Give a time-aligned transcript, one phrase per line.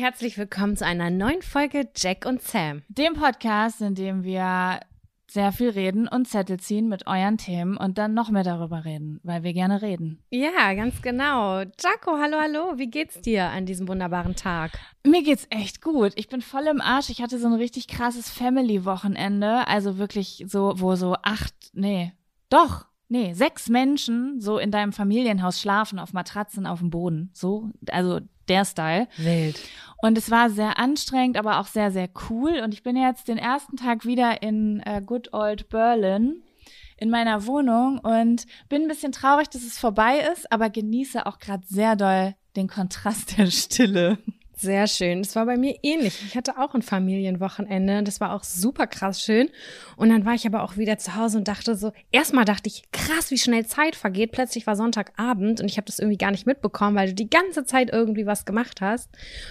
[0.00, 2.80] Herzlich willkommen zu einer neuen Folge Jack und Sam.
[2.88, 4.80] Dem Podcast, in dem wir
[5.30, 9.20] sehr viel reden und Zettel ziehen mit euren Themen und dann noch mehr darüber reden,
[9.24, 10.22] weil wir gerne reden.
[10.30, 11.58] Ja, ganz genau.
[11.58, 12.78] Jaco, hallo, hallo.
[12.78, 14.70] Wie geht's dir an diesem wunderbaren Tag?
[15.06, 16.12] Mir geht's echt gut.
[16.16, 17.10] Ich bin voll im Arsch.
[17.10, 19.68] Ich hatte so ein richtig krasses Family-Wochenende.
[19.68, 22.14] Also wirklich so, wo so acht, nee,
[22.48, 27.28] doch, nee, sechs Menschen so in deinem Familienhaus schlafen auf Matratzen auf dem Boden.
[27.34, 29.08] So, also der Style.
[29.16, 29.60] Wild.
[30.02, 32.60] Und es war sehr anstrengend, aber auch sehr, sehr cool.
[32.64, 36.42] Und ich bin jetzt den ersten Tag wieder in äh, Good Old Berlin
[36.96, 41.38] in meiner Wohnung und bin ein bisschen traurig, dass es vorbei ist, aber genieße auch
[41.38, 44.18] gerade sehr doll den Kontrast der Stille.
[44.60, 45.22] Sehr schön.
[45.22, 46.22] Das war bei mir ähnlich.
[46.26, 48.02] Ich hatte auch ein Familienwochenende.
[48.02, 49.48] Das war auch super krass schön.
[49.96, 52.82] Und dann war ich aber auch wieder zu Hause und dachte so, erstmal dachte ich,
[52.92, 54.32] krass, wie schnell Zeit vergeht.
[54.32, 57.64] Plötzlich war Sonntagabend und ich habe das irgendwie gar nicht mitbekommen, weil du die ganze
[57.64, 59.08] Zeit irgendwie was gemacht hast.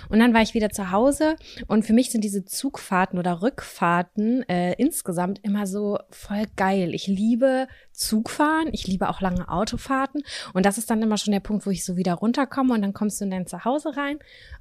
[0.10, 4.48] Und dann war ich wieder zu Hause und für mich sind diese Zugfahrten oder Rückfahrten
[4.48, 6.94] äh, insgesamt immer so voll geil.
[6.94, 7.68] Ich liebe
[8.00, 8.70] Zugfahren.
[8.72, 10.24] Ich liebe auch lange Autofahrten.
[10.54, 12.94] Und das ist dann immer schon der Punkt, wo ich so wieder runterkomme und dann
[12.94, 14.20] kommst du in dein Zuhause rein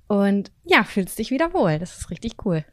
[0.08, 1.78] und ja, fühlst dich wieder wohl.
[1.78, 2.64] Das ist richtig cool.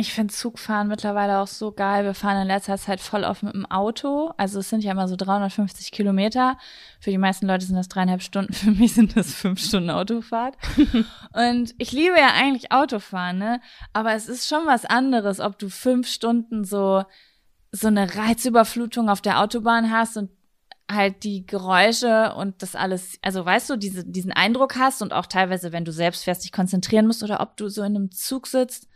[0.00, 2.04] Ich finde Zugfahren mittlerweile auch so geil.
[2.04, 4.30] Wir fahren in letzter Zeit voll oft mit dem Auto.
[4.36, 6.56] Also es sind ja immer so 350 Kilometer.
[7.00, 8.52] Für die meisten Leute sind das dreieinhalb Stunden.
[8.54, 10.56] Für mich sind das fünf Stunden Autofahrt.
[11.32, 13.60] und ich liebe ja eigentlich Autofahren, ne?
[13.92, 17.02] Aber es ist schon was anderes, ob du fünf Stunden so
[17.72, 20.30] so eine Reizüberflutung auf der Autobahn hast und
[20.90, 25.26] halt die Geräusche und das alles, also weißt du, diese, diesen Eindruck hast und auch
[25.26, 28.46] teilweise, wenn du selbst fährst, dich konzentrieren musst oder ob du so in einem Zug
[28.46, 28.88] sitzt,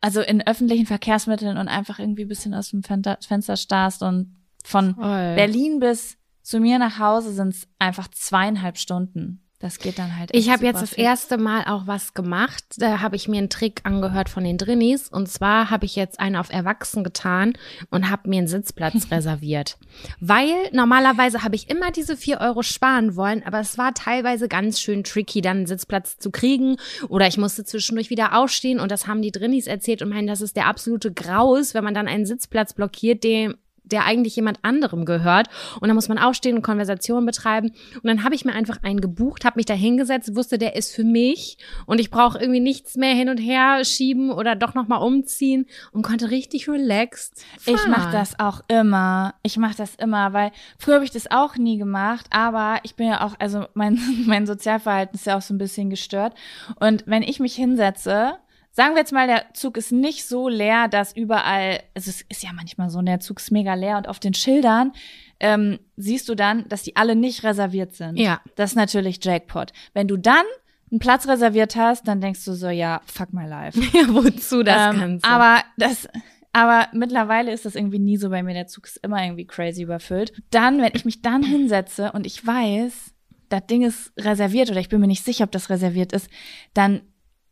[0.00, 4.96] also in öffentlichen Verkehrsmitteln und einfach irgendwie ein bisschen aus dem Fenster starrst und von
[4.96, 5.34] Voll.
[5.36, 9.43] Berlin bis zu mir nach Hause sind es einfach zweieinhalb Stunden.
[9.64, 10.28] Das geht dann halt.
[10.34, 12.62] Ich habe jetzt das erste Mal auch was gemacht.
[12.76, 15.08] Da habe ich mir einen Trick angehört von den Drinnies.
[15.08, 17.54] Und zwar habe ich jetzt einen auf Erwachsen getan
[17.88, 19.78] und habe mir einen Sitzplatz reserviert.
[20.20, 24.80] Weil normalerweise habe ich immer diese vier Euro sparen wollen, aber es war teilweise ganz
[24.80, 26.76] schön tricky, dann einen Sitzplatz zu kriegen.
[27.08, 30.42] Oder ich musste zwischendurch wieder aufstehen und das haben die Drinnies erzählt und meinen, das
[30.42, 33.54] ist der absolute Graus, wenn man dann einen Sitzplatz blockiert, dem
[33.84, 35.48] der eigentlich jemand anderem gehört.
[35.80, 37.70] Und dann muss man aufstehen und Konversationen betreiben.
[37.94, 40.94] Und dann habe ich mir einfach einen gebucht, habe mich da hingesetzt, wusste, der ist
[40.94, 45.02] für mich und ich brauche irgendwie nichts mehr hin und her schieben oder doch nochmal
[45.02, 47.44] umziehen und konnte richtig relaxed.
[47.58, 47.74] Fahren.
[47.74, 49.34] Ich mache das auch immer.
[49.42, 53.08] Ich mache das immer, weil früher habe ich das auch nie gemacht, aber ich bin
[53.08, 56.34] ja auch, also mein, mein Sozialverhalten ist ja auch so ein bisschen gestört.
[56.80, 58.38] Und wenn ich mich hinsetze,
[58.76, 62.42] Sagen wir jetzt mal, der Zug ist nicht so leer, dass überall, also es ist
[62.42, 64.92] ja manchmal so, der Zug ist mega leer und auf den Schildern
[65.38, 68.16] ähm, siehst du dann, dass die alle nicht reserviert sind.
[68.16, 68.40] Ja.
[68.56, 69.72] Das ist natürlich Jackpot.
[69.92, 70.44] Wenn du dann
[70.90, 73.80] einen Platz reserviert hast, dann denkst du so, ja, fuck my life.
[73.92, 75.28] Ja, wozu das ähm, Ganze?
[75.28, 76.08] Aber das,
[76.52, 78.54] aber mittlerweile ist das irgendwie nie so bei mir.
[78.54, 80.32] Der Zug ist immer irgendwie crazy überfüllt.
[80.50, 83.14] Dann, wenn ich mich dann hinsetze und ich weiß,
[83.50, 86.28] das Ding ist reserviert oder ich bin mir nicht sicher, ob das reserviert ist,
[86.72, 87.02] dann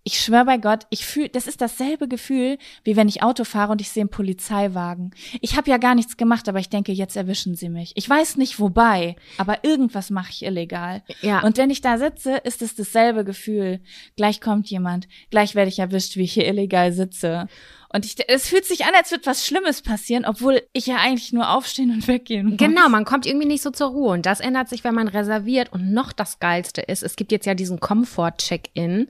[0.04, 3.70] ich schwöre bei Gott, ich fühle, das ist dasselbe Gefühl, wie wenn ich Auto fahre
[3.72, 5.12] und ich sehe einen Polizeiwagen.
[5.40, 7.92] Ich habe ja gar nichts gemacht, aber ich denke, jetzt erwischen sie mich.
[7.94, 11.02] Ich weiß nicht wobei, aber irgendwas mache ich illegal.
[11.20, 11.42] Ja.
[11.42, 13.80] Und wenn ich da sitze, ist es dasselbe Gefühl.
[14.16, 17.46] Gleich kommt jemand, gleich werde ich erwischt, wie ich hier illegal sitze.
[17.92, 21.32] Und ich, es fühlt sich an, als würde was Schlimmes passieren, obwohl ich ja eigentlich
[21.32, 22.56] nur aufstehen und weggehen muss.
[22.58, 24.12] Genau, man kommt irgendwie nicht so zur Ruhe.
[24.12, 25.72] Und das ändert sich, wenn man reserviert.
[25.72, 29.08] Und noch das Geilste ist, es gibt jetzt ja diesen Comfort-Check-In.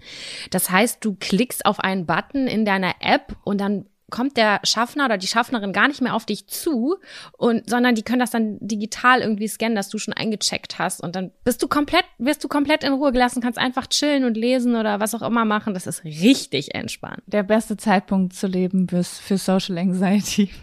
[0.50, 5.06] Das heißt, du klickst auf einen Button in deiner App und dann kommt der Schaffner
[5.06, 6.96] oder die Schaffnerin gar nicht mehr auf dich zu
[7.36, 11.16] und sondern die können das dann digital irgendwie scannen, dass du schon eingecheckt hast und
[11.16, 14.76] dann bist du komplett wirst du komplett in Ruhe gelassen, kannst einfach chillen und lesen
[14.76, 15.74] oder was auch immer machen.
[15.74, 17.22] Das ist richtig entspannt.
[17.26, 20.50] Der beste Zeitpunkt zu leben für Social Anxiety.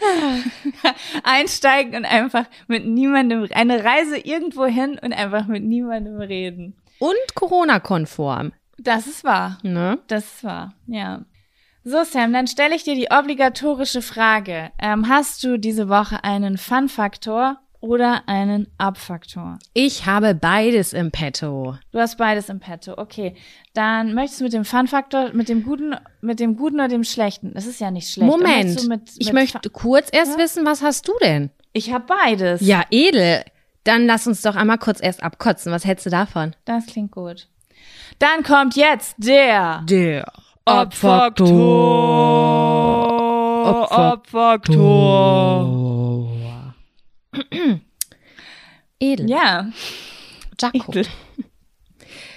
[1.24, 6.76] Einsteigen und einfach mit niemandem eine Reise irgendwo hin und einfach mit niemandem reden.
[6.98, 8.52] Und Corona-konform.
[8.82, 9.58] Das ist wahr.
[9.62, 9.98] Ne?
[10.06, 11.24] Das ist wahr, ja.
[11.84, 14.70] So, Sam, dann stelle ich dir die obligatorische Frage.
[14.78, 19.58] Ähm, hast du diese Woche einen Fun-Faktor oder einen Up-Faktor?
[19.74, 21.76] Ich habe beides im Petto.
[21.92, 23.34] Du hast beides im Petto, okay.
[23.74, 27.52] Dann möchtest du mit dem Fun-Faktor, mit dem guten, mit dem guten oder dem schlechten?
[27.54, 28.30] Das ist ja nicht schlecht.
[28.30, 30.38] Moment, mit, ich möchte kurz erst ja?
[30.38, 31.50] wissen, was hast du denn?
[31.72, 32.60] Ich habe beides.
[32.62, 33.44] Ja, edel.
[33.84, 35.72] Dann lass uns doch einmal kurz erst abkotzen.
[35.72, 36.54] Was hältst du davon?
[36.64, 37.48] Das klingt gut.
[38.18, 40.30] Dann kommt jetzt der der
[40.64, 41.50] Abfaktor.
[43.90, 45.70] Abfaktor.
[49.00, 49.30] Edel.
[49.30, 49.70] Ja.
[50.60, 50.92] Jaco.
[50.92, 51.06] Edel.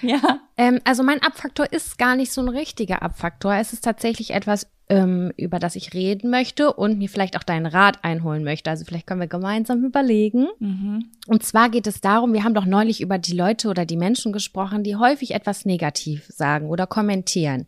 [0.02, 0.40] Ja.
[0.58, 3.56] Ähm, also mein Abfaktor ist gar nicht so ein richtiger Abfaktor.
[3.56, 7.66] Es ist tatsächlich etwas, ähm, über das ich reden möchte und mir vielleicht auch deinen
[7.66, 8.70] Rat einholen möchte.
[8.70, 10.48] Also vielleicht können wir gemeinsam überlegen.
[10.60, 11.06] Mhm.
[11.28, 14.34] Und zwar geht es darum, wir haben doch neulich über die Leute oder die Menschen
[14.34, 17.66] gesprochen, die häufig etwas negativ sagen oder kommentieren.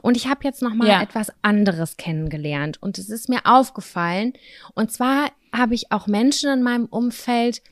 [0.00, 1.02] Und ich habe jetzt noch mal Ja.
[1.02, 4.32] etwas anderes kennengelernt und es ist mir aufgefallen.
[4.74, 7.62] Und zwar habe ich auch Menschen in meinem Umfeld,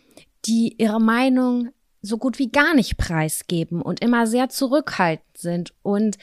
[0.44, 1.70] die ihre Meinung
[2.02, 6.18] so gut wie gar nicht preisgeben und immer sehr zurückhaltend sind und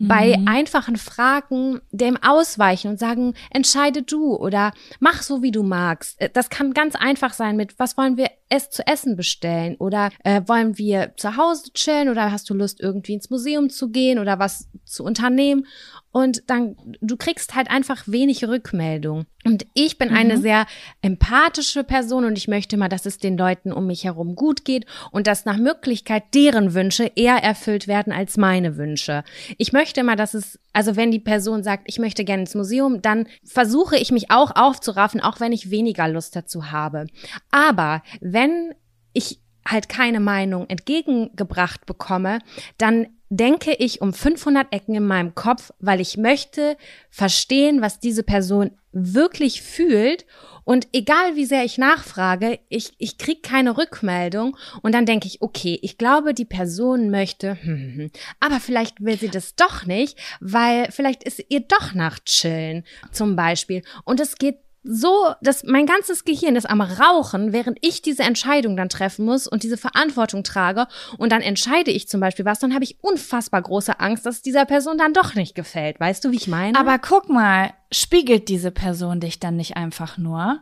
[0.00, 6.20] bei einfachen Fragen dem ausweichen und sagen, entscheide du oder mach so, wie du magst.
[6.20, 10.10] Äh, Das kann ganz einfach sein mit, was wollen wir es zu essen bestellen oder
[10.24, 14.18] äh, wollen wir zu Hause chillen oder hast du Lust irgendwie ins Museum zu gehen
[14.18, 15.66] oder was zu unternehmen
[16.10, 19.26] und dann du kriegst halt einfach wenig Rückmeldung.
[19.44, 20.66] Und ich bin eine sehr
[21.00, 24.84] empathische Person und ich möchte mal, dass es den Leuten um mich herum gut geht
[25.10, 29.24] und dass nach Möglichkeit deren Wünsche eher erfüllt werden als meine Wünsche.
[29.56, 33.00] Ich möchte mal, dass es, also wenn die Person sagt, ich möchte gerne ins Museum,
[33.00, 37.06] dann versuche ich mich auch aufzuraffen, auch wenn ich weniger Lust dazu habe.
[37.50, 38.74] Aber wenn
[39.12, 42.40] ich halt keine Meinung entgegengebracht bekomme,
[42.78, 46.76] dann denke ich um 500 Ecken in meinem Kopf, weil ich möchte
[47.10, 50.26] verstehen, was diese Person wirklich fühlt.
[50.64, 54.56] Und egal wie sehr ich nachfrage, ich, ich krieg keine Rückmeldung.
[54.82, 58.10] Und dann denke ich, okay, ich glaube, die Person möchte, hm, hm.
[58.40, 63.36] aber vielleicht will sie das doch nicht, weil vielleicht ist ihr doch nach Chillen zum
[63.36, 63.82] Beispiel.
[64.04, 68.76] Und es geht so, dass mein ganzes Gehirn ist am Rauchen, während ich diese Entscheidung
[68.76, 70.86] dann treffen muss und diese Verantwortung trage
[71.18, 74.42] und dann entscheide ich zum Beispiel was, dann habe ich unfassbar große Angst, dass es
[74.42, 76.00] dieser Person dann doch nicht gefällt.
[76.00, 76.78] Weißt du, wie ich meine?
[76.78, 80.60] Aber guck mal, spiegelt diese Person dich dann nicht einfach nur?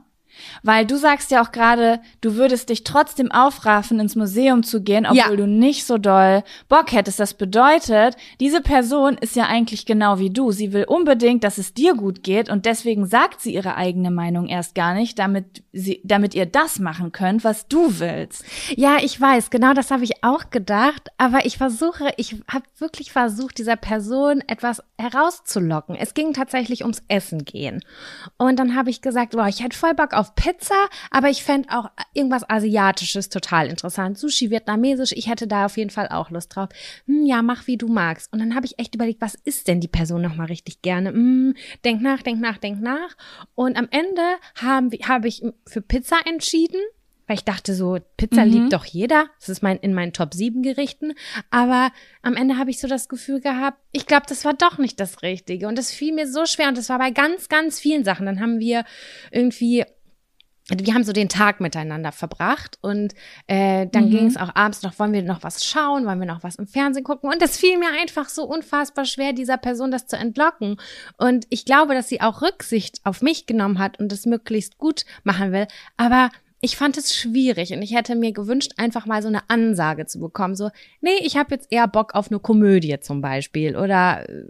[0.62, 5.04] Weil du sagst ja auch gerade, du würdest dich trotzdem aufraffen, ins Museum zu gehen,
[5.06, 5.36] obwohl Ja.
[5.36, 7.20] du nicht so doll Bock hättest.
[7.20, 10.52] Das bedeutet, diese Person ist ja eigentlich genau wie du.
[10.52, 14.46] Sie will unbedingt, dass es dir gut geht und deswegen sagt sie ihre eigene Meinung
[14.46, 18.44] erst gar nicht, damit sie, damit ihr das machen könnt, was du willst.
[18.76, 23.12] Ja, ich weiß, genau das habe ich auch gedacht, aber ich versuche, ich habe wirklich
[23.12, 25.96] versucht, dieser Person etwas herauszulocken.
[25.96, 27.82] Es ging tatsächlich ums Essen gehen.
[28.38, 30.74] Und dann habe ich gesagt, boah, ich hätte voll Bock auf Pizza,
[31.10, 34.18] aber ich fände auch irgendwas Asiatisches total interessant.
[34.18, 36.68] Sushi, Vietnamesisch, ich hätte da auf jeden Fall auch Lust drauf.
[37.06, 38.32] Hm, ja, mach wie du magst.
[38.32, 41.10] Und dann habe ich echt überlegt, was isst denn die Person nochmal richtig gerne?
[41.10, 43.16] Hm, denk nach, denk nach, denk nach.
[43.54, 44.22] Und am Ende
[44.60, 46.80] haben, wir- habe ich für Pizza entschieden.
[47.28, 48.52] Weil ich dachte so, Pizza Mhm.
[48.52, 49.26] liebt doch jeder.
[49.40, 51.12] Das ist mein, in meinen Top 7 Gerichten.
[51.50, 51.90] Aber
[52.22, 55.22] am Ende habe ich so das Gefühl gehabt, ich glaube, das war doch nicht das
[55.22, 55.66] Richtige.
[55.66, 56.68] Und das fiel mir so schwer.
[56.68, 58.26] Und das war bei ganz, ganz vielen Sachen.
[58.26, 58.84] Dann haben wir
[59.32, 59.84] irgendwie
[60.68, 63.14] wir haben so den Tag miteinander verbracht und
[63.46, 64.10] äh, dann Mhm.
[64.10, 66.66] ging es auch abends noch, wollen wir noch was schauen, wollen wir noch was im
[66.66, 67.30] Fernsehen gucken?
[67.30, 70.76] Und das fiel mir einfach so unfassbar schwer, dieser Person das zu entlocken.
[71.18, 75.04] Und ich glaube, dass sie auch Rücksicht auf mich genommen hat und das möglichst gut
[75.22, 79.28] machen will, aber ich fand es schwierig und ich hätte mir gewünscht, einfach mal so
[79.28, 80.70] eine Ansage zu bekommen, so,
[81.00, 84.44] nee, ich habe jetzt eher Bock auf eine Komödie zum Beispiel oder äh,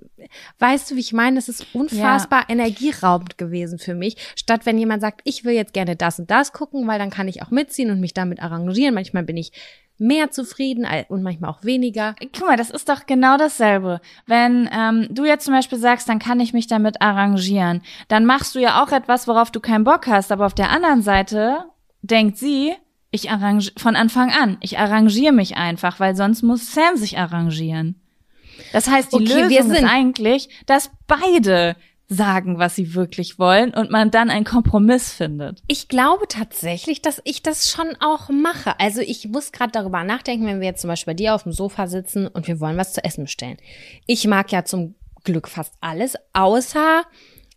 [0.59, 5.03] weißt du, wie ich meine, das ist unfassbar energieraubend gewesen für mich, statt wenn jemand
[5.03, 7.91] sagt, ich will jetzt gerne das und das gucken, weil dann kann ich auch mitziehen
[7.91, 8.95] und mich damit arrangieren.
[8.95, 9.53] Manchmal bin ich
[9.99, 12.15] mehr zufrieden und manchmal auch weniger.
[12.21, 14.01] Guck mal, das ist doch genau dasselbe.
[14.27, 18.55] Wenn ähm, du jetzt zum Beispiel sagst, dann kann ich mich damit arrangieren, dann machst
[18.55, 20.33] du ja auch etwas, worauf du keinen Bock hast.
[20.33, 21.65] Aber auf der anderen Seite
[22.03, 22.73] denkt sie,
[23.11, 28.00] ich arrangiere von Anfang an, ich arrangiere mich einfach, weil sonst muss Sam sich arrangieren.
[28.73, 31.76] Das heißt, die Okay, wir Lösung ist sind- eigentlich, dass beide
[32.09, 35.61] sagen, was sie wirklich wollen und man dann einen Kompromiss findet.
[35.67, 38.79] Ich glaube tatsächlich, dass ich das schon auch mache.
[38.79, 41.53] Also ich muss gerade darüber nachdenken, wenn wir jetzt zum Beispiel bei dir auf dem
[41.53, 43.57] Sofa sitzen und wir wollen was zu essen bestellen.
[44.07, 47.03] Ich mag ja zum Glück fast alles, außer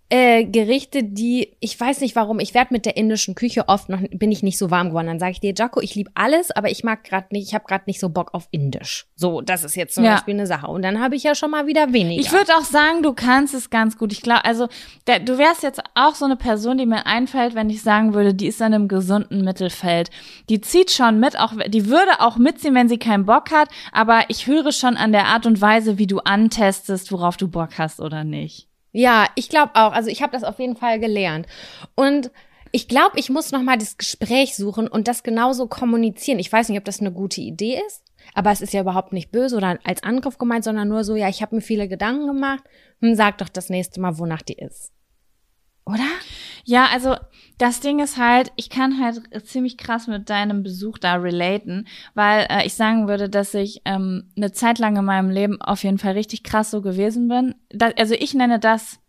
[0.10, 2.40] äh, Gerichte, die ich weiß nicht warum.
[2.40, 5.08] Ich werde mit der indischen Küche oft noch bin ich nicht so warm geworden.
[5.08, 7.48] Dann sage ich dir, Jaco, ich liebe alles, aber ich mag gerade nicht.
[7.48, 9.06] Ich habe gerade nicht so Bock auf Indisch.
[9.16, 10.14] So, das ist jetzt zum Ja.
[10.16, 10.68] Beispiel eine Sache.
[10.68, 12.22] Und dann habe ich ja schon mal wieder weniger.
[12.22, 14.12] Ich würde auch sagen, du kannst es ganz gut.
[14.12, 14.68] Ich glaube, also
[15.08, 18.34] der, du wärst jetzt auch so eine Person, die mir einfällt, wenn ich sagen würde,
[18.34, 20.10] die ist in einem gesunden Mittelfeld.
[20.50, 23.70] Die zieht schon mit, auch die würde auch mitziehen, wenn sie keinen Bock hat.
[23.92, 27.78] Aber ich höre schon an der Art und Weise, wie du antestest, worauf du Bock
[27.78, 28.69] hast oder nicht.
[28.92, 29.92] Ja, ich glaube auch.
[29.92, 31.48] Also ich habe das auf jeden Fall gelernt.
[31.96, 32.32] Und
[32.72, 36.40] ich glaube, ich muss noch mal das Gespräch suchen und das genauso kommunizieren.
[36.40, 38.04] Ich weiß nicht, ob das eine gute Idee ist,
[38.34, 41.30] aber es ist ja überhaupt nicht böse oder als Angriff gemeint, sondern nur so, ja,
[41.30, 42.64] ich habe mir viele Gedanken gemacht.
[43.02, 44.92] Hm, sag doch das nächste Mal, wonach die ist.
[45.90, 46.08] Oder?
[46.66, 47.16] Ja, also
[47.58, 52.48] das Ding ist halt, ich kann halt ziemlich krass mit deinem Besuch da relaten, weil
[52.50, 55.98] äh, ich sagen würde, dass ich ähm, eine Zeit lang in meinem Leben auf jeden
[55.98, 57.56] Fall richtig krass so gewesen bin.
[57.70, 59.00] Da, also ich nenne das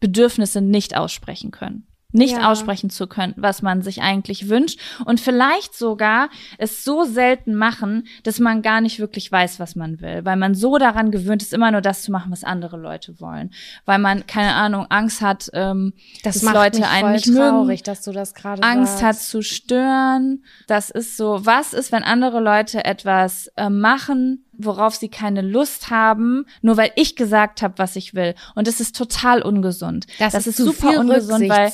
[0.00, 2.50] Bedürfnisse nicht aussprechen können nicht ja.
[2.50, 8.06] aussprechen zu können, was man sich eigentlich wünscht und vielleicht sogar es so selten machen,
[8.22, 11.52] dass man gar nicht wirklich weiß, was man will, weil man so daran gewöhnt ist,
[11.52, 13.50] immer nur das zu machen, was andere Leute wollen,
[13.84, 18.12] weil man keine Ahnung Angst hat, ähm, das dass Leute einen nicht traurig, dass du
[18.12, 19.04] das gerade Angst sagst.
[19.04, 20.44] hat zu stören.
[20.66, 25.90] Das ist so, was ist, wenn andere Leute etwas äh, machen, worauf sie keine Lust
[25.90, 28.34] haben, nur weil ich gesagt habe, was ich will.
[28.54, 30.06] Und das ist total ungesund.
[30.18, 31.70] Das, das ist, ist super ungesund, weil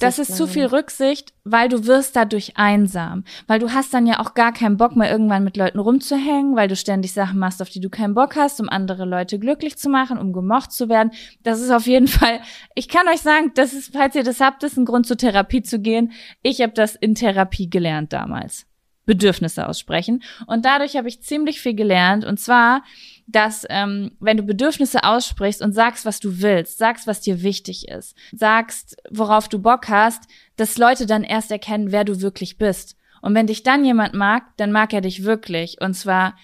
[0.00, 4.20] das ist zu viel Rücksicht, weil du wirst dadurch einsam, weil du hast dann ja
[4.20, 7.68] auch gar keinen Bock mehr irgendwann mit Leuten rumzuhängen, weil du ständig Sachen machst, auf
[7.68, 11.12] die du keinen Bock hast, um andere Leute glücklich zu machen, um gemocht zu werden.
[11.42, 12.40] Das ist auf jeden Fall,
[12.74, 15.62] ich kann euch sagen, das ist, falls ihr das habt, ist ein Grund zur Therapie
[15.62, 16.12] zu gehen.
[16.42, 18.66] Ich habe das in Therapie gelernt damals.
[19.04, 20.22] Bedürfnisse aussprechen.
[20.46, 22.24] Und dadurch habe ich ziemlich viel gelernt.
[22.24, 22.82] Und zwar,
[23.26, 27.88] dass ähm, wenn du Bedürfnisse aussprichst und sagst, was du willst, sagst, was dir wichtig
[27.88, 30.24] ist, sagst, worauf du Bock hast,
[30.56, 32.96] dass Leute dann erst erkennen, wer du wirklich bist.
[33.20, 35.80] Und wenn dich dann jemand mag, dann mag er dich wirklich.
[35.80, 36.36] Und zwar,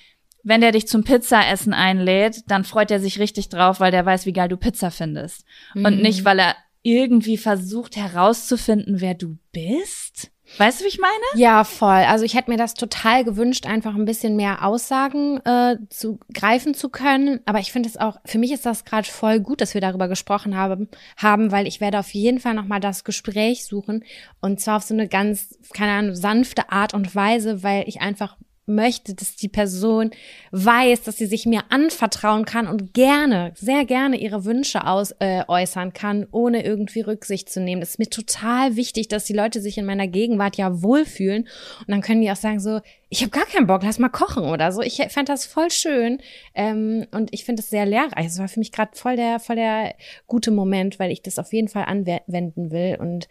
[0.44, 4.26] wenn der dich zum Pizzaessen einlädt, dann freut er sich richtig drauf, weil der weiß,
[4.26, 5.44] wie geil du Pizza findest.
[5.74, 5.84] Mhm.
[5.84, 10.30] Und nicht, weil er irgendwie versucht herauszufinden, wer du bist.
[10.56, 11.12] Weißt du, wie ich meine?
[11.34, 11.88] Ja, voll.
[11.90, 16.74] Also ich hätte mir das total gewünscht, einfach ein bisschen mehr Aussagen äh, zu greifen
[16.74, 17.40] zu können.
[17.44, 20.08] Aber ich finde es auch, für mich ist das gerade voll gut, dass wir darüber
[20.08, 24.04] gesprochen haben, haben, weil ich werde auf jeden Fall nochmal das Gespräch suchen.
[24.40, 28.36] Und zwar auf so eine ganz, keine Ahnung, sanfte Art und Weise, weil ich einfach
[28.68, 30.10] möchte, dass die Person
[30.52, 35.42] weiß, dass sie sich mir anvertrauen kann und gerne, sehr gerne ihre Wünsche aus, äh,
[35.48, 37.80] äußern kann, ohne irgendwie Rücksicht zu nehmen.
[37.80, 41.48] Das ist mir total wichtig, dass die Leute sich in meiner Gegenwart ja wohlfühlen.
[41.80, 44.44] Und dann können die auch sagen so, ich habe gar keinen Bock, lass mal kochen
[44.44, 44.82] oder so.
[44.82, 46.18] Ich fand das voll schön
[46.54, 48.26] ähm, und ich finde es sehr lehrreich.
[48.26, 49.94] Es war für mich gerade voll der, voll der
[50.26, 53.28] gute Moment, weil ich das auf jeden Fall anwenden will und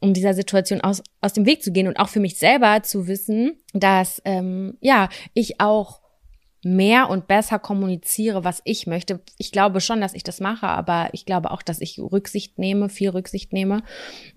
[0.00, 3.06] um dieser Situation aus, aus dem Weg zu gehen und auch für mich selber zu
[3.06, 6.00] wissen, dass ähm, ja ich auch
[6.64, 9.20] mehr und besser kommuniziere, was ich möchte.
[9.38, 12.88] Ich glaube schon, dass ich das mache, aber ich glaube auch, dass ich Rücksicht nehme,
[12.88, 13.82] viel Rücksicht nehme.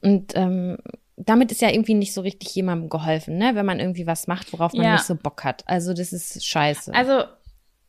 [0.01, 0.77] Und ähm,
[1.17, 3.51] damit ist ja irgendwie nicht so richtig jemandem geholfen, ne?
[3.53, 4.93] Wenn man irgendwie was macht, worauf man ja.
[4.93, 5.63] nicht so Bock hat.
[5.67, 6.93] Also das ist scheiße.
[6.93, 7.23] Also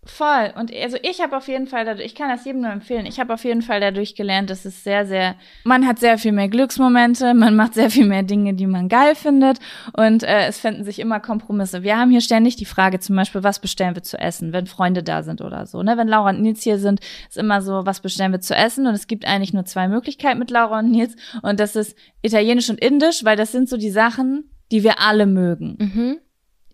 [0.05, 0.53] Voll.
[0.59, 3.21] Und also ich habe auf jeden Fall dadurch, ich kann das jedem nur empfehlen, ich
[3.21, 6.49] habe auf jeden Fall dadurch gelernt, dass es sehr, sehr, man hat sehr viel mehr
[6.49, 9.61] Glücksmomente, man macht sehr viel mehr Dinge, die man geil findet
[9.97, 11.85] und äh, es finden sich immer Kompromisse.
[11.85, 15.05] Wir haben hier ständig die Frage zum Beispiel, was bestellen wir zu essen, wenn Freunde
[15.05, 15.85] da sind oder so.
[15.85, 15.97] Ne?
[15.97, 18.95] Wenn Laura und Nils hier sind, ist immer so, was bestellen wir zu essen und
[18.95, 22.81] es gibt eigentlich nur zwei Möglichkeiten mit Laura und Nils und das ist Italienisch und
[22.81, 25.77] Indisch, weil das sind so die Sachen, die wir alle mögen.
[25.79, 26.17] Mhm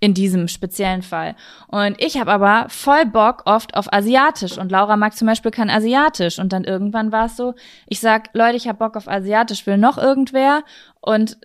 [0.00, 1.35] in diesem speziellen Fall.
[1.69, 5.71] Und ich habe aber voll Bock oft auf Asiatisch und Laura mag zum Beispiel kein
[5.71, 7.55] Asiatisch und dann irgendwann war es so,
[7.87, 10.62] ich sag, Leute, ich habe Bock auf Asiatisch, will noch irgendwer
[11.00, 11.38] und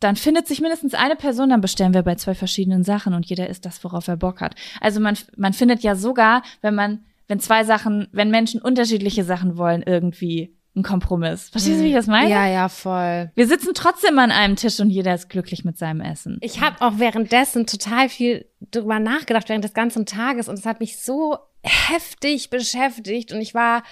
[0.00, 3.48] dann findet sich mindestens eine Person, dann bestellen wir bei zwei verschiedenen Sachen und jeder
[3.48, 4.54] isst das, worauf er Bock hat.
[4.80, 9.56] Also man, man findet ja sogar, wenn man, wenn zwei Sachen, wenn Menschen unterschiedliche Sachen
[9.56, 11.50] wollen, irgendwie ein Kompromiss.
[11.50, 12.30] Verstehst du, wie ich das meine?
[12.30, 13.30] Ja, ja, voll.
[13.34, 16.38] Wir sitzen trotzdem an einem Tisch und jeder ist glücklich mit seinem Essen.
[16.40, 20.80] Ich habe auch währenddessen total viel drüber nachgedacht während des ganzen Tages und es hat
[20.80, 23.82] mich so heftig beschäftigt und ich war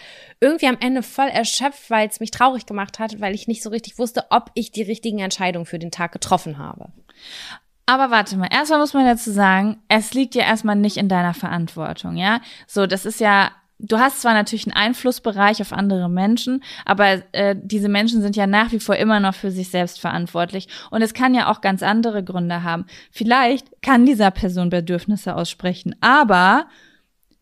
[0.40, 3.70] irgendwie am Ende voll erschöpft, weil es mich traurig gemacht hat, weil ich nicht so
[3.70, 6.90] richtig wusste, ob ich die richtigen Entscheidungen für den Tag getroffen habe.
[7.86, 11.34] Aber warte mal, erstmal muss man dazu sagen, es liegt ja erstmal nicht in deiner
[11.34, 12.40] Verantwortung, ja?
[12.66, 13.50] So, das ist ja
[13.82, 18.46] du hast zwar natürlich einen Einflussbereich auf andere Menschen, aber äh, diese Menschen sind ja
[18.46, 20.68] nach wie vor immer noch für sich selbst verantwortlich.
[20.90, 22.86] Und es kann ja auch ganz andere Gründe haben.
[23.10, 26.66] Vielleicht kann dieser Person Bedürfnisse aussprechen, aber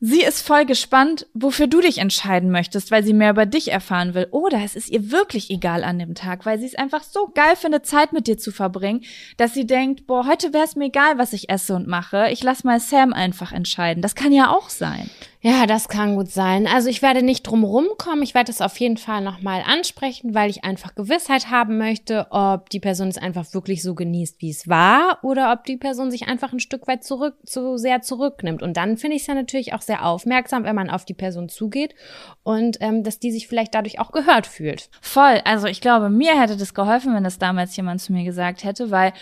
[0.00, 4.14] Sie ist voll gespannt, wofür du dich entscheiden möchtest, weil sie mehr über dich erfahren
[4.14, 4.28] will.
[4.30, 7.56] Oder es ist ihr wirklich egal an dem Tag, weil sie es einfach so geil
[7.56, 9.02] findet, Zeit mit dir zu verbringen,
[9.38, 12.28] dass sie denkt, boah, heute wäre es mir egal, was ich esse und mache.
[12.30, 14.00] Ich lass mal Sam einfach entscheiden.
[14.00, 15.10] Das kann ja auch sein.
[15.40, 16.66] Ja, das kann gut sein.
[16.66, 18.22] Also ich werde nicht drum rumkommen.
[18.22, 22.70] Ich werde es auf jeden Fall nochmal ansprechen, weil ich einfach Gewissheit haben möchte, ob
[22.70, 26.26] die Person es einfach wirklich so genießt, wie es war, oder ob die Person sich
[26.26, 28.62] einfach ein Stück weit zurück, zu sehr zurücknimmt.
[28.62, 31.48] Und dann finde ich es ja natürlich auch sehr aufmerksam, wenn man auf die Person
[31.48, 31.94] zugeht
[32.42, 34.90] und ähm, dass die sich vielleicht dadurch auch gehört fühlt.
[35.00, 35.40] Voll.
[35.44, 38.90] Also ich glaube, mir hätte das geholfen, wenn das damals jemand zu mir gesagt hätte,
[38.90, 39.12] weil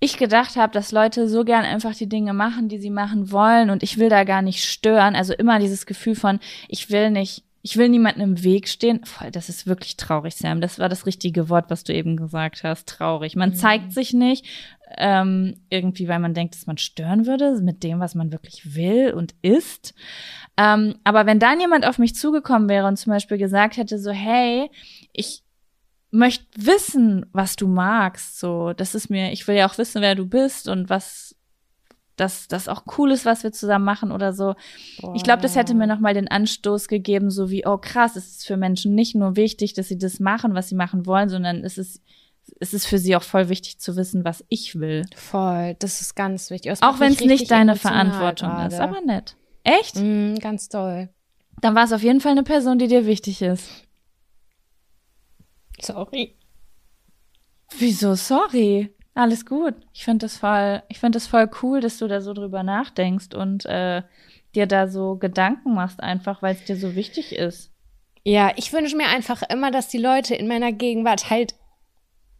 [0.00, 3.68] ich gedacht habe, dass Leute so gern einfach die Dinge machen, die sie machen wollen
[3.68, 5.14] und ich will da gar nicht stören.
[5.14, 9.04] Also immer dieses Gefühl von, ich will nicht ich will niemanden im Weg stehen.
[9.04, 10.60] Voll, das ist wirklich traurig, Sam.
[10.60, 12.88] Das war das richtige Wort, was du eben gesagt hast.
[12.88, 13.34] Traurig.
[13.34, 13.54] Man mhm.
[13.54, 14.46] zeigt sich nicht,
[14.96, 19.12] ähm, irgendwie, weil man denkt, dass man stören würde mit dem, was man wirklich will
[19.12, 19.94] und ist.
[20.56, 24.12] Ähm, aber wenn dann jemand auf mich zugekommen wäre und zum Beispiel gesagt hätte, so,
[24.12, 24.70] hey,
[25.12, 25.42] ich
[26.12, 30.14] möchte wissen, was du magst, so, das ist mir, ich will ja auch wissen, wer
[30.14, 31.35] du bist und was
[32.16, 34.54] dass das auch cool ist, was wir zusammen machen oder so.
[35.00, 35.14] Boah.
[35.14, 38.46] Ich glaube, das hätte mir nochmal den Anstoß gegeben, so wie, oh krass, es ist
[38.46, 41.78] für Menschen nicht nur wichtig, dass sie das machen, was sie machen wollen, sondern es
[41.78, 42.02] ist
[42.60, 45.04] es ist für sie auch voll wichtig zu wissen, was ich will.
[45.14, 46.70] Voll, das ist ganz wichtig.
[46.70, 48.74] Das auch wenn es nicht deine Verantwortung gerade.
[48.74, 49.36] ist, aber nett.
[49.64, 49.96] Echt?
[49.96, 51.08] Mm, ganz toll.
[51.60, 53.68] Dann war es auf jeden Fall eine Person, die dir wichtig ist.
[55.80, 56.36] Sorry.
[57.78, 58.94] Wieso sorry?
[59.16, 59.74] Alles gut.
[59.94, 63.34] Ich finde das voll, ich finde das voll cool, dass du da so drüber nachdenkst
[63.34, 64.02] und äh,
[64.54, 67.70] dir da so Gedanken machst, einfach weil es dir so wichtig ist.
[68.24, 71.54] Ja, ich wünsche mir einfach immer, dass die Leute in meiner Gegenwart halt.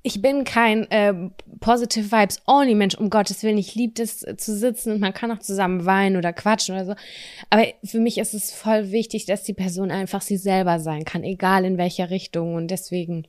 [0.03, 1.15] Ich bin kein äh,
[1.61, 3.57] Positive Vibes Only Mensch, um Gottes Willen.
[3.57, 6.85] Ich liebe es äh, zu sitzen und man kann auch zusammen weinen oder quatschen oder
[6.85, 6.95] so.
[7.49, 11.25] Aber für mich ist es voll wichtig, dass die Person einfach sie selber sein kann,
[11.25, 12.55] egal in welcher Richtung.
[12.55, 13.27] Und deswegen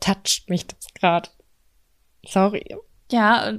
[0.00, 1.28] toucht mich das gerade.
[2.24, 2.64] Sorry.
[3.10, 3.58] Ja,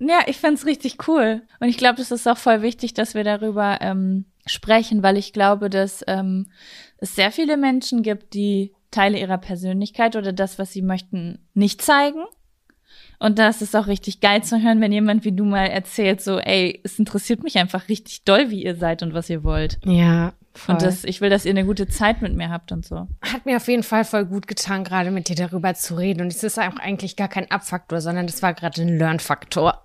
[0.00, 1.42] ja, ich find's richtig cool.
[1.60, 5.32] Und ich glaube, das ist auch voll wichtig, dass wir darüber ähm, sprechen, weil ich
[5.32, 6.46] glaube, dass ähm,
[6.98, 11.82] es sehr viele Menschen gibt, die Teile ihrer Persönlichkeit oder das, was sie möchten, nicht
[11.82, 12.24] zeigen.
[13.18, 16.38] Und das ist auch richtig geil zu hören, wenn jemand wie du mal erzählt, so,
[16.38, 19.78] ey, es interessiert mich einfach richtig doll, wie ihr seid und was ihr wollt.
[19.84, 20.74] Ja, Voll.
[20.74, 23.06] Und das, ich will, dass ihr eine gute Zeit mit mir habt und so.
[23.22, 26.20] Hat mir auf jeden Fall voll gut getan, gerade mit dir darüber zu reden.
[26.22, 29.84] Und es ist auch eigentlich gar kein Abfaktor, sondern das war gerade ein Lernfaktor.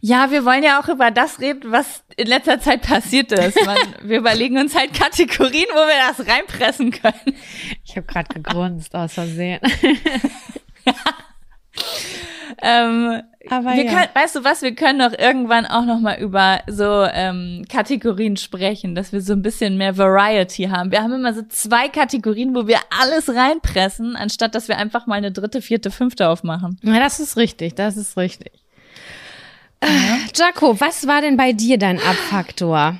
[0.00, 3.58] Ja, wir wollen ja auch über das reden, was in letzter Zeit passiert ist.
[3.66, 7.36] Man, wir überlegen uns halt Kategorien, wo wir das reinpressen können.
[7.84, 9.60] Ich habe gerade gegrunzt aus Versehen.
[12.62, 13.92] ähm, aber wir ja.
[13.92, 18.36] können, weißt du was, wir können doch irgendwann auch noch mal über so ähm, Kategorien
[18.36, 20.90] sprechen, dass wir so ein bisschen mehr Variety haben.
[20.90, 25.14] Wir haben immer so zwei Kategorien, wo wir alles reinpressen, anstatt dass wir einfach mal
[25.14, 26.78] eine dritte, vierte, fünfte aufmachen.
[26.82, 28.52] Ja, das ist richtig, das ist richtig.
[29.82, 30.18] Ja.
[30.34, 32.98] Jaco, was war denn bei dir dein Abfaktor?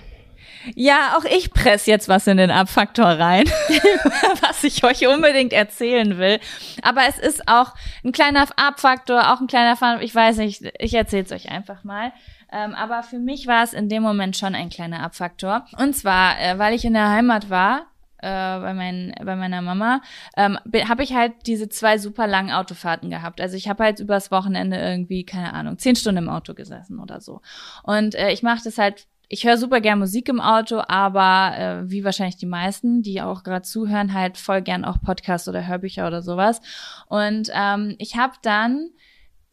[0.74, 3.44] Ja, auch ich press jetzt was in den Abfaktor rein,
[4.40, 6.40] was ich euch unbedingt erzählen will.
[6.82, 9.98] Aber es ist auch ein kleiner Abfaktor, auch ein kleiner Fun.
[10.00, 12.12] Ich weiß nicht, ich erzähle es euch einfach mal.
[12.50, 15.66] Ähm, aber für mich war es in dem Moment schon ein kleiner Abfaktor.
[15.78, 17.86] Und zwar, äh, weil ich in der Heimat war,
[18.18, 20.00] äh, bei, mein, bei meiner Mama,
[20.36, 23.40] ähm, habe ich halt diese zwei super langen Autofahrten gehabt.
[23.40, 27.20] Also ich habe halt übers Wochenende irgendwie, keine Ahnung, zehn Stunden im Auto gesessen oder
[27.20, 27.42] so.
[27.82, 31.90] Und äh, ich mache das halt ich höre super gern Musik im Auto, aber äh,
[31.90, 36.06] wie wahrscheinlich die meisten, die auch gerade zuhören, halt voll gern auch Podcasts oder Hörbücher
[36.06, 36.60] oder sowas.
[37.08, 38.90] Und ähm, ich habe dann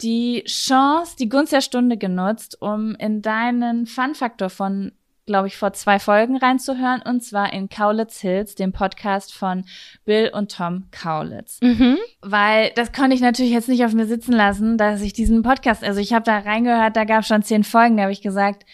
[0.02, 4.94] die Chance, die Gunst der Stunde genutzt, um in deinen Fun-Faktor von,
[5.26, 9.66] glaube ich, vor zwei Folgen reinzuhören, und zwar in Kaulitz Hills, dem Podcast von
[10.06, 11.60] Bill und Tom Kaulitz.
[11.62, 11.98] Mhm.
[12.22, 15.84] Weil das konnte ich natürlich jetzt nicht auf mir sitzen lassen, dass ich diesen Podcast,
[15.84, 18.66] also ich habe da reingehört, da gab schon zehn Folgen, da habe ich gesagt,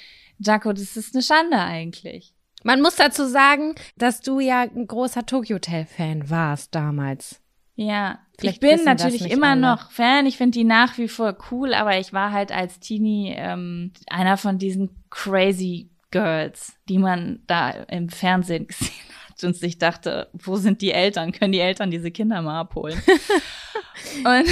[0.43, 2.33] Jaco, das ist eine Schande eigentlich.
[2.63, 7.41] Man muss dazu sagen, dass du ja ein großer Tokyo Hotel Fan warst damals.
[7.75, 9.61] Ja, Vielleicht ich bin natürlich immer alle.
[9.61, 10.25] noch Fan.
[10.25, 14.37] Ich finde die nach wie vor cool, aber ich war halt als Teenie ähm, einer
[14.37, 18.91] von diesen crazy Girls, die man da im Fernsehen gesehen
[19.29, 21.31] hat und sich dachte, wo sind die Eltern?
[21.31, 23.01] Können die Eltern diese Kinder mal abholen?
[24.17, 24.49] und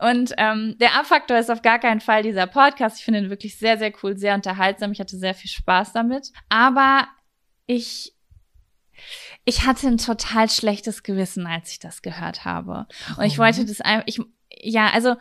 [0.00, 2.98] und ähm, der Abfaktor ist auf gar keinen Fall dieser Podcast.
[2.98, 4.92] Ich finde ihn wirklich sehr, sehr cool, sehr unterhaltsam.
[4.92, 6.32] Ich hatte sehr viel Spaß damit.
[6.48, 7.06] Aber
[7.66, 8.14] ich
[9.44, 12.86] ich hatte ein total schlechtes Gewissen, als ich das gehört habe.
[13.16, 15.16] Und ich wollte das einfach, ich, ja, also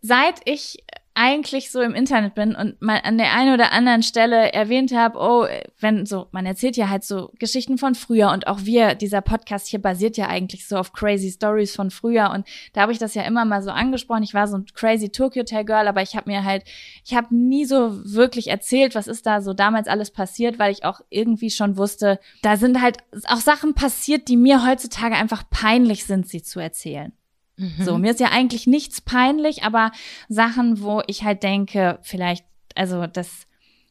[0.00, 0.78] seit ich
[1.20, 5.18] eigentlich so im Internet bin und mal an der einen oder anderen Stelle erwähnt habe,
[5.18, 5.46] oh,
[5.78, 9.66] wenn so, man erzählt ja halt so Geschichten von früher und auch wir, dieser Podcast
[9.66, 13.14] hier basiert ja eigentlich so auf crazy Stories von früher und da habe ich das
[13.14, 14.22] ja immer mal so angesprochen.
[14.22, 16.64] Ich war so ein crazy Tokyo Hotel Girl, aber ich habe mir halt,
[17.04, 20.86] ich habe nie so wirklich erzählt, was ist da so damals alles passiert, weil ich
[20.86, 26.06] auch irgendwie schon wusste, da sind halt auch Sachen passiert, die mir heutzutage einfach peinlich
[26.06, 27.12] sind, sie zu erzählen.
[27.60, 27.84] Mhm.
[27.84, 29.92] So, mir ist ja eigentlich nichts peinlich, aber
[30.28, 32.44] Sachen, wo ich halt denke, vielleicht,
[32.74, 33.46] also dass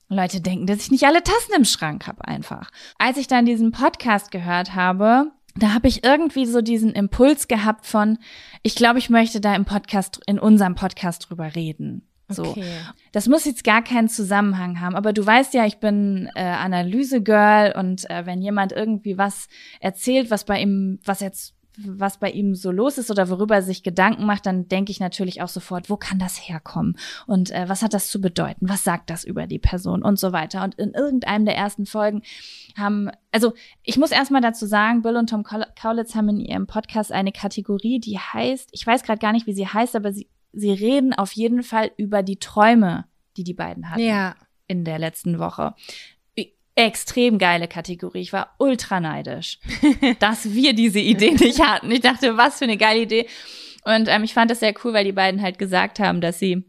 [0.08, 2.72] Leute denken, dass ich nicht alle Tassen im Schrank habe einfach.
[2.98, 7.86] Als ich dann diesen Podcast gehört habe, da habe ich irgendwie so diesen Impuls gehabt
[7.86, 8.18] von,
[8.64, 12.08] ich glaube, ich möchte da im Podcast, in unserem Podcast drüber reden.
[12.28, 12.44] So.
[12.44, 12.64] Okay.
[13.12, 17.74] Das muss jetzt gar keinen Zusammenhang haben, aber du weißt ja, ich bin äh, Analyse-Girl
[17.76, 19.48] und äh, wenn jemand irgendwie was
[19.80, 23.62] erzählt, was bei ihm, was jetzt was bei ihm so los ist oder worüber er
[23.62, 27.70] sich Gedanken macht, dann denke ich natürlich auch sofort, wo kann das herkommen und äh,
[27.70, 30.64] was hat das zu bedeuten, was sagt das über die Person und so weiter.
[30.64, 32.24] Und in irgendeinem der ersten Folgen
[32.78, 33.54] haben, also
[33.84, 38.00] ich muss erstmal dazu sagen, Bill und Tom Kaulitz haben in ihrem Podcast eine Kategorie,
[38.00, 41.32] die heißt, ich weiß gerade gar nicht, wie sie heißt, aber sie, sie reden auf
[41.34, 43.06] jeden Fall über die Träume,
[43.38, 44.02] die die beiden hatten.
[44.02, 44.36] Ja.
[44.68, 45.74] In der letzten Woche
[46.86, 48.22] extrem geile Kategorie.
[48.22, 49.60] Ich war ultra neidisch,
[50.20, 51.92] dass wir diese Idee nicht hatten.
[51.92, 53.28] Ich dachte, was für eine geile Idee.
[53.86, 56.64] Und ähm, ich fand das sehr cool, weil die beiden halt gesagt haben, dass sie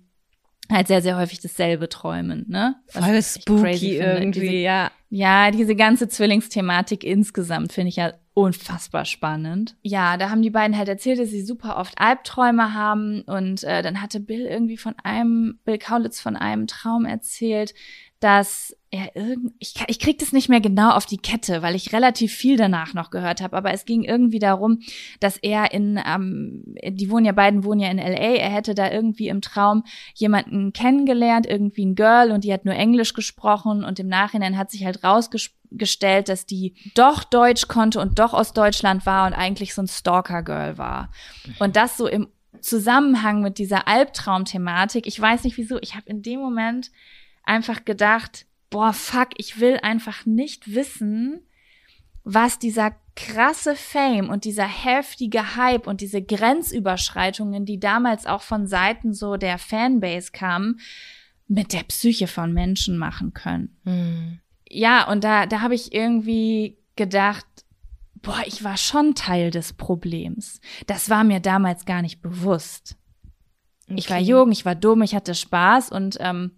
[0.71, 2.77] halt sehr, sehr häufig dasselbe träumen, ne?
[2.93, 4.91] Was Voll spooky irgendwie, diese, ja.
[5.11, 9.77] Ja, diese ganze Zwillingsthematik insgesamt finde ich ja unfassbar spannend.
[9.83, 13.83] Ja, da haben die beiden halt erzählt, dass sie super oft Albträume haben und äh,
[13.83, 17.75] dann hatte Bill irgendwie von einem, Bill Kaulitz von einem Traum erzählt,
[18.21, 21.93] dass er irgend ich, ich krieg das nicht mehr genau auf die Kette, weil ich
[21.93, 24.81] relativ viel danach noch gehört habe, aber es ging irgendwie darum,
[25.21, 28.91] dass er in ähm, die wohnen ja beiden wohnen ja in LA, er hätte da
[28.91, 33.85] irgendwie im Traum jemanden kennengelernt, irgendwie ein Girl und die hat nur Englisch gesprochen.
[33.85, 38.53] Und im Nachhinein hat sich halt rausgestellt, dass die doch Deutsch konnte und doch aus
[38.53, 41.11] Deutschland war und eigentlich so ein Stalker Girl war.
[41.59, 42.29] Und das so im
[42.61, 46.91] Zusammenhang mit dieser Albtraumthematik, ich weiß nicht wieso, ich habe in dem Moment
[47.43, 51.41] einfach gedacht, boah, fuck, ich will einfach nicht wissen,
[52.25, 58.67] was dieser krasse Fame und dieser heftige Hype und diese Grenzüberschreitungen, die damals auch von
[58.67, 60.81] Seiten so der Fanbase kamen,
[61.49, 63.77] mit der Psyche von Menschen machen können.
[63.85, 64.41] Mhm.
[64.69, 67.47] Ja, und da, da habe ich irgendwie gedacht,
[68.23, 70.61] boah, ich war schon Teil des Problems.
[70.87, 72.97] Das war mir damals gar nicht bewusst.
[73.87, 73.99] Okay.
[73.99, 76.53] Ich war jung, ich war dumm, ich hatte Spaß und ähm,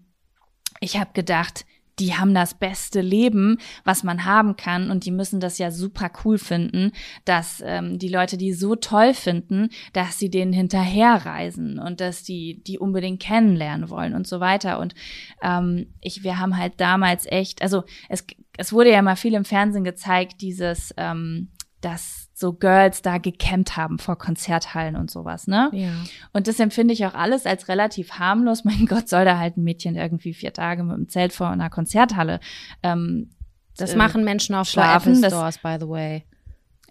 [0.83, 1.65] ich habe gedacht,
[1.99, 6.11] die haben das beste Leben, was man haben kann und die müssen das ja super
[6.25, 6.93] cool finden,
[7.25, 12.63] dass ähm, die Leute die so toll finden, dass sie denen hinterherreisen und dass die
[12.65, 14.81] die unbedingt kennenlernen wollen und so weiter.
[14.81, 14.95] Und
[15.43, 18.25] ähm, ich, wir haben halt damals echt, also es,
[18.57, 21.51] es wurde ja mal viel im Fernsehen gezeigt, dieses, ähm,
[21.83, 25.71] dass so Girls da gecampt haben vor Konzerthallen und sowas, ne?
[25.73, 25.93] Ja.
[26.33, 28.65] Und das empfinde ich auch alles als relativ harmlos.
[28.65, 31.71] Mein Gott, soll da halt ein Mädchen irgendwie vier Tage mit dem Zelt vor einer
[31.71, 32.41] Konzerthalle
[32.83, 33.31] ähm,
[33.79, 36.25] Das äh, machen Menschen auf schlafen Stores, by the way.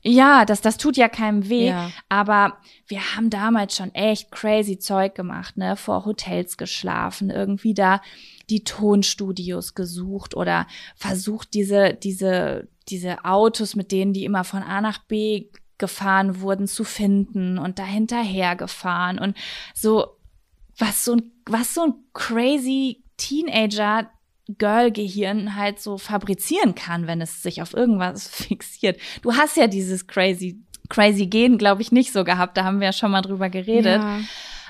[0.04, 1.68] Ja, das, das tut ja keinem weh.
[1.68, 1.92] Ja.
[2.10, 5.76] Aber wir haben damals schon echt crazy Zeug gemacht, ne?
[5.76, 8.02] Vor Hotels geschlafen, irgendwie da
[8.50, 14.82] die Tonstudios gesucht oder versucht, diese, diese, diese Autos, mit denen die immer von A
[14.82, 19.36] nach B gefahren wurden, zu finden und dahinterher gefahren und
[19.74, 20.18] so,
[20.78, 24.10] was so ein, was so ein crazy Teenager
[24.58, 29.00] Girl-Gehirn halt so fabrizieren kann, wenn es sich auf irgendwas fixiert.
[29.22, 32.58] Du hast ja dieses crazy, crazy Gen, glaube ich, nicht so gehabt.
[32.58, 34.02] Da haben wir ja schon mal drüber geredet.
[34.02, 34.20] Ja,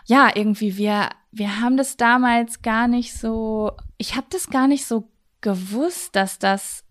[0.05, 4.85] ja irgendwie, wir, wir haben das damals gar nicht so, ich habe das gar nicht
[4.85, 5.09] so
[5.41, 6.83] gewusst, dass das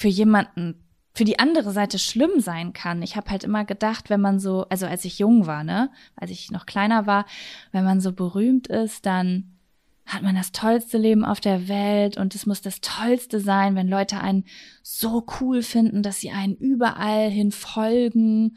[0.00, 0.82] für jemanden
[1.12, 3.02] für die andere Seite schlimm sein kann.
[3.02, 6.30] Ich habe halt immer gedacht, wenn man so, also als ich jung war, ne, als
[6.30, 7.26] ich noch kleiner war,
[7.72, 9.58] wenn man so berühmt ist, dann
[10.06, 13.88] hat man das tollste Leben auf der Welt und es muss das tollste sein, wenn
[13.88, 14.44] Leute einen
[14.82, 18.56] so cool finden, dass sie einen überall hin folgen.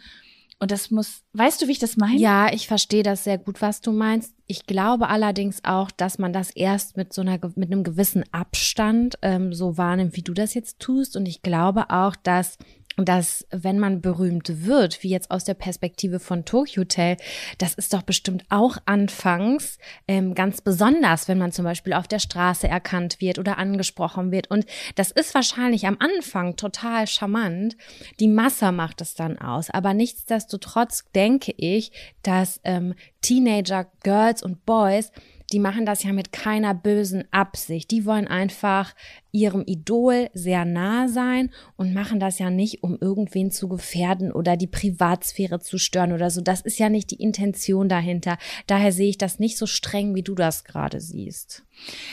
[0.64, 2.18] Und das muss, weißt du, wie ich das meine?
[2.18, 4.34] Ja, ich verstehe das sehr gut, was du meinst.
[4.48, 9.18] Ich glaube allerdings auch, dass man das erst mit so einer, mit einem gewissen Abstand
[9.22, 11.18] ähm, so wahrnimmt, wie du das jetzt tust.
[11.18, 12.58] Und ich glaube auch, dass
[12.98, 17.18] dass wenn man berühmt wird, wie jetzt aus der Perspektive von Tokyo Hotel,
[17.58, 19.78] das ist doch bestimmt auch anfangs
[20.08, 24.50] ähm, ganz besonders, wenn man zum Beispiel auf der Straße erkannt wird oder angesprochen wird.
[24.52, 27.76] Und das ist wahrscheinlich am Anfang total charmant.
[28.20, 29.70] Die Masse macht es dann aus.
[29.70, 35.12] Aber nichtsdestotrotz denke ich, dass ähm, Teenager, Girls und Boys
[35.54, 37.92] die machen das ja mit keiner bösen Absicht.
[37.92, 38.96] Die wollen einfach
[39.32, 44.58] ihrem Idol sehr nah sein und machen das ja nicht, um irgendwen zu gefährden oder
[44.58, 46.42] die Privatsphäre zu stören oder so.
[46.42, 48.38] Das ist ja nicht die Intention dahinter.
[48.66, 51.64] Daher sehe ich das nicht so streng, wie du das gerade siehst.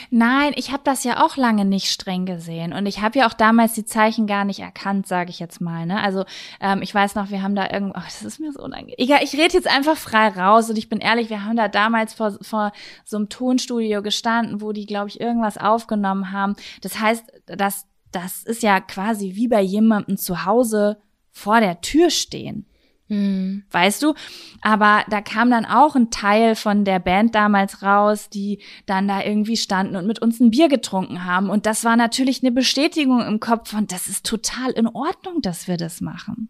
[0.09, 3.33] Nein, ich habe das ja auch lange nicht streng gesehen und ich habe ja auch
[3.33, 5.85] damals die Zeichen gar nicht erkannt, sage ich jetzt mal.
[5.85, 6.01] Ne?
[6.01, 6.25] Also
[6.59, 8.95] ähm, ich weiß noch, wir haben da irgendwo, oh, das ist mir so unangenehm.
[8.97, 12.13] Egal, ich rede jetzt einfach frei raus und ich bin ehrlich, wir haben da damals
[12.13, 12.71] vor, vor
[13.05, 16.55] so einem Tonstudio gestanden, wo die, glaube ich, irgendwas aufgenommen haben.
[16.81, 20.97] Das heißt, das, das ist ja quasi wie bei jemandem zu Hause
[21.31, 22.65] vor der Tür stehen.
[23.11, 23.63] Mhm.
[23.71, 24.13] Weißt du?
[24.61, 29.21] Aber da kam dann auch ein Teil von der Band damals raus, die dann da
[29.21, 31.49] irgendwie standen und mit uns ein Bier getrunken haben.
[31.49, 35.67] Und das war natürlich eine Bestätigung im Kopf von, das ist total in Ordnung, dass
[35.67, 36.47] wir das machen.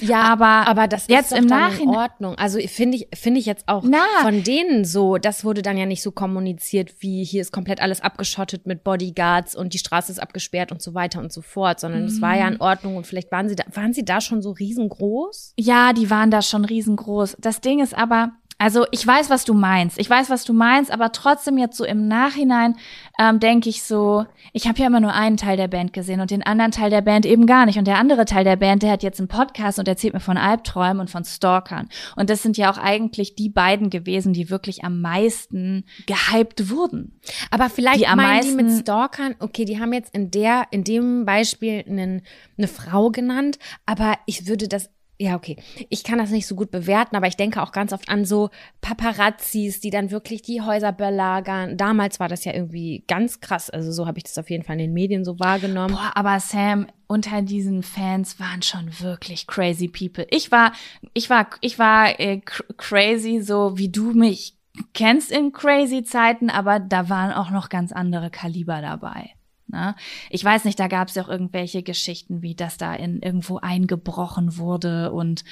[0.00, 2.34] Ja, aber, aber das jetzt ist im Nachhinein in Ordnung.
[2.36, 4.04] Also finde ich, finde ich jetzt auch Na.
[4.22, 8.00] von denen so, das wurde dann ja nicht so kommuniziert, wie hier ist komplett alles
[8.00, 12.04] abgeschottet mit Bodyguards und die Straße ist abgesperrt und so weiter und so fort, sondern
[12.04, 12.22] es mhm.
[12.22, 15.54] war ja in Ordnung und vielleicht waren sie da, waren sie da schon so riesengroß?
[15.58, 17.36] Ja, die waren da schon riesengroß.
[17.38, 19.98] Das Ding ist aber, also ich weiß, was du meinst.
[19.98, 22.76] Ich weiß, was du meinst, aber trotzdem jetzt so im Nachhinein
[23.18, 26.30] ähm, denke ich so, ich habe ja immer nur einen Teil der Band gesehen und
[26.30, 27.78] den anderen Teil der Band eben gar nicht.
[27.78, 30.36] Und der andere Teil der Band, der hat jetzt einen Podcast und erzählt mir von
[30.36, 31.88] Albträumen und von Stalkern.
[32.16, 37.18] Und das sind ja auch eigentlich die beiden gewesen, die wirklich am meisten gehypt wurden.
[37.50, 40.66] Aber vielleicht die am meinen meisten, die mit Stalkern, okay, die haben jetzt in der,
[40.70, 42.20] in dem Beispiel einen,
[42.58, 44.90] eine Frau genannt, aber ich würde das
[45.20, 45.56] ja, okay.
[45.90, 48.48] Ich kann das nicht so gut bewerten, aber ich denke auch ganz oft an so
[48.80, 51.76] Paparazzis, die dann wirklich die Häuser belagern.
[51.76, 53.68] Damals war das ja irgendwie ganz krass.
[53.68, 55.94] Also so habe ich das auf jeden Fall in den Medien so wahrgenommen.
[55.94, 60.26] Boah, aber Sam, unter diesen Fans waren schon wirklich crazy people.
[60.30, 60.72] Ich war,
[61.12, 62.40] ich war, ich war äh,
[62.78, 64.54] crazy, so wie du mich
[64.94, 69.34] kennst in crazy Zeiten, aber da waren auch noch ganz andere Kaliber dabei.
[69.70, 69.94] Ne?
[70.28, 73.58] Ich weiß nicht, da gab es ja auch irgendwelche Geschichten, wie das da in irgendwo
[73.58, 75.44] eingebrochen wurde und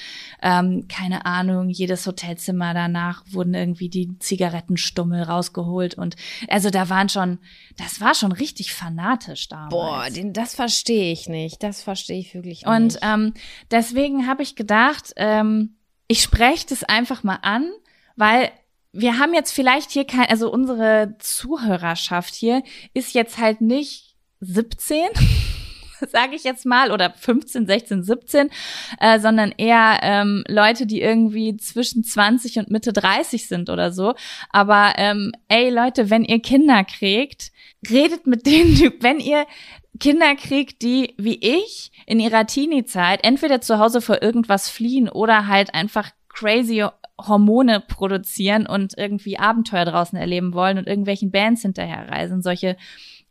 [0.43, 6.17] ähm, keine Ahnung, jedes Hotelzimmer danach wurden irgendwie die Zigarettenstummel rausgeholt und
[6.49, 7.39] also da waren schon,
[7.77, 9.71] das war schon richtig fanatisch damals.
[9.71, 12.67] Boah, den, das verstehe ich nicht, das verstehe ich wirklich nicht.
[12.67, 13.35] Und ähm,
[13.71, 15.77] deswegen habe ich gedacht, ähm,
[16.09, 17.71] ich spreche das einfach mal an,
[18.17, 18.51] weil
[18.93, 22.63] wir haben jetzt vielleicht hier kein, also unsere Zuhörerschaft hier
[22.95, 24.08] ist jetzt halt nicht
[24.41, 25.09] 17,
[26.09, 28.51] sage ich jetzt mal, oder 15, 16, 17,
[29.01, 34.15] äh, sondern eher ähm, Leute, die irgendwie zwischen 20 und Mitte 30 sind oder so.
[34.51, 37.53] Aber ähm, ey Leute, wenn ihr Kinder kriegt,
[37.91, 39.47] redet mit denen, wenn ihr
[40.01, 45.49] Kinder kriegt, die wie ich in ihrer Teenie-Zeit entweder zu Hause vor irgendwas fliehen oder
[45.49, 46.87] halt einfach crazy
[47.21, 52.43] Hormone produzieren und irgendwie Abenteuer draußen erleben wollen und irgendwelchen Bands hinterherreisen.
[52.43, 52.77] Solche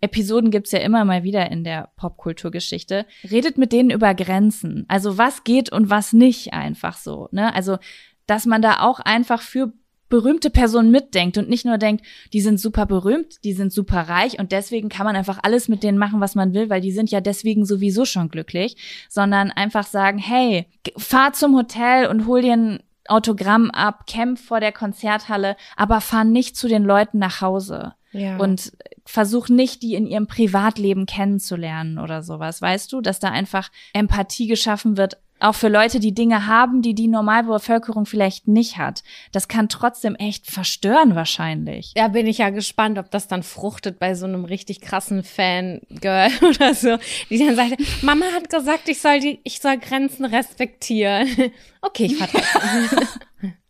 [0.02, 3.06] Episoden gibt's ja immer mal wieder in der Popkulturgeschichte.
[3.30, 4.86] Redet mit denen über Grenzen.
[4.88, 7.30] Also was geht und was nicht einfach so.
[7.32, 7.54] Ne?
[7.54, 7.78] Also,
[8.26, 9.74] dass man da auch einfach für
[10.10, 14.40] berühmte Personen mitdenkt und nicht nur denkt, die sind super berühmt, die sind super reich
[14.40, 17.12] und deswegen kann man einfach alles mit denen machen, was man will, weil die sind
[17.12, 18.78] ja deswegen sowieso schon glücklich,
[19.10, 24.60] sondern einfach sagen, hey, fahr zum Hotel und hol dir ein Autogramm ab, kämpf vor
[24.60, 27.94] der Konzerthalle, aber fahr nicht zu den Leuten nach Hause.
[28.12, 28.38] Ja.
[28.38, 28.72] Und
[29.08, 32.62] versuch nicht, die in ihrem Privatleben kennenzulernen oder sowas.
[32.62, 36.96] Weißt du, dass da einfach Empathie geschaffen wird, auch für Leute, die Dinge haben, die
[36.96, 39.04] die Normalbevölkerung vielleicht nicht hat.
[39.32, 41.94] Das kann trotzdem echt verstören wahrscheinlich.
[41.96, 46.32] Ja, bin ich ja gespannt, ob das dann fruchtet bei so einem richtig krassen Fangirl
[46.42, 46.98] oder so,
[47.30, 51.28] die dann sagt, Mama hat gesagt, ich soll die, ich soll Grenzen respektieren.
[51.80, 53.08] Okay, ich vertraue.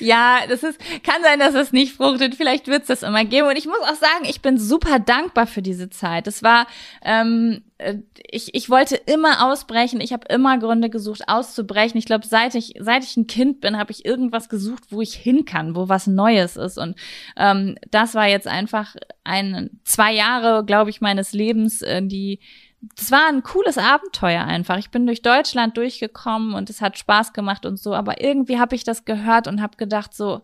[0.00, 2.34] ja, das ist, kann sein, dass es nicht fruchtet.
[2.34, 3.48] Vielleicht wird es das immer geben.
[3.48, 6.26] Und ich muss auch sagen, ich bin super dankbar für diese Zeit.
[6.26, 6.66] Es war,
[7.02, 7.96] ähm, äh,
[8.30, 10.00] ich, ich wollte immer ausbrechen.
[10.00, 11.98] Ich habe immer Gründe gesucht, auszubrechen.
[11.98, 15.14] Ich glaube, seit ich, seit ich ein Kind bin, habe ich irgendwas gesucht, wo ich
[15.14, 16.78] hin kann, wo was Neues ist.
[16.78, 16.96] Und
[17.36, 22.40] ähm, das war jetzt einfach ein zwei Jahre, glaube ich, meines Lebens, äh, die
[22.80, 24.78] das war ein cooles Abenteuer einfach.
[24.78, 28.76] Ich bin durch Deutschland durchgekommen und es hat Spaß gemacht und so, aber irgendwie habe
[28.76, 30.42] ich das gehört und habe gedacht so,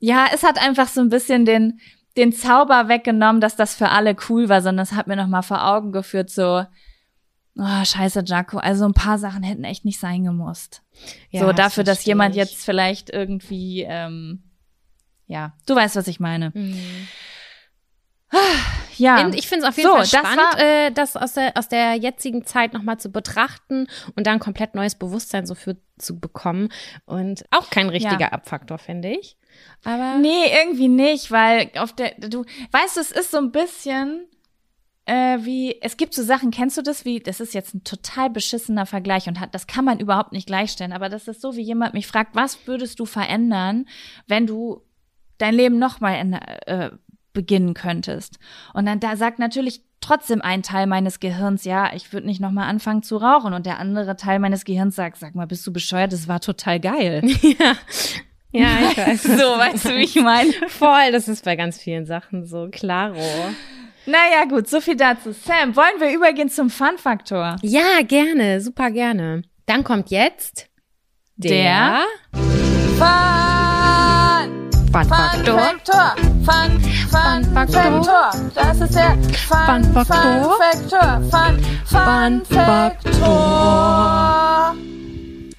[0.00, 1.80] ja, es hat einfach so ein bisschen den
[2.16, 5.42] den Zauber weggenommen, dass das für alle cool war, sondern es hat mir noch mal
[5.42, 6.64] vor Augen geführt so,
[7.56, 10.82] oh, scheiße, Jaco, also ein paar Sachen hätten echt nicht sein gemusst.
[11.30, 14.42] Ja, so dafür, das dass jemand jetzt vielleicht irgendwie, ähm,
[15.26, 16.50] ja, du weißt, was ich meine.
[16.54, 16.80] Mhm.
[18.98, 19.24] Ja.
[19.24, 21.68] Und ich finde es auf jeden so, Fall spannend, das, äh, das aus der, aus
[21.68, 23.86] der jetzigen Zeit nochmal zu betrachten
[24.16, 26.68] und dann komplett neues Bewusstsein so für zu bekommen.
[27.06, 28.32] Und auch kein richtiger ja.
[28.32, 29.36] Abfaktor, finde ich.
[29.84, 30.18] Aber.
[30.18, 34.26] Nee, irgendwie nicht, weil auf der, du, weißt du, es ist so ein bisschen,
[35.06, 38.30] äh, wie, es gibt so Sachen, kennst du das, wie, das ist jetzt ein total
[38.30, 41.62] beschissener Vergleich und hat, das kann man überhaupt nicht gleichstellen, aber das ist so, wie
[41.62, 43.86] jemand mich fragt, was würdest du verändern,
[44.26, 44.82] wenn du
[45.38, 46.90] dein Leben nochmal äh,
[47.32, 48.38] beginnen könntest.
[48.74, 52.68] Und dann da sagt natürlich trotzdem ein Teil meines Gehirns, ja, ich würde nicht nochmal
[52.68, 53.52] anfangen zu rauchen.
[53.52, 56.12] Und der andere Teil meines Gehirns sagt, sag mal, bist du bescheuert?
[56.12, 57.22] Das war total geil.
[57.42, 57.74] ja.
[58.50, 59.22] Ja, ich weiß.
[59.24, 60.52] so, weißt du, wie ich meine?
[60.68, 63.16] Voll, das ist bei ganz vielen Sachen so, klaro.
[64.06, 65.32] Naja, gut, so viel dazu.
[65.32, 67.56] Sam, wollen wir übergehen zum Fun-Faktor?
[67.62, 69.42] Ja, gerne, super gerne.
[69.66, 70.66] Dann kommt jetzt
[71.36, 72.00] Der
[72.32, 73.57] Fun
[74.92, 75.60] Fun Faktor.
[76.44, 78.02] Fun, Fun Fun Faktor.
[78.02, 78.30] Faktor.
[78.54, 81.20] Das ist der Fun, Fun Faktor.
[81.30, 81.62] Fun.
[81.84, 84.74] Fun, Faktor.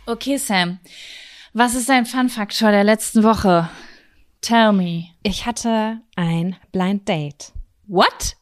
[0.08, 0.80] Okay, Sam.
[1.54, 3.70] Was ist dein Fun Faktor der letzten Woche?
[4.42, 5.06] Tell me.
[5.22, 7.52] Ich hatte ein Blind Date.
[7.88, 8.36] What?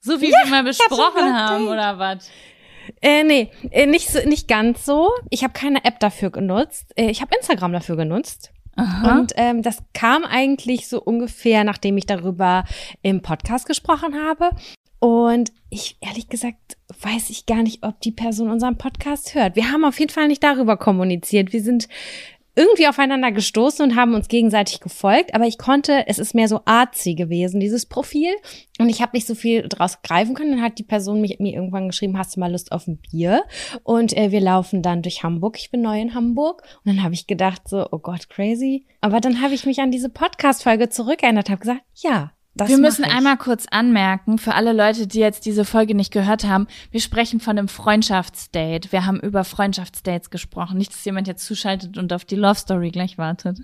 [0.00, 1.72] So wie Ja, wir mal besprochen haben, Date.
[1.72, 2.30] oder was?
[3.02, 5.10] Äh, nee, äh, nicht, so, nicht ganz so.
[5.30, 6.92] Ich habe keine App dafür genutzt.
[6.96, 8.52] Äh, ich habe Instagram dafür genutzt.
[8.76, 9.18] Aha.
[9.18, 12.64] Und ähm, das kam eigentlich so ungefähr, nachdem ich darüber
[13.02, 14.50] im Podcast gesprochen habe.
[15.00, 19.56] Und ich, ehrlich gesagt, weiß ich gar nicht, ob die Person unseren Podcast hört.
[19.56, 21.52] Wir haben auf jeden Fall nicht darüber kommuniziert.
[21.52, 21.88] Wir sind
[22.56, 26.60] irgendwie aufeinander gestoßen und haben uns gegenseitig gefolgt, aber ich konnte, es ist mehr so
[26.64, 28.30] artsy gewesen, dieses Profil.
[28.78, 30.52] Und ich habe nicht so viel draus greifen können.
[30.52, 33.44] Dann hat die Person mich, mir irgendwann geschrieben, hast du mal Lust auf ein Bier?
[33.82, 35.58] Und äh, wir laufen dann durch Hamburg.
[35.58, 36.62] Ich bin neu in Hamburg.
[36.84, 38.86] Und dann habe ich gedacht so, oh Gott, crazy.
[39.02, 43.04] Aber dann habe ich mich an diese Podcast-Folge zurückerinnert, habe gesagt, ja, das wir müssen
[43.04, 47.40] einmal kurz anmerken, für alle Leute, die jetzt diese Folge nicht gehört haben, wir sprechen
[47.40, 48.92] von einem Freundschaftsdate.
[48.92, 50.78] Wir haben über Freundschaftsdates gesprochen.
[50.78, 53.58] Nicht, dass jemand jetzt zuschaltet und auf die Love Story gleich wartet.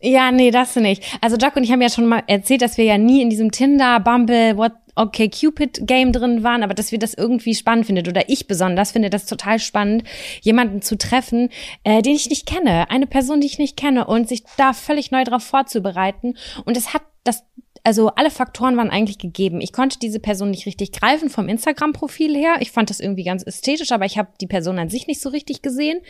[0.00, 1.02] Ja, nee, das nicht.
[1.22, 3.50] Also Jack und ich haben ja schon mal erzählt, dass wir ja nie in diesem
[3.50, 8.08] Tinder, Bumble, What Okay Cupid Game drin waren, aber dass wir das irgendwie spannend findet
[8.08, 10.04] oder ich besonders finde das total spannend,
[10.40, 11.50] jemanden zu treffen,
[11.84, 15.10] äh, den ich nicht kenne, eine Person, die ich nicht kenne und sich da völlig
[15.10, 16.36] neu drauf vorzubereiten.
[16.64, 17.44] Und es hat das
[17.86, 19.60] also alle Faktoren waren eigentlich gegeben.
[19.60, 22.56] Ich konnte diese Person nicht richtig greifen vom Instagram-Profil her.
[22.58, 25.28] Ich fand das irgendwie ganz ästhetisch, aber ich habe die Person an sich nicht so
[25.28, 26.00] richtig gesehen.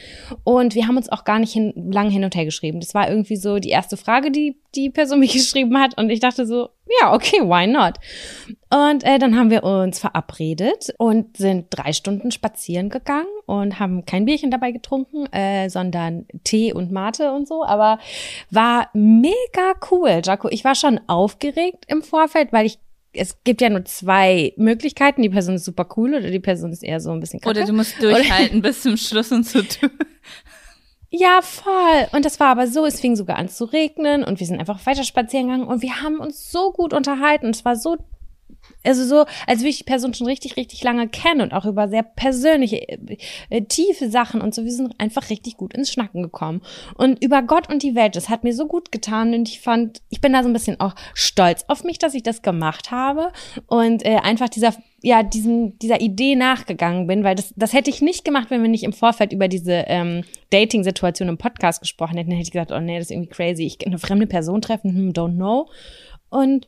[0.42, 2.80] Und wir haben uns auch gar nicht hin, lang hin und her geschrieben.
[2.80, 5.98] Das war irgendwie so die erste Frage, die die Person mir geschrieben hat.
[5.98, 6.70] Und ich dachte so,
[7.02, 7.98] ja, okay, why not?
[8.76, 14.04] Und äh, dann haben wir uns verabredet und sind drei Stunden spazieren gegangen und haben
[14.04, 17.64] kein Bierchen dabei getrunken, äh, sondern Tee und Mate und so.
[17.64, 17.98] Aber
[18.50, 20.48] war mega cool, Jaco.
[20.50, 22.78] Ich war schon aufgeregt im Vorfeld, weil ich
[23.18, 25.22] es gibt ja nur zwei Möglichkeiten.
[25.22, 27.58] Die Person ist super cool oder die Person ist eher so ein bisschen kacke.
[27.58, 29.90] Oder du musst durchhalten bis zum Schluss und so tun.
[31.08, 32.08] Ja, voll.
[32.12, 34.84] Und das war aber so, es fing sogar an zu regnen und wir sind einfach
[34.86, 37.50] weiter spazieren gegangen und wir haben uns so gut unterhalten.
[37.50, 37.96] Es war so,
[38.84, 41.88] also so, als würde ich die Person schon richtig, richtig lange kennen und auch über
[41.88, 42.86] sehr persönliche,
[43.50, 44.64] äh, tiefe Sachen und so.
[44.64, 46.62] Wir sind einfach richtig gut ins Schnacken gekommen.
[46.94, 50.02] Und über Gott und die Welt, das hat mir so gut getan und ich fand,
[50.08, 53.32] ich bin da so ein bisschen auch stolz auf mich, dass ich das gemacht habe
[53.66, 58.00] und äh, einfach dieser ja, diesen, dieser Idee nachgegangen bin, weil das, das hätte ich
[58.02, 62.30] nicht gemacht, wenn wir nicht im Vorfeld über diese ähm, Dating-Situation im Podcast gesprochen hätten.
[62.30, 63.66] Dann hätte ich gesagt, oh nee, das ist irgendwie crazy.
[63.66, 65.68] Ich eine fremde Person treffen, hm, don't know.
[66.28, 66.66] Und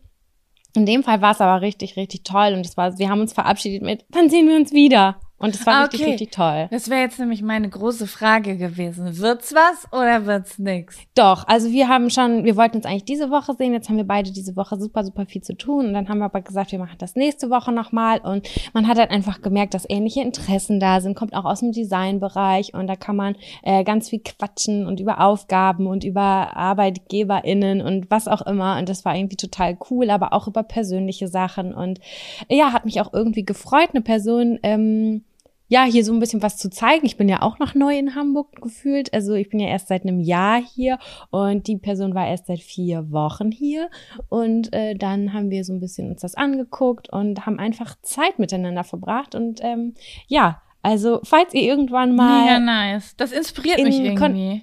[0.74, 2.52] in dem Fall war es aber richtig, richtig toll.
[2.54, 5.20] Und es war, wir haben uns verabschiedet mit, wann sehen wir uns wieder?
[5.40, 6.10] Und es war Ah, richtig, okay.
[6.10, 6.66] richtig toll.
[6.72, 9.18] Das wäre jetzt nämlich meine große Frage gewesen.
[9.18, 10.98] Wird's was oder wird's nix?
[11.14, 13.72] Doch, also wir haben schon, wir wollten uns eigentlich diese Woche sehen.
[13.72, 15.86] Jetzt haben wir beide diese Woche super, super viel zu tun.
[15.86, 18.18] Und dann haben wir aber gesagt, wir machen das nächste Woche nochmal.
[18.18, 21.70] Und man hat halt einfach gemerkt, dass ähnliche Interessen da sind, kommt auch aus dem
[21.70, 22.74] Designbereich.
[22.74, 28.10] Und da kann man äh, ganz viel quatschen und über Aufgaben und über ArbeitgeberInnen und
[28.10, 28.76] was auch immer.
[28.78, 31.72] Und das war irgendwie total cool, aber auch über persönliche Sachen.
[31.74, 32.00] Und
[32.48, 35.22] ja, hat mich auch irgendwie gefreut, eine Person, ähm,
[35.68, 37.06] ja, hier so ein bisschen was zu zeigen.
[37.06, 39.12] Ich bin ja auch noch neu in Hamburg gefühlt.
[39.12, 40.98] Also ich bin ja erst seit einem Jahr hier
[41.30, 43.90] und die Person war erst seit vier Wochen hier.
[44.28, 48.38] Und äh, dann haben wir so ein bisschen uns das angeguckt und haben einfach Zeit
[48.38, 49.34] miteinander verbracht.
[49.34, 49.94] Und ähm,
[50.26, 53.14] ja, also falls ihr irgendwann mal Mega nice.
[53.16, 54.62] Das inspiriert in mich Kon- irgendwie.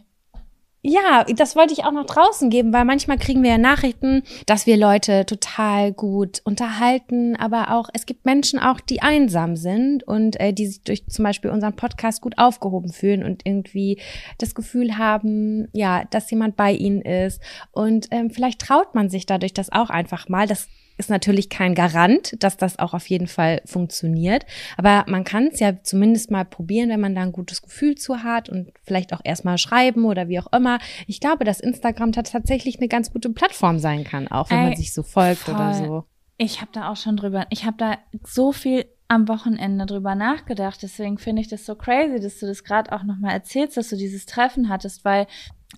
[0.88, 4.68] Ja, das wollte ich auch nach draußen geben, weil manchmal kriegen wir ja Nachrichten, dass
[4.68, 10.40] wir Leute total gut unterhalten, aber auch es gibt Menschen auch, die einsam sind und
[10.40, 14.00] äh, die sich durch zum Beispiel unseren Podcast gut aufgehoben fühlen und irgendwie
[14.38, 19.26] das Gefühl haben, ja, dass jemand bei ihnen ist und ähm, vielleicht traut man sich
[19.26, 20.46] dadurch das auch einfach mal.
[20.46, 24.46] Das ist natürlich kein Garant, dass das auch auf jeden Fall funktioniert.
[24.78, 28.24] Aber man kann es ja zumindest mal probieren, wenn man da ein gutes Gefühl zu
[28.24, 30.80] hat und vielleicht auch erstmal schreiben oder wie auch immer.
[31.08, 34.64] Ich glaube, dass Instagram ta- tatsächlich eine ganz gute Plattform sein kann, auch wenn Ey,
[34.66, 35.86] man sich so folgt oder voll.
[35.88, 36.04] so.
[36.38, 40.82] Ich habe da auch schon drüber, ich habe da so viel am Wochenende drüber nachgedacht.
[40.82, 43.96] Deswegen finde ich das so crazy, dass du das gerade auch nochmal erzählst, dass du
[43.98, 45.28] dieses Treffen hattest, weil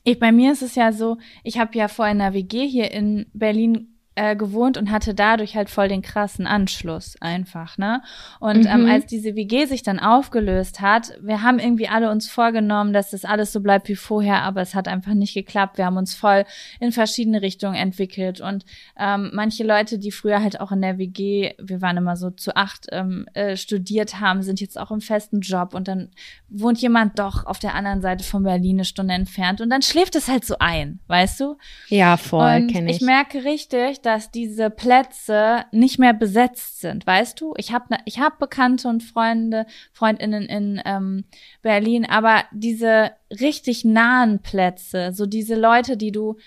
[0.03, 2.91] ich bei mir ist es ja so, ich habe ja vor in einer WG hier
[2.91, 8.01] in Berlin äh, gewohnt und hatte dadurch halt voll den krassen Anschluss einfach, ne?
[8.39, 8.89] Und ähm, Mhm.
[8.89, 13.26] als diese WG sich dann aufgelöst hat, wir haben irgendwie alle uns vorgenommen, dass das
[13.26, 15.78] alles so bleibt wie vorher, aber es hat einfach nicht geklappt.
[15.78, 16.45] Wir haben uns voll
[16.80, 18.65] in verschiedene Richtungen entwickelt und
[18.97, 22.55] ähm, manche Leute, die früher halt auch in der WG, wir waren immer so zu
[22.55, 26.09] acht, ähm, äh, studiert haben, sind jetzt auch im festen Job und dann
[26.49, 30.15] wohnt jemand doch auf der anderen Seite von Berlin eine Stunde entfernt und dann schläft
[30.15, 31.57] es halt so ein, weißt du?
[31.89, 32.97] Ja, voll, kenne ich.
[32.97, 37.53] ich merke richtig, dass diese Plätze nicht mehr besetzt sind, weißt du?
[37.58, 41.26] Ich habe ich hab Bekannte und Freunde, Freundinnen in ähm,
[41.62, 46.38] Berlin, aber diese richtig nahen Plätze, so diese Leute, die du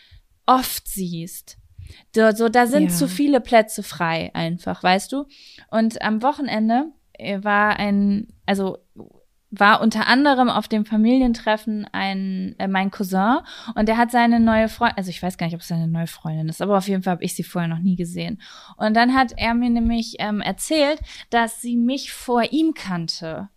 [0.47, 1.59] oft siehst,
[2.15, 2.89] so, so da sind Ja.
[2.89, 5.27] zu viele Plätze frei einfach, weißt du?
[5.71, 8.79] Und am Wochenende äh, war ein, also
[9.51, 13.39] war unter anderem auf dem Familientreffen ein äh, mein Cousin
[13.75, 16.07] und der hat seine neue Freundin, also ich weiß gar nicht, ob es seine neue
[16.07, 18.41] Freundin ist, aber auf jeden Fall habe ich sie vorher noch nie gesehen.
[18.77, 23.49] Und dann hat er mir nämlich ähm, erzählt, dass sie mich vor ihm kannte.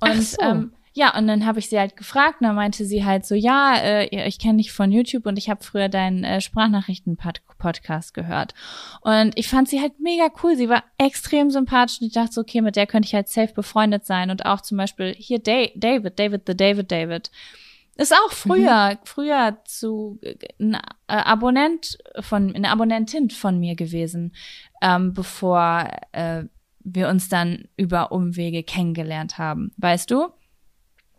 [0.00, 0.42] Und Ach so.
[0.42, 3.36] ähm, ja, und dann habe ich sie halt gefragt, und dann meinte sie halt so,
[3.36, 7.47] ja, äh, ich kenne dich von YouTube und ich habe früher deinen äh, Sprachnachrichten-Podcast
[8.12, 8.54] gehört.
[9.02, 10.56] Und ich fand sie halt mega cool.
[10.56, 13.52] Sie war extrem sympathisch und ich dachte so, okay, mit der könnte ich halt safe
[13.52, 14.30] befreundet sein.
[14.30, 17.30] Und auch zum Beispiel hier Da- David, David, the David, David.
[17.96, 20.20] Ist auch früher, früher zu
[20.60, 20.78] ein äh,
[21.08, 24.36] Abonnent von, eine Abonnentin von mir gewesen,
[24.80, 26.44] ähm, bevor äh,
[26.80, 30.28] wir uns dann über Umwege kennengelernt haben, weißt du?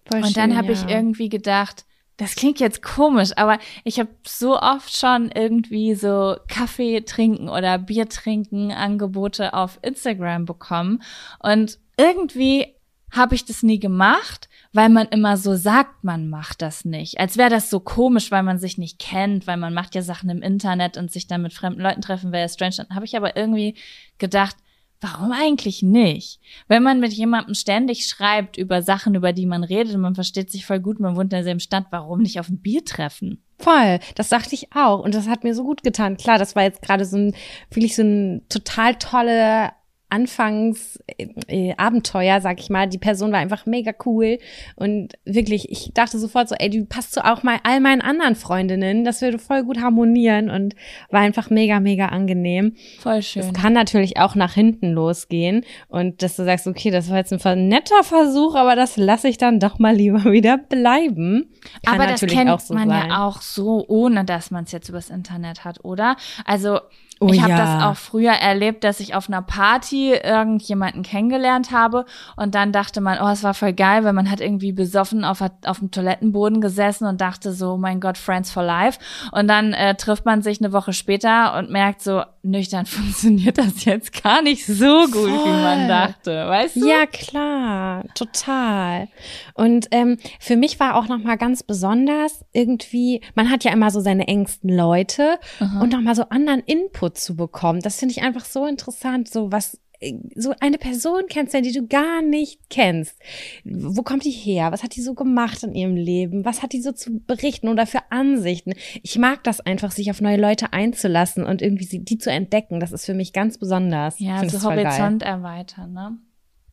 [0.05, 0.89] Voll Und dann schön, habe ich ja.
[0.89, 1.85] irgendwie gedacht,
[2.19, 7.77] das klingt jetzt komisch, aber ich habe so oft schon irgendwie so Kaffee trinken oder
[7.77, 11.01] Bier trinken Angebote auf Instagram bekommen
[11.41, 12.75] und irgendwie
[13.11, 17.19] habe ich das nie gemacht, weil man immer so sagt, man macht das nicht.
[17.19, 20.29] Als wäre das so komisch, weil man sich nicht kennt, weil man macht ja Sachen
[20.29, 22.75] im Internet und sich dann mit fremden Leuten treffen wäre ja strange.
[22.77, 23.75] Dann habe ich aber irgendwie
[24.19, 24.57] gedacht,
[25.01, 26.39] warum eigentlich nicht?
[26.67, 30.65] Wenn man mit jemandem ständig schreibt über Sachen, über die man redet man versteht sich
[30.65, 33.43] voll gut, man wohnt in derselben Stadt, warum nicht auf ein Bier treffen?
[33.59, 36.17] Voll, das dachte ich auch und das hat mir so gut getan.
[36.17, 37.35] Klar, das war jetzt gerade so ein,
[37.69, 39.71] wirklich so ein total tolle
[40.09, 42.87] Anfangs äh, äh, Abenteuer, sag ich mal.
[42.87, 44.37] Die Person war einfach mega cool
[44.75, 48.35] und wirklich, ich dachte sofort so, ey, du passt so auch mal all meinen anderen
[48.35, 50.75] Freundinnen, das würde voll gut harmonieren und
[51.09, 52.75] war einfach mega, mega angenehm.
[52.99, 53.53] Voll Es schön.
[53.53, 57.67] kann natürlich auch nach hinten losgehen und dass du sagst, okay, das war jetzt ein
[57.67, 61.49] netter Versuch, aber das lasse ich dann doch mal lieber wieder bleiben.
[61.85, 63.09] Kann Aber das kennt so man sein.
[63.09, 66.15] ja auch so, ohne dass man es jetzt übers Internet hat, oder?
[66.45, 66.79] Also
[67.21, 67.57] Oh ich habe ja.
[67.57, 72.05] das auch früher erlebt, dass ich auf einer Party irgendjemanden kennengelernt habe
[72.37, 75.41] und dann dachte man, oh, es war voll geil, weil man hat irgendwie besoffen auf,
[75.65, 78.99] auf dem Toilettenboden gesessen und dachte so, oh mein Gott, Friends for Life.
[79.33, 83.83] Und dann äh, trifft man sich eine Woche später und merkt so, nüchtern funktioniert das
[83.83, 85.87] jetzt gar nicht so gut, wie man Voll.
[85.89, 86.87] dachte, weißt du?
[86.87, 89.09] Ja, klar, total.
[89.55, 93.91] Und ähm, für mich war auch noch mal ganz besonders irgendwie, man hat ja immer
[93.91, 95.37] so seine engsten Leute
[95.81, 97.81] und noch mal so anderen Input zu bekommen.
[97.81, 101.87] Das finde ich einfach so interessant, so was äh, so eine Person kennst, die du
[101.87, 103.17] gar nicht kennst.
[103.63, 104.71] Wo kommt die her?
[104.71, 106.45] Was hat die so gemacht in ihrem Leben?
[106.45, 108.73] Was hat die so zu berichten oder für Ansichten?
[109.03, 112.79] Ich mag das einfach, sich auf neue Leute einzulassen und irgendwie sie, die zu entdecken.
[112.79, 114.19] Das ist für mich ganz besonders.
[114.19, 114.85] Ja, so das voll geil.
[114.85, 116.17] Horizont erweitern, ne?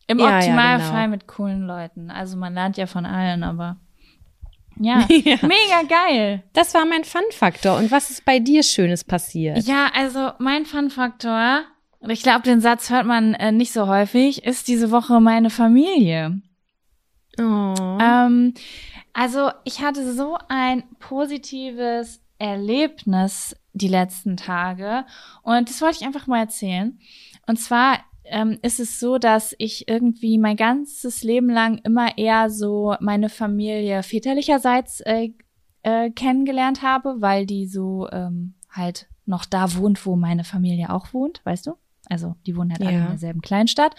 [0.08, 1.08] Im Ja, ja, Optimalfall genau.
[1.10, 2.10] mit coolen Leuten.
[2.10, 3.76] Also man lernt ja von allen, aber
[4.78, 5.36] ja, Ja.
[5.42, 6.42] mega geil.
[6.52, 7.76] Das war mein Fun-Faktor.
[7.78, 9.64] Und was ist bei dir Schönes passiert?
[9.66, 11.62] Ja, also mein Fun-Faktor,
[12.00, 15.50] und ich glaube, den Satz hört man äh, nicht so häufig, ist diese Woche meine
[15.50, 16.40] Familie.
[17.38, 17.98] Oh.
[18.00, 18.54] Ähm,
[19.12, 25.04] also ich hatte so ein positives Erlebnis die letzten Tage
[25.42, 26.98] und das wollte ich einfach mal erzählen.
[27.46, 27.98] Und zwar
[28.28, 33.28] ähm, ist es so, dass ich irgendwie mein ganzes Leben lang immer eher so meine
[33.28, 35.30] Familie väterlicherseits äh,
[35.82, 41.12] äh, kennengelernt habe, weil die so ähm, halt noch da wohnt, wo meine Familie auch
[41.12, 41.74] wohnt, weißt du?
[42.08, 43.02] Also die wohnen halt alle Ja.
[43.04, 43.94] in derselben Kleinstadt.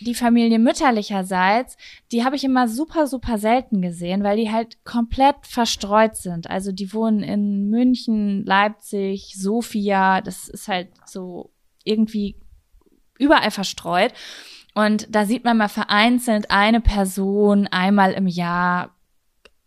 [0.00, 1.76] Die Familie mütterlicherseits,
[2.12, 6.50] die habe ich immer super, super selten gesehen, weil die halt komplett verstreut sind.
[6.50, 11.52] Also die wohnen in München, Leipzig, Sofia, das ist halt so
[11.84, 12.36] irgendwie
[13.18, 14.12] überall verstreut.
[14.74, 18.90] Und da sieht man mal vereinzelt eine Person einmal im Jahr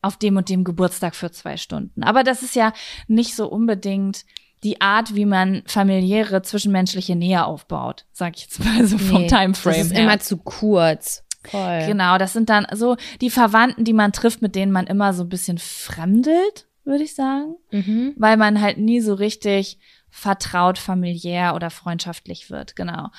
[0.01, 2.03] auf dem und dem Geburtstag für zwei Stunden.
[2.03, 2.73] Aber das ist ja
[3.07, 4.25] nicht so unbedingt
[4.63, 9.27] die Art, wie man familiäre zwischenmenschliche Nähe aufbaut, sag ich jetzt mal so vom Nee,
[9.27, 10.03] Timeframe Das ist her.
[10.03, 11.23] immer zu kurz.
[11.43, 11.83] Voll.
[11.85, 15.23] Genau, das sind dann so die Verwandten, die man trifft, mit denen man immer so
[15.23, 18.13] ein bisschen fremdelt, würde ich sagen, Mhm.
[18.17, 19.79] weil man halt nie so richtig
[20.09, 23.09] vertraut, familiär oder freundschaftlich wird, genau.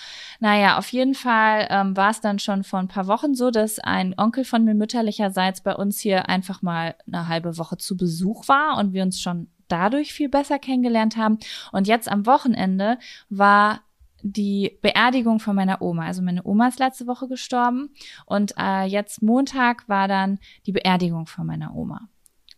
[0.40, 3.78] Naja, auf jeden Fall ähm, war es dann schon vor ein paar Wochen so, dass
[3.78, 8.48] ein Onkel von mir mütterlicherseits bei uns hier einfach mal eine halbe Woche zu Besuch
[8.48, 11.38] war und wir uns schon dadurch viel besser kennengelernt haben.
[11.72, 13.80] Und jetzt am Wochenende war
[14.22, 16.06] die Beerdigung von meiner Oma.
[16.06, 17.90] Also meine Oma ist letzte Woche gestorben
[18.26, 22.08] und äh, jetzt Montag war dann die Beerdigung von meiner Oma.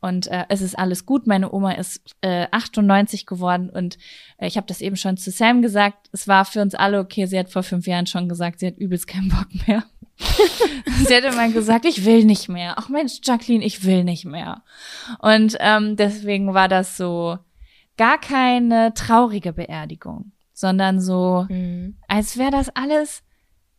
[0.00, 1.26] Und äh, es ist alles gut.
[1.26, 3.98] Meine Oma ist äh, 98 geworden und
[4.38, 6.08] äh, ich habe das eben schon zu Sam gesagt.
[6.12, 7.26] Es war für uns alle okay.
[7.26, 9.84] Sie hat vor fünf Jahren schon gesagt, sie hat übelst keinen Bock mehr.
[11.06, 12.74] sie hat immer gesagt, ich will nicht mehr.
[12.78, 14.62] Ach Mensch, Jacqueline, ich will nicht mehr.
[15.18, 17.38] Und ähm, deswegen war das so
[17.96, 21.98] gar keine traurige Beerdigung, sondern so, mhm.
[22.08, 23.22] als wäre das alles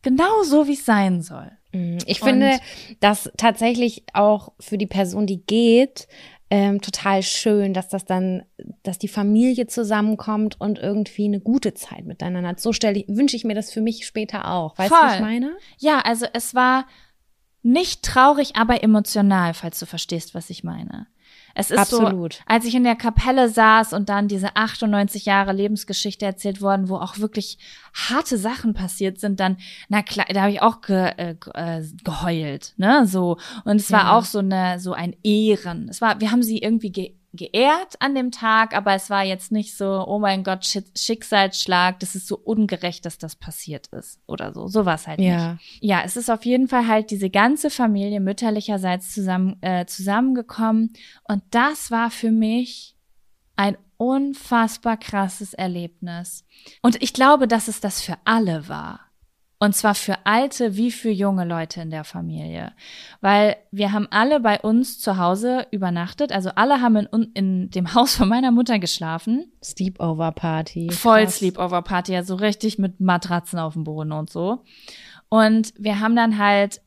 [0.02, 1.50] genau so, wie es sein soll.
[1.72, 1.98] Mhm.
[2.06, 2.58] Ich und finde
[3.00, 6.06] das tatsächlich auch für die Person, die geht,
[6.50, 8.42] ähm, total schön, dass das dann,
[8.82, 12.60] dass die Familie zusammenkommt und irgendwie eine gute Zeit miteinander hat.
[12.60, 14.76] So stelle ich, wünsche ich mir das für mich später auch.
[14.76, 15.56] Weißt du, was ich meine?
[15.78, 16.86] Ja, also es war
[17.62, 21.06] nicht traurig, aber emotional, falls du verstehst, was ich meine.
[21.54, 22.34] Es ist Absolut.
[22.34, 26.88] so, als ich in der Kapelle saß und dann diese 98 Jahre Lebensgeschichte erzählt worden,
[26.88, 27.58] wo auch wirklich
[27.94, 32.74] harte Sachen passiert sind, dann, na klar, da habe ich auch ge, äh, äh, geheult,
[32.76, 33.38] ne, so.
[33.64, 34.16] Und es war ja.
[34.16, 35.88] auch so eine, so ein Ehren.
[35.88, 39.52] Es war, wir haben sie irgendwie ge geehrt an dem Tag, aber es war jetzt
[39.52, 40.66] nicht so, oh mein Gott,
[40.96, 44.68] Schicksalsschlag, das ist so ungerecht, dass das passiert ist oder so.
[44.68, 45.52] So war es halt ja.
[45.52, 45.82] nicht.
[45.82, 50.92] Ja, es ist auf jeden Fall halt diese ganze Familie mütterlicherseits zusammen, äh, zusammengekommen
[51.24, 52.96] und das war für mich
[53.56, 56.44] ein unfassbar krasses Erlebnis.
[56.82, 59.11] Und ich glaube, dass es das für alle war.
[59.62, 62.72] Und zwar für alte wie für junge Leute in der Familie.
[63.20, 66.32] Weil wir haben alle bei uns zu Hause übernachtet.
[66.32, 69.52] Also alle haben in, in dem Haus von meiner Mutter geschlafen.
[69.62, 70.90] Sleepover Party.
[70.90, 72.16] Voll Sleepover Party.
[72.16, 74.64] Also richtig mit Matratzen auf dem Boden und so.
[75.28, 76.80] Und wir haben dann halt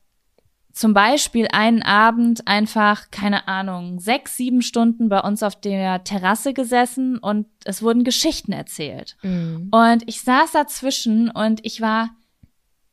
[0.70, 6.52] zum Beispiel einen Abend einfach, keine Ahnung, sechs, sieben Stunden bei uns auf der Terrasse
[6.52, 9.16] gesessen und es wurden Geschichten erzählt.
[9.22, 9.70] Mhm.
[9.70, 12.10] Und ich saß dazwischen und ich war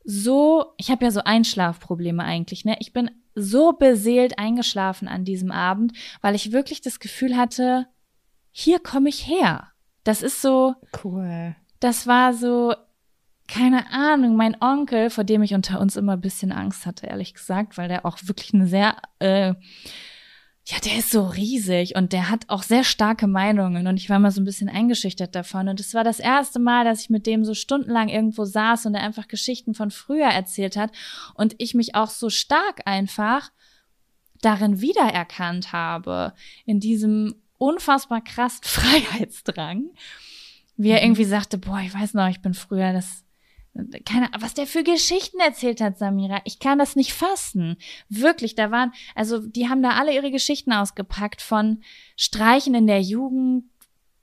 [0.04, 2.76] so, ich habe ja so Einschlafprobleme eigentlich, ne?
[2.80, 7.88] Ich bin so beseelt eingeschlafen an diesem Abend, weil ich wirklich das Gefühl hatte,
[8.52, 9.70] hier komme ich her.
[10.04, 11.56] Das ist so cool.
[11.80, 12.74] Das war so
[13.48, 17.34] keine Ahnung, mein Onkel, vor dem ich unter uns immer ein bisschen Angst hatte, ehrlich
[17.34, 19.54] gesagt, weil der auch wirklich eine sehr äh,
[20.66, 24.20] ja, der ist so riesig und der hat auch sehr starke Meinungen und ich war
[24.20, 27.28] mal so ein bisschen eingeschüchtert davon und es war das erste Mal, dass ich mit
[27.28, 30.92] dem so stundenlang irgendwo saß und er einfach Geschichten von früher erzählt hat
[31.34, 33.52] und ich mich auch so stark einfach
[34.42, 36.34] darin wiedererkannt habe,
[36.66, 39.90] in diesem unfassbar krass Freiheitsdrang,
[40.78, 41.08] wie er mhm.
[41.08, 43.26] irgendwie sagte, boah, ich weiß noch, ich bin früher das
[44.06, 46.42] keine, was der für Geschichten erzählt hat, Samira.
[46.46, 47.78] Ich kann das nicht fassen.
[48.08, 51.82] Wirklich, da waren, also die haben da alle ihre Geschichten ausgepackt von
[52.16, 53.66] Streichen in der Jugend,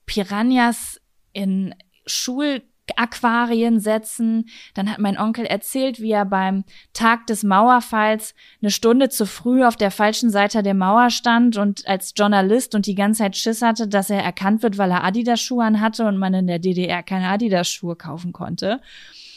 [0.07, 1.01] Piranhas
[1.33, 1.75] in
[2.07, 4.49] Schulaquarien setzen.
[4.75, 9.65] Dann hat mein Onkel erzählt, wie er beim Tag des Mauerfalls eine Stunde zu früh
[9.65, 13.63] auf der falschen Seite der Mauer stand und als Journalist und die ganze Zeit Schiss
[13.63, 17.29] hatte, dass er erkannt wird, weil er Adidas-Schuhe anhatte und man in der DDR keine
[17.29, 18.81] Adidas-Schuhe kaufen konnte.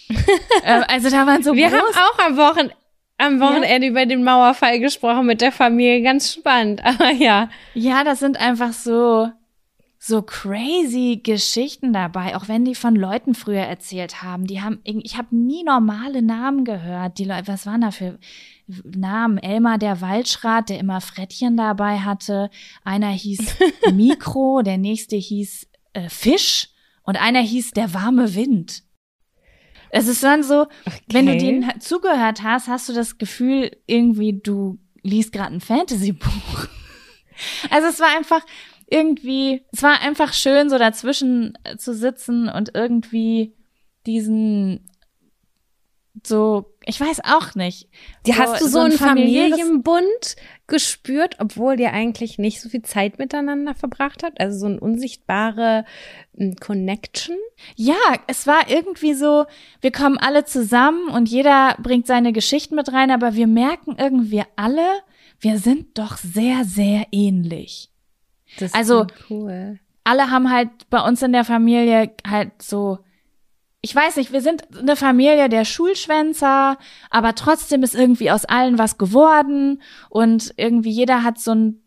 [0.65, 1.79] Ähm, also da waren so Wir groß.
[1.79, 2.73] haben auch am Wochenende
[3.17, 3.91] am Wochenende ja?
[3.91, 6.01] über den Mauerfall gesprochen mit der Familie.
[6.01, 7.49] Ganz spannend, aber ja.
[7.73, 9.29] Ja, das sind einfach so,
[9.99, 14.45] so crazy Geschichten dabei, auch wenn die von Leuten früher erzählt haben.
[14.45, 17.17] Die haben, ich habe nie normale Namen gehört.
[17.19, 18.19] Die Leute, was waren da für
[18.83, 19.37] Namen?
[19.37, 22.49] Elmar der Waldschrat, der immer Frettchen dabei hatte.
[22.83, 23.55] Einer hieß
[23.93, 26.69] Mikro, der nächste hieß äh, Fisch
[27.03, 28.83] und einer hieß der warme Wind.
[29.95, 31.01] Es ist dann so, okay.
[31.11, 36.67] wenn du denen zugehört hast, hast du das Gefühl, irgendwie du liest gerade ein Fantasy-Buch.
[37.71, 38.45] Also es war einfach
[38.87, 43.55] irgendwie, es war einfach schön, so dazwischen äh, zu sitzen und irgendwie
[44.05, 44.87] diesen
[46.23, 47.89] so, ich weiß auch nicht.
[48.25, 50.35] So, hast du so, so einen Familienbund
[50.67, 54.39] gespürt, obwohl ihr eigentlich nicht so viel Zeit miteinander verbracht habt?
[54.39, 55.85] Also so eine unsichtbare
[56.35, 57.37] hm, Connection?
[57.75, 57.95] Ja,
[58.27, 59.45] es war irgendwie so,
[59.81, 64.43] wir kommen alle zusammen und jeder bringt seine Geschichten mit rein, aber wir merken irgendwie
[64.55, 65.01] alle,
[65.39, 67.89] wir sind doch sehr, sehr ähnlich.
[68.59, 69.79] Das also, cool.
[70.03, 72.99] alle haben halt bei uns in der Familie halt so
[73.85, 76.77] ich weiß nicht, wir sind eine Familie der Schulschwänzer,
[77.09, 81.83] aber trotzdem ist irgendwie aus allen was geworden und irgendwie jeder hat so ein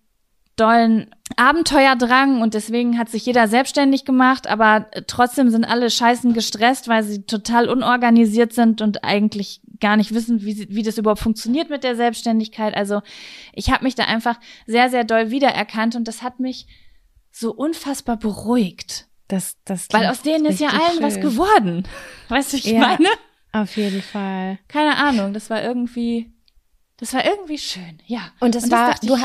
[0.56, 6.86] dollen Abenteuerdrang und deswegen hat sich jeder selbstständig gemacht, aber trotzdem sind alle scheißen gestresst,
[6.86, 11.70] weil sie total unorganisiert sind und eigentlich gar nicht wissen, wie, wie das überhaupt funktioniert
[11.70, 12.76] mit der Selbstständigkeit.
[12.76, 13.00] Also
[13.54, 16.66] ich habe mich da einfach sehr, sehr doll wiedererkannt und das hat mich
[17.32, 19.06] so unfassbar beruhigt.
[19.28, 21.02] Das, das Weil aus denen ist ja allen schön.
[21.02, 21.88] was geworden.
[22.28, 23.08] Weißt du, ich ja, meine?
[23.52, 24.58] Auf jeden Fall.
[24.68, 26.30] Keine Ahnung, das war irgendwie,
[26.98, 28.32] das war irgendwie schön, ja.
[28.40, 29.16] Und das, und das war, du,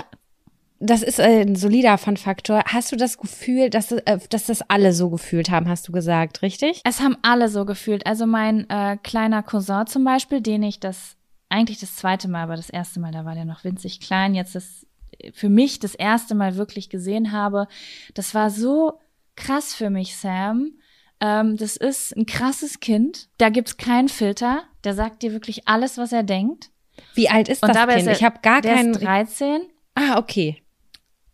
[0.79, 2.63] das ist ein solider Fun-Faktor.
[2.65, 6.41] Hast du das Gefühl, dass, äh, dass das alle so gefühlt haben, hast du gesagt,
[6.41, 6.81] richtig?
[6.83, 8.07] Es haben alle so gefühlt.
[8.07, 11.15] Also mein äh, kleiner Cousin zum Beispiel, den ich das
[11.49, 14.55] eigentlich das zweite Mal, aber das erste Mal, da war der noch winzig klein, jetzt
[14.55, 14.87] das
[15.33, 17.67] für mich das erste Mal wirklich gesehen habe.
[18.15, 18.99] Das war so
[19.35, 20.73] krass für mich, Sam.
[21.19, 23.29] Ähm, das ist ein krasses Kind.
[23.37, 24.63] Da gibt's keinen Filter.
[24.83, 26.71] Der sagt dir wirklich alles, was er denkt.
[27.13, 28.07] Wie alt ist Und das Kind?
[28.07, 28.93] Er, ich habe gar der keinen.
[28.93, 29.61] Ist 13.
[29.95, 30.61] Ah, okay.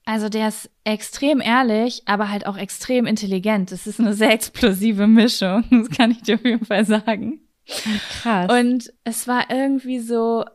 [0.05, 3.71] Also der ist extrem ehrlich, aber halt auch extrem intelligent.
[3.73, 7.41] Das ist eine sehr explosive Mischung, das kann ich dir auf jeden Fall sagen.
[8.21, 8.49] Krass.
[8.49, 10.45] Und es war irgendwie so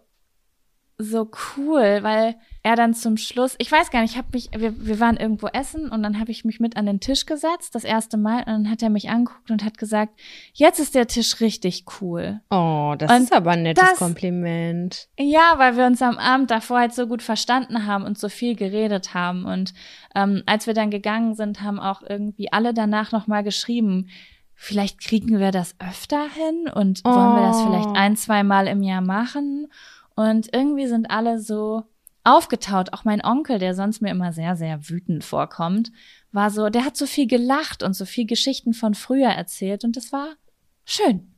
[1.02, 4.86] so cool, weil er dann zum Schluss, ich weiß gar nicht, ich habe mich, wir,
[4.86, 7.82] wir waren irgendwo essen und dann habe ich mich mit an den Tisch gesetzt, das
[7.82, 10.18] erste Mal, und dann hat er mich angeguckt und hat gesagt,
[10.52, 12.40] jetzt ist der Tisch richtig cool.
[12.50, 15.08] Oh, das und ist aber ein nettes das, Kompliment.
[15.18, 18.54] Ja, weil wir uns am Abend davor halt so gut verstanden haben und so viel
[18.54, 19.44] geredet haben.
[19.44, 19.74] Und
[20.14, 24.08] ähm, als wir dann gegangen sind, haben auch irgendwie alle danach nochmal geschrieben,
[24.54, 27.10] vielleicht kriegen wir das öfter hin und oh.
[27.10, 27.94] wollen wir das vielleicht oh.
[27.94, 29.66] ein, zwei Mal im Jahr machen.
[30.14, 31.84] Und irgendwie sind alle so
[32.24, 32.92] aufgetaut.
[32.92, 35.90] Auch mein Onkel, der sonst mir immer sehr, sehr wütend vorkommt,
[36.30, 39.96] war so, der hat so viel gelacht und so viel Geschichten von früher erzählt und
[39.96, 40.28] das war
[40.84, 41.31] schön.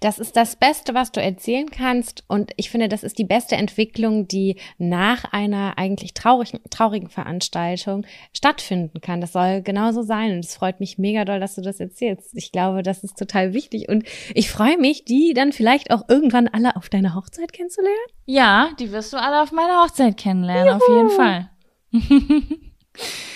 [0.00, 2.24] Das ist das Beste, was du erzählen kannst.
[2.28, 8.06] Und ich finde, das ist die beste Entwicklung, die nach einer eigentlich traurigen, traurigen Veranstaltung
[8.32, 9.20] stattfinden kann.
[9.20, 10.32] Das soll genauso sein.
[10.32, 12.30] Und es freut mich mega doll, dass du das erzählst.
[12.34, 13.88] Ich glaube, das ist total wichtig.
[13.88, 14.04] Und
[14.34, 17.96] ich freue mich, die dann vielleicht auch irgendwann alle auf deiner Hochzeit kennenzulernen.
[18.24, 20.76] Ja, die wirst du alle auf meiner Hochzeit kennenlernen, Juhu.
[20.76, 21.50] auf jeden Fall.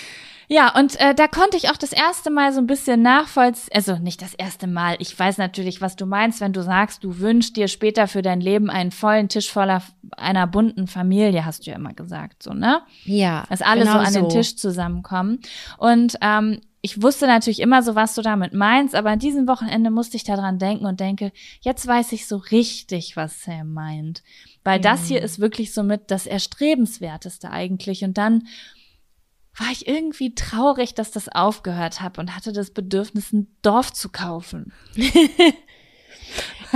[0.53, 3.95] Ja, und äh, da konnte ich auch das erste Mal so ein bisschen nachvollziehen, also
[3.95, 7.55] nicht das erste Mal, ich weiß natürlich, was du meinst, wenn du sagst, du wünschst
[7.55, 9.81] dir später für dein Leben einen vollen Tisch voller
[10.17, 12.81] einer bunten Familie, hast du ja immer gesagt, so, ne?
[13.05, 13.45] Ja.
[13.47, 14.19] Dass alle genau so an so.
[14.19, 15.39] den Tisch zusammenkommen.
[15.77, 19.89] Und ähm, ich wusste natürlich immer so, was du damit meinst, aber an diesem Wochenende
[19.89, 21.31] musste ich daran denken und denke,
[21.61, 24.21] jetzt weiß ich so richtig, was Sam meint.
[24.65, 24.83] Weil mhm.
[24.83, 28.03] das hier ist wirklich so mit das Erstrebenswerteste eigentlich.
[28.03, 28.43] Und dann
[29.57, 34.09] war ich irgendwie traurig, dass das aufgehört habe und hatte das Bedürfnis, ein Dorf zu
[34.09, 34.71] kaufen.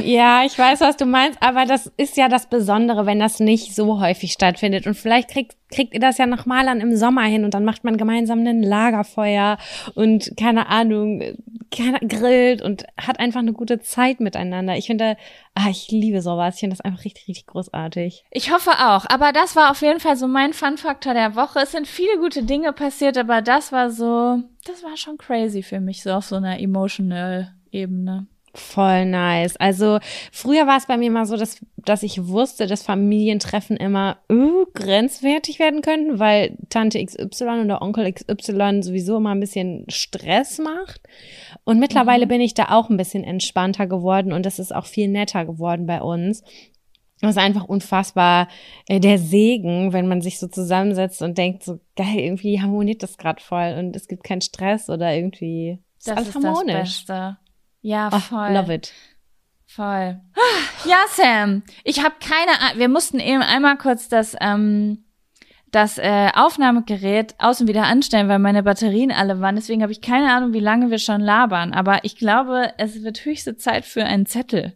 [0.01, 3.73] ja, ich weiß, was du meinst, aber das ist ja das Besondere, wenn das nicht
[3.75, 4.87] so häufig stattfindet.
[4.87, 7.83] Und vielleicht kriegt, kriegt ihr das ja nochmal an im Sommer hin und dann macht
[7.83, 9.57] man gemeinsam ein Lagerfeuer
[9.93, 11.21] und keine Ahnung,
[11.71, 14.77] grillt und hat einfach eine gute Zeit miteinander.
[14.77, 15.17] Ich finde,
[15.55, 16.55] ah, ich liebe sowas.
[16.55, 18.25] Ich finde das einfach richtig, richtig großartig.
[18.31, 19.05] Ich hoffe auch.
[19.09, 21.59] Aber das war auf jeden Fall so mein Fun-Faktor der Woche.
[21.59, 25.79] Es sind viele gute Dinge passiert, aber das war so, das war schon crazy für
[25.79, 28.27] mich, so auf so einer emotional Ebene.
[28.57, 29.57] Voll nice.
[29.57, 29.99] Also
[30.31, 34.65] früher war es bei mir mal so, dass, dass ich wusste, dass Familientreffen immer uh,
[34.73, 41.01] grenzwertig werden könnten, weil Tante XY oder Onkel XY sowieso immer ein bisschen Stress macht.
[41.65, 42.29] Und mittlerweile mhm.
[42.29, 45.85] bin ich da auch ein bisschen entspannter geworden und das ist auch viel netter geworden
[45.85, 46.41] bei uns.
[47.21, 48.47] Das ist einfach unfassbar
[48.87, 53.17] äh, der Segen, wenn man sich so zusammensetzt und denkt, so geil, irgendwie harmoniert das
[53.17, 57.05] gerade voll und es gibt keinen Stress oder irgendwie ist das alles ist harmonisch.
[57.05, 57.37] Das Beste.
[57.85, 58.47] Ja, voll.
[58.49, 58.91] Oh, love it.
[59.67, 60.19] Voll.
[60.85, 62.79] Ja, Sam, ich habe keine Ahnung.
[62.79, 65.05] Wir mussten eben einmal kurz das, ähm,
[65.69, 69.55] das äh, Aufnahmegerät aus und wieder anstellen, weil meine Batterien alle waren.
[69.55, 71.73] Deswegen habe ich keine Ahnung, wie lange wir schon labern.
[71.73, 74.75] Aber ich glaube, es wird höchste Zeit für einen Zettel.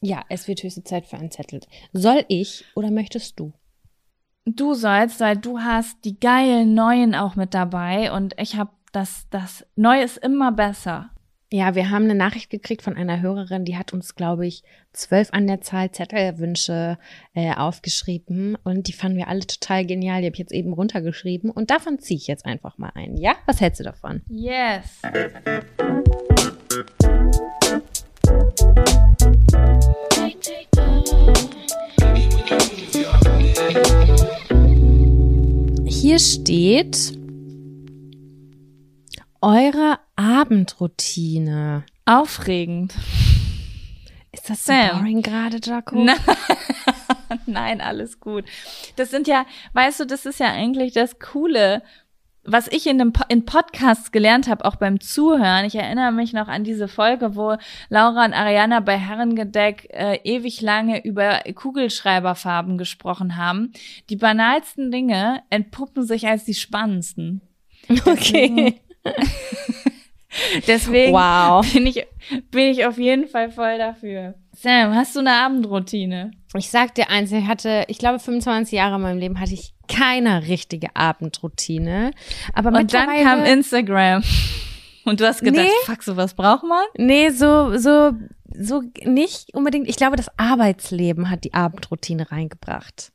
[0.00, 1.60] Ja, es wird höchste Zeit für einen Zettel.
[1.92, 3.52] Soll ich oder möchtest du?
[4.46, 9.26] Du sollst, weil du hast die geilen neuen auch mit dabei und ich habe das,
[9.28, 11.10] das Neue ist immer besser.
[11.52, 15.28] Ja, wir haben eine Nachricht gekriegt von einer Hörerin, die hat uns, glaube ich, zwölf
[15.32, 16.98] an der Zahl Zettelwünsche
[17.34, 20.22] äh, aufgeschrieben und die fanden wir alle total genial.
[20.22, 23.16] Die habe ich jetzt eben runtergeschrieben und davon ziehe ich jetzt einfach mal ein.
[23.16, 24.22] Ja, was hältst du davon?
[24.28, 25.02] Yes.
[35.84, 37.25] Hier steht
[39.46, 41.84] eure Abendroutine?
[42.04, 42.94] Aufregend.
[44.32, 46.02] Ist das so boring gerade, Jaco?
[46.02, 46.16] Nein.
[47.46, 48.44] Nein, alles gut.
[48.96, 51.82] Das sind ja, weißt du, das ist ja eigentlich das Coole
[52.48, 56.46] was ich in, dem, in Podcasts gelernt habe, auch beim Zuhören, ich erinnere mich noch
[56.46, 57.56] an diese Folge, wo
[57.88, 63.72] Laura und Ariana bei Herrengedeck äh, ewig lange über Kugelschreiberfarben gesprochen haben.
[64.10, 67.40] Die banalsten Dinge entpuppen sich als die spannendsten.
[67.88, 68.14] Okay.
[68.14, 68.85] Deswegen
[71.10, 71.72] wow.
[71.72, 72.06] bin, ich,
[72.50, 74.34] bin ich auf jeden Fall voll dafür.
[74.52, 76.30] Sam, hast du eine Abendroutine?
[76.56, 79.74] Ich sag dir eins, ich hatte, ich glaube, 25 Jahre in meinem Leben hatte ich
[79.86, 82.12] keine richtige Abendroutine.
[82.54, 84.22] Aber Und dann kam Instagram.
[85.04, 86.84] Und du hast gedacht, nee, fuck, sowas braucht man?
[86.96, 88.12] Nee, so, so,
[88.58, 89.88] so nicht unbedingt.
[89.88, 93.12] Ich glaube, das Arbeitsleben hat die Abendroutine reingebracht.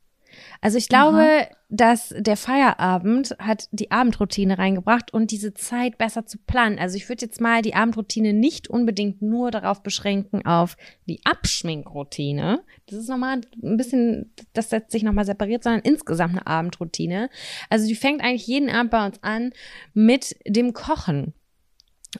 [0.62, 1.46] Also ich glaube, Aha.
[1.70, 6.78] dass der Feierabend hat die Abendroutine reingebracht und diese Zeit besser zu planen.
[6.78, 10.76] Also ich würde jetzt mal die Abendroutine nicht unbedingt nur darauf beschränken auf
[11.08, 12.62] die Abschminkroutine.
[12.86, 17.28] Das ist nochmal ein bisschen, das setzt sich nochmal separiert, sondern insgesamt eine Abendroutine.
[17.68, 19.50] Also die fängt eigentlich jeden Abend bei uns an
[19.94, 21.34] mit dem Kochen.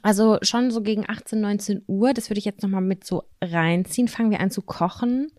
[0.01, 4.07] Also schon so gegen 18, 19 Uhr, das würde ich jetzt nochmal mit so reinziehen,
[4.07, 5.31] fangen wir an zu kochen.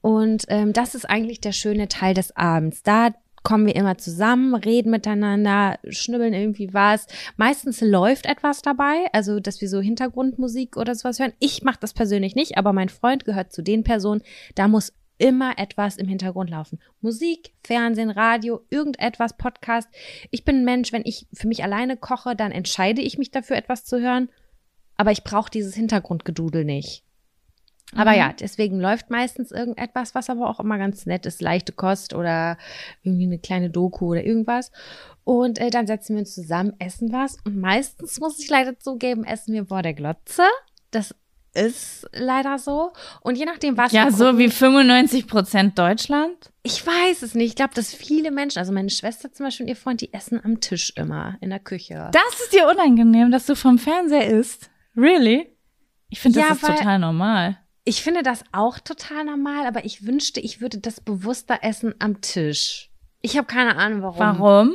[0.00, 2.82] Und ähm, das ist eigentlich der schöne Teil des Abends.
[2.82, 3.10] Da
[3.42, 7.06] kommen wir immer zusammen, reden miteinander, schnibbeln irgendwie was.
[7.36, 11.32] Meistens läuft etwas dabei, also dass wir so Hintergrundmusik oder sowas hören.
[11.38, 14.22] Ich mache das persönlich nicht, aber mein Freund gehört zu den Personen,
[14.54, 14.92] da muss
[15.22, 16.80] immer etwas im Hintergrund laufen.
[17.00, 19.88] Musik, Fernsehen, Radio, irgendetwas, Podcast.
[20.32, 23.56] Ich bin ein Mensch, wenn ich für mich alleine koche, dann entscheide ich mich dafür,
[23.56, 24.30] etwas zu hören.
[24.96, 27.04] Aber ich brauche dieses Hintergrundgedudel nicht.
[27.94, 28.16] Aber mhm.
[28.16, 32.58] ja, deswegen läuft meistens irgendetwas, was aber auch immer ganz nett ist, leichte Kost oder
[33.04, 34.72] irgendwie eine kleine Doku oder irgendwas.
[35.22, 37.36] Und äh, dann setzen wir uns zusammen, essen was.
[37.44, 40.42] Und meistens muss ich leider zugeben, essen wir vor der Glotze.
[40.90, 41.14] Das
[41.54, 42.92] ist leider so.
[43.20, 43.92] Und je nachdem, was.
[43.92, 46.50] Ja, so wie 95 Prozent Deutschland?
[46.62, 47.50] Ich weiß es nicht.
[47.50, 50.40] Ich glaube, dass viele Menschen, also meine Schwester zum Beispiel und ihr Freund, die essen
[50.42, 52.10] am Tisch immer in der Küche.
[52.12, 54.70] Das ist dir unangenehm, dass du vom Fernseher isst?
[54.96, 55.56] Really?
[56.08, 57.58] Ich finde, das ja, ist total normal.
[57.84, 62.20] Ich finde das auch total normal, aber ich wünschte, ich würde das bewusster essen am
[62.20, 62.90] Tisch.
[63.22, 64.18] Ich habe keine Ahnung, warum.
[64.18, 64.74] Warum?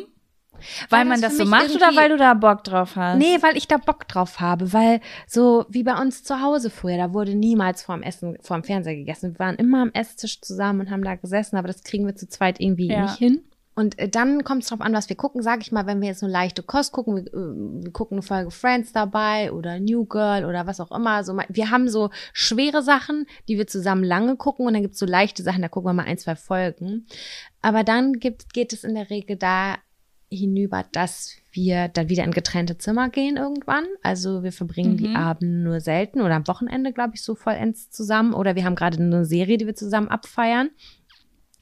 [0.90, 3.18] Weil, weil man das, das so macht oder weil du da Bock drauf hast?
[3.18, 6.98] Nee, weil ich da Bock drauf habe, weil so wie bei uns zu Hause früher,
[6.98, 9.34] da wurde niemals vorm Essen, vorm Fernseher gegessen.
[9.34, 12.28] Wir waren immer am Esstisch zusammen und haben da gesessen, aber das kriegen wir zu
[12.28, 13.04] zweit irgendwie ja.
[13.04, 13.44] nicht hin.
[13.78, 15.44] Und äh, dann kommt es drauf an, was wir gucken.
[15.44, 18.24] Sag ich mal, wenn wir jetzt eine leichte Kost gucken, wir, äh, wir gucken eine
[18.24, 21.24] Folge Friends dabei oder New Girl oder was auch immer.
[21.24, 25.06] So, wir haben so schwere Sachen, die wir zusammen lange gucken und dann gibt's so
[25.06, 27.06] leichte Sachen, da gucken wir mal ein, zwei Folgen.
[27.62, 29.76] Aber dann gibt, geht es in der Regel da
[30.30, 33.86] hinüber, dass wir dann wieder in getrennte Zimmer gehen irgendwann.
[34.04, 34.98] Also wir verbringen mhm.
[34.98, 38.34] die Abende nur selten oder am Wochenende, glaube ich, so vollends zusammen.
[38.34, 40.70] Oder wir haben gerade eine Serie, die wir zusammen abfeiern.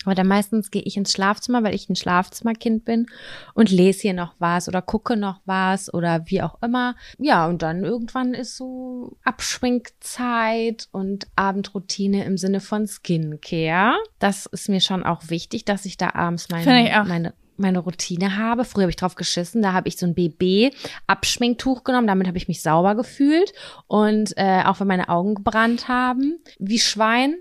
[0.06, 3.08] Aber dann meistens gehe ich ins Schlafzimmer, weil ich ein Schlafzimmerkind bin
[3.56, 6.96] und lese hier noch was oder gucke noch was oder wie auch immer.
[7.18, 13.96] Ja, und dann irgendwann ist so Abschwingzeit und Abendroutine im Sinne von Skincare.
[14.20, 18.66] Das ist mir schon auch wichtig, dass ich da abends meine, meine meine Routine habe.
[18.66, 22.48] Früher habe ich drauf geschissen, da habe ich so ein BB-Abschminktuch genommen, damit habe ich
[22.48, 23.54] mich sauber gefühlt
[23.88, 27.36] und äh, auch wenn meine Augen gebrannt haben, wie Schwein.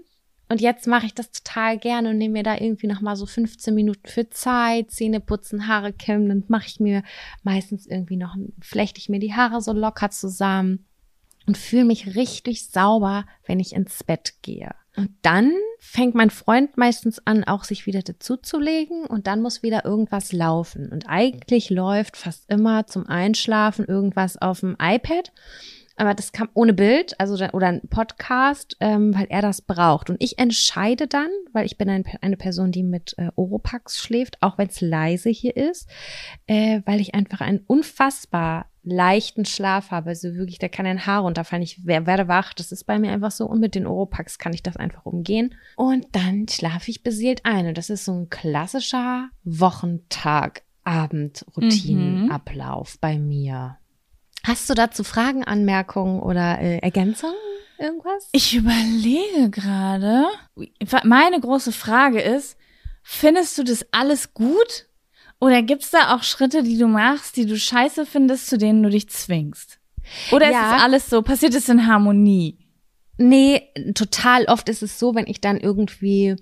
[0.48, 3.24] Und jetzt mache ich das total gerne und nehme mir da irgendwie noch mal so
[3.24, 7.02] 15 Minuten für Zeit, Zähne putzen, Haare kämmen, dann mache ich mir
[7.42, 10.86] meistens irgendwie noch, flechte ich mir die Haare so locker zusammen
[11.46, 14.74] und fühle mich richtig sauber, wenn ich ins Bett gehe.
[14.96, 19.84] Und dann fängt mein Freund meistens an, auch sich wieder dazuzulegen und dann muss wieder
[19.84, 20.90] irgendwas laufen.
[20.92, 25.32] Und eigentlich läuft fast immer zum Einschlafen irgendwas auf dem iPad.
[25.96, 30.10] Aber das kam ohne Bild, also oder ein Podcast, ähm, weil er das braucht.
[30.10, 34.42] Und ich entscheide dann, weil ich bin ein, eine Person, die mit äh, Oropax schläft,
[34.42, 35.88] auch wenn es leise hier ist,
[36.46, 40.10] äh, weil ich einfach einen unfassbar leichten Schlaf habe.
[40.10, 41.62] Also wirklich, da kann ein Haar runterfallen.
[41.62, 42.54] Ich werde wach.
[42.54, 43.46] Das ist bei mir einfach so.
[43.46, 45.54] Und mit den Oropax kann ich das einfach umgehen.
[45.76, 47.66] Und dann schlafe ich beseelt ein.
[47.66, 50.62] Und das ist so ein klassischer Wochentag.
[50.84, 52.98] Abendroutinenablauf mhm.
[53.00, 53.78] bei mir.
[54.44, 57.36] Hast du dazu Fragen, Anmerkungen oder äh, Ergänzungen?
[57.78, 58.28] Irgendwas?
[58.32, 60.26] Ich überlege gerade.
[61.04, 62.58] Meine große Frage ist,
[63.02, 64.86] findest du das alles gut?
[65.44, 68.88] Oder gibt's da auch Schritte, die du machst, die du scheiße findest, zu denen du
[68.88, 69.78] dich zwingst?
[70.32, 70.70] Oder ja.
[70.70, 72.56] ist es alles so, passiert es in Harmonie?
[73.18, 73.62] Nee,
[73.94, 76.36] total oft ist es so, wenn ich dann irgendwie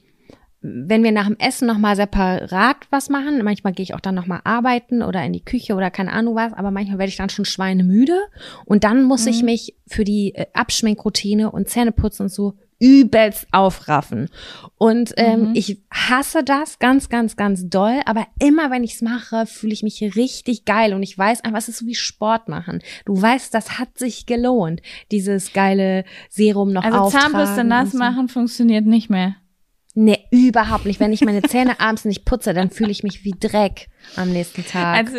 [0.64, 4.42] wenn wir nach dem Essen nochmal separat was machen, manchmal gehe ich auch dann nochmal
[4.44, 7.44] arbeiten oder in die Küche oder keine Ahnung was, aber manchmal werde ich dann schon
[7.44, 8.16] schweinemüde
[8.64, 9.30] und dann muss mhm.
[9.30, 14.28] ich mich für die äh, Abschminkroutine und Zähneputzen und so übelst aufraffen.
[14.76, 15.54] Und ähm, mhm.
[15.54, 18.00] ich hasse das ganz, ganz, ganz doll.
[18.06, 20.92] Aber immer wenn ich es mache, fühle ich mich richtig geil.
[20.92, 22.80] Und ich weiß einfach, es ist so wie Sport machen.
[23.04, 27.04] Du weißt, das hat sich gelohnt, dieses geile Serum noch auftragen.
[27.04, 27.98] Also Zahnbürste nass so.
[27.98, 29.36] machen funktioniert nicht mehr.
[30.32, 30.98] Überhaupt nicht.
[30.98, 34.64] Wenn ich meine Zähne abends nicht putze, dann fühle ich mich wie Dreck am nächsten
[34.64, 34.96] Tag.
[34.96, 35.18] Also,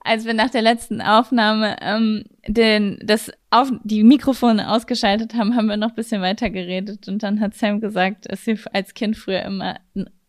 [0.00, 5.66] als wir nach der letzten Aufnahme ähm, den, das auf, die Mikrofone ausgeschaltet haben, haben
[5.66, 7.08] wir noch ein bisschen weiter geredet.
[7.08, 9.80] Und dann hat Sam gesagt, dass sie als Kind früher immer,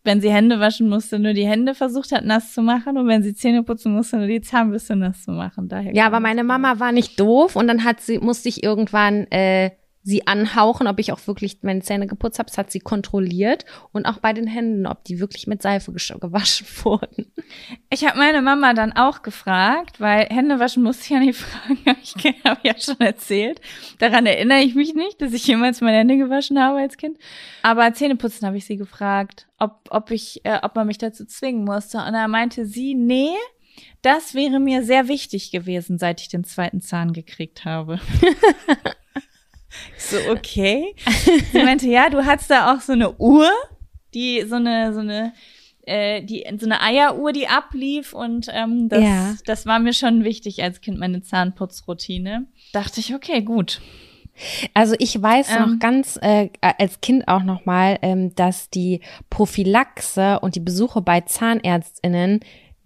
[0.04, 2.98] wenn sie Hände waschen musste, nur die Hände versucht hat, nass zu machen.
[2.98, 5.70] Und wenn sie Zähne putzen musste, nur die Zahnbürste nass zu machen.
[5.70, 9.26] Daher ja, aber meine Mama war nicht doof und dann hat sie, musste ich irgendwann
[9.30, 9.70] äh,
[10.06, 12.48] sie anhauchen, ob ich auch wirklich meine Zähne geputzt habe.
[12.48, 13.64] Das hat sie kontrolliert.
[13.92, 17.32] Und auch bei den Händen, ob die wirklich mit Seife gewaschen wurden.
[17.90, 21.96] Ich habe meine Mama dann auch gefragt, weil Hände waschen musste ich ja nicht fragen.
[22.00, 23.60] Ich habe ja schon erzählt.
[23.98, 27.18] Daran erinnere ich mich nicht, dass ich jemals meine Hände gewaschen habe als Kind.
[27.62, 31.64] Aber Zähneputzen habe ich sie gefragt, ob, ob, ich, äh, ob man mich dazu zwingen
[31.64, 31.98] musste.
[31.98, 33.34] Und da meinte sie, nee,
[34.02, 37.98] das wäre mir sehr wichtig gewesen, seit ich den zweiten Zahn gekriegt habe.
[39.98, 40.94] so, okay.
[41.52, 43.50] Sie meinte, ja, du hattest da auch so eine Uhr,
[44.14, 45.32] die so eine, so eine,
[45.82, 49.34] äh, die, so eine Eieruhr, die ablief und ähm, das, ja.
[49.44, 52.46] das war mir schon wichtig als Kind, meine Zahnputzroutine.
[52.72, 53.80] Dachte ich, okay, gut.
[54.74, 59.00] Also ich weiß ähm, noch ganz äh, als Kind auch noch mal, ähm, dass die
[59.30, 62.40] Prophylaxe und die Besuche bei Zahnärztinnen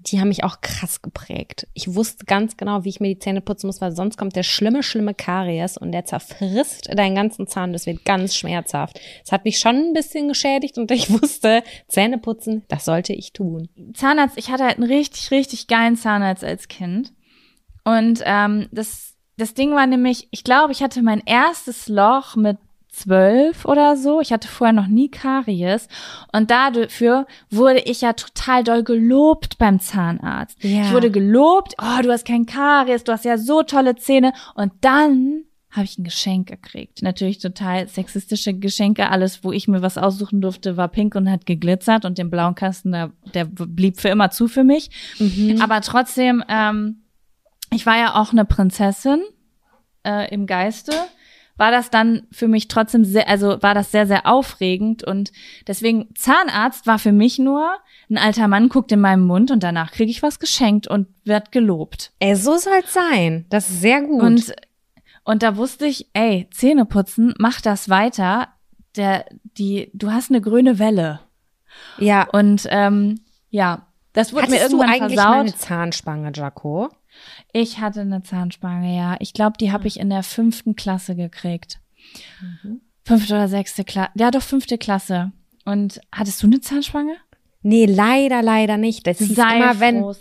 [0.07, 1.67] die haben mich auch krass geprägt.
[1.75, 4.43] Ich wusste ganz genau, wie ich mir die Zähne putzen muss, weil sonst kommt der
[4.43, 7.73] schlimme, schlimme Karies und der zerfrisst deinen ganzen Zahn.
[7.73, 8.99] Das wird ganz schmerzhaft.
[9.25, 13.33] Es hat mich schon ein bisschen geschädigt und ich wusste, Zähne putzen, das sollte ich
[13.33, 13.69] tun.
[13.95, 17.13] Zahnarzt, ich hatte halt einen richtig, richtig geilen Zahnarzt als Kind.
[17.85, 22.57] Und ähm, das, das Ding war nämlich, ich glaube, ich hatte mein erstes Loch mit
[22.93, 24.21] zwölf oder so.
[24.21, 25.89] Ich hatte vorher noch nie Karies.
[26.33, 30.63] Und dafür wurde ich ja total doll gelobt beim Zahnarzt.
[30.63, 30.83] Ja.
[30.83, 34.33] Ich wurde gelobt, oh, du hast kein Karies, du hast ja so tolle Zähne.
[34.55, 37.01] Und dann habe ich ein Geschenk gekriegt.
[37.03, 39.09] Natürlich total sexistische Geschenke.
[39.09, 42.05] Alles, wo ich mir was aussuchen durfte, war pink und hat geglitzert.
[42.05, 44.91] Und den blauen Kasten, der, der blieb für immer zu für mich.
[45.21, 45.61] Mhm.
[45.61, 47.05] Aber trotzdem, ähm,
[47.73, 49.23] ich war ja auch eine Prinzessin
[50.05, 50.93] äh, im Geiste
[51.61, 55.31] war das dann für mich trotzdem sehr, also war das sehr, sehr aufregend und
[55.67, 57.77] deswegen Zahnarzt war für mich nur,
[58.09, 61.53] ein alter Mann guckt in meinem Mund und danach kriege ich was geschenkt und wird
[61.53, 62.13] gelobt.
[62.19, 63.45] Ey, so soll's sein.
[63.51, 64.23] Das ist sehr gut.
[64.23, 64.55] Und,
[65.25, 68.49] und da wusste ich, ey, Zähne putzen, mach das weiter.
[68.97, 69.27] Der,
[69.59, 71.21] die, du hast eine grüne Welle.
[71.99, 72.27] Ja.
[72.31, 75.35] Und ähm, ja, das wurde Hattest mir irgendwann du eigentlich versaut.
[75.35, 76.89] Mal eine Zahnspange, Jaco?
[77.53, 79.17] Ich hatte eine Zahnspange, ja.
[79.21, 81.81] Ich glaube, die habe ich in der fünften Klasse gekriegt.
[82.41, 82.81] Mhm.
[83.05, 84.11] Fünfte oder sechste Klasse.
[84.15, 85.33] Ja, doch fünfte Klasse.
[85.65, 87.17] Und hattest du eine Zahnspange?
[87.63, 89.07] Nee, leider, leider nicht.
[89.07, 90.01] Das hieß Sei immer, wenn.
[90.01, 90.15] Froh.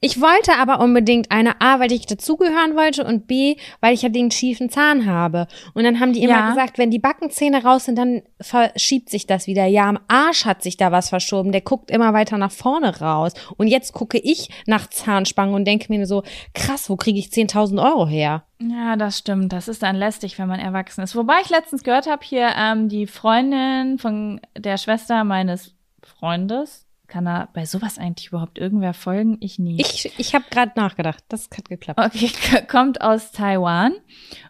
[0.00, 4.08] Ich wollte aber unbedingt eine A, weil ich dazugehören wollte und B, weil ich ja
[4.08, 5.48] den schiefen Zahn habe.
[5.74, 6.50] Und dann haben die immer ja.
[6.50, 9.66] gesagt, wenn die Backenzähne raus sind, dann verschiebt sich das wieder.
[9.66, 11.50] Ja, am Arsch hat sich da was verschoben.
[11.50, 13.32] Der guckt immer weiter nach vorne raus.
[13.56, 16.22] Und jetzt gucke ich nach Zahnspangen und denke mir so,
[16.54, 18.44] krass, wo kriege ich 10.000 Euro her?
[18.60, 19.52] Ja, das stimmt.
[19.52, 21.16] Das ist dann lästig, wenn man erwachsen ist.
[21.16, 25.74] Wobei ich letztens gehört habe, hier ähm, die Freundin von der Schwester meines
[26.08, 26.86] Freundes.
[27.06, 29.38] Kann er bei sowas eigentlich überhaupt irgendwer folgen?
[29.40, 29.80] Ich nie.
[29.80, 31.24] Ich, ich habe gerade nachgedacht.
[31.28, 31.98] Das hat geklappt.
[31.98, 32.30] Okay,
[32.70, 33.92] kommt aus Taiwan.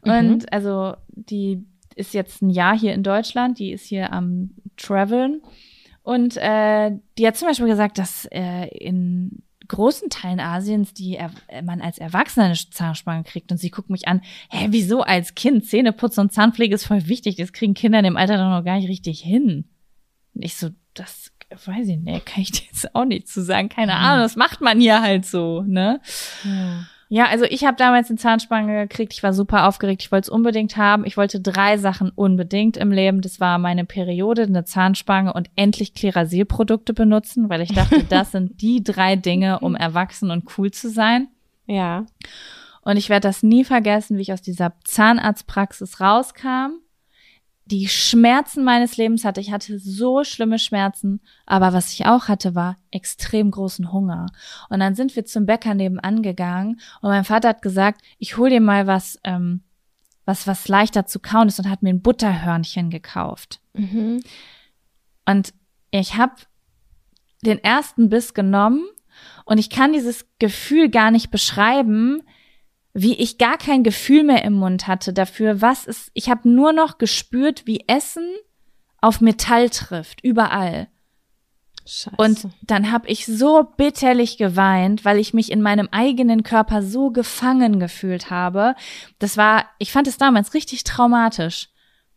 [0.03, 0.47] Und mhm.
[0.51, 3.61] also die ist jetzt ein Jahr hier in Deutschland.
[3.61, 5.43] Die ist hier am Traveln.
[6.03, 11.31] Und äh, die hat zum Beispiel gesagt, dass äh, in großen Teilen Asiens, die er,
[11.63, 13.53] man als Erwachsener eine Zahnspange kriegt.
[13.53, 15.67] Und sie guckt mich an, hä, wieso als Kind?
[15.67, 17.37] Zähneputzen und Zahnpflege ist voll wichtig.
[17.37, 19.69] Das kriegen Kinder in dem Alter doch noch gar nicht richtig hin.
[20.35, 23.69] Und ich so, das weiß ich nicht, kann ich dir jetzt auch nicht zu sagen.
[23.69, 23.99] Keine mhm.
[23.99, 26.01] Ahnung, das macht man hier halt so, ne?
[26.45, 26.87] Ja.
[27.11, 29.15] Ja, also ich habe damals eine Zahnspange gekriegt.
[29.15, 30.03] Ich war super aufgeregt.
[30.03, 31.07] Ich wollte es unbedingt haben.
[31.07, 33.23] Ich wollte drei Sachen unbedingt im Leben.
[33.23, 38.61] Das war meine Periode, eine Zahnspange und endlich Klerasil-Produkte benutzen, weil ich dachte, das sind
[38.61, 41.29] die drei Dinge, um erwachsen und cool zu sein.
[41.67, 42.05] Ja.
[42.83, 46.81] Und ich werde das nie vergessen, wie ich aus dieser Zahnarztpraxis rauskam
[47.71, 49.41] die Schmerzen meines Lebens hatte.
[49.41, 54.27] Ich hatte so schlimme Schmerzen, aber was ich auch hatte, war extrem großen Hunger.
[54.71, 58.49] Und dann sind wir zum Bäcker nebenan gegangen und mein Vater hat gesagt, ich hol
[58.49, 59.63] dir mal was, ähm,
[60.25, 63.61] was, was leichter zu kauen ist und hat mir ein Butterhörnchen gekauft.
[63.75, 64.23] Mhm.
[65.27, 65.53] Und
[65.91, 66.35] ich habe
[67.43, 68.85] den ersten Biss genommen
[69.45, 72.23] und ich kann dieses Gefühl gar nicht beschreiben,
[73.03, 76.11] wie ich gar kein Gefühl mehr im Mund hatte dafür, was ist.
[76.15, 78.29] Ich habe nur noch gespürt, wie Essen
[79.01, 80.89] auf Metall trifft, überall.
[81.87, 82.17] Scheiße.
[82.19, 87.11] Und dann habe ich so bitterlich geweint, weil ich mich in meinem eigenen Körper so
[87.11, 88.75] gefangen gefühlt habe.
[89.19, 91.69] Das war, ich fand es damals richtig traumatisch.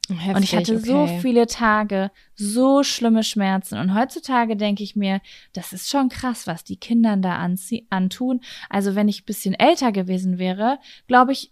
[0.10, 1.20] Heftig, und ich hatte so okay.
[1.22, 3.78] viele Tage, so schlimme Schmerzen.
[3.78, 5.22] Und heutzutage denke ich mir,
[5.54, 7.36] das ist schon krass, was die Kindern da
[7.90, 8.42] antun.
[8.70, 11.52] Also wenn ich ein bisschen älter gewesen wäre, glaube ich,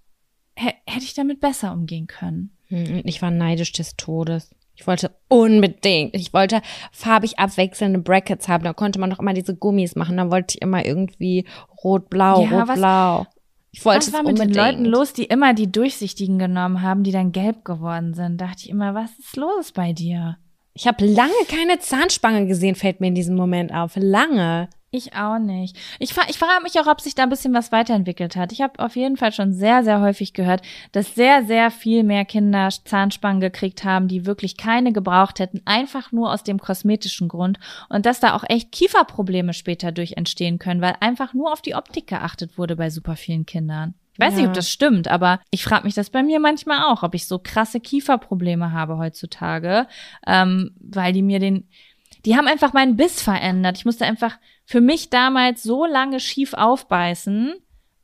[0.55, 2.51] hä- hätte ich damit besser umgehen können.
[2.67, 4.51] Hm, Ich war neidisch des Todes.
[4.75, 8.63] Ich wollte unbedingt, ich wollte farbig abwechselnde Brackets haben.
[8.63, 10.17] Da konnte man doch immer diese Gummis machen.
[10.17, 11.45] Da wollte ich immer irgendwie
[11.83, 13.27] rot-blau, Ja, was- rot-blau.
[13.71, 14.55] Ich wollte Was war mit den unbedingt.
[14.55, 18.39] Leuten los, die immer die durchsichtigen genommen haben, die dann gelb geworden sind?
[18.39, 20.37] Dachte ich immer, was ist los bei dir?
[20.73, 23.93] Ich habe lange keine Zahnspange gesehen, fällt mir in diesem Moment auf.
[23.95, 24.69] Lange.
[24.91, 25.77] Ich auch nicht.
[25.99, 28.51] Ich, fra ich frage mich auch, ob sich da ein bisschen was weiterentwickelt hat.
[28.51, 30.61] Ich habe auf jeden Fall schon sehr, sehr häufig gehört,
[30.93, 36.11] dass sehr, sehr viel mehr Kinder Zahnspangen gekriegt haben, die wirklich keine gebraucht hätten, einfach
[36.11, 37.59] nur aus dem kosmetischen Grund.
[37.89, 41.75] Und dass da auch echt Kieferprobleme später durch entstehen können, weil einfach nur auf die
[41.75, 43.93] Optik geachtet wurde bei super vielen Kindern.
[44.13, 44.49] Ich weiß nicht, Ja.
[44.49, 47.37] ob das stimmt, aber ich frage mich das bei mir manchmal auch, ob ich so
[47.39, 49.87] krasse Kieferprobleme habe heutzutage,
[50.25, 51.69] ähm, weil die mir den,
[52.25, 53.77] die haben einfach meinen Biss verändert.
[53.77, 57.55] Ich musste einfach für mich damals so lange schief aufbeißen,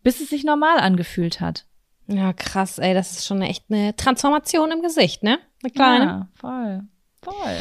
[0.03, 1.66] bis es sich normal angefühlt hat.
[2.07, 2.93] Ja, krass, ey.
[2.93, 5.39] Das ist schon echt eine Transformation im Gesicht, ne?
[5.63, 6.05] Eine kleine.
[6.05, 6.84] Ja, voll.
[7.22, 7.57] Voll.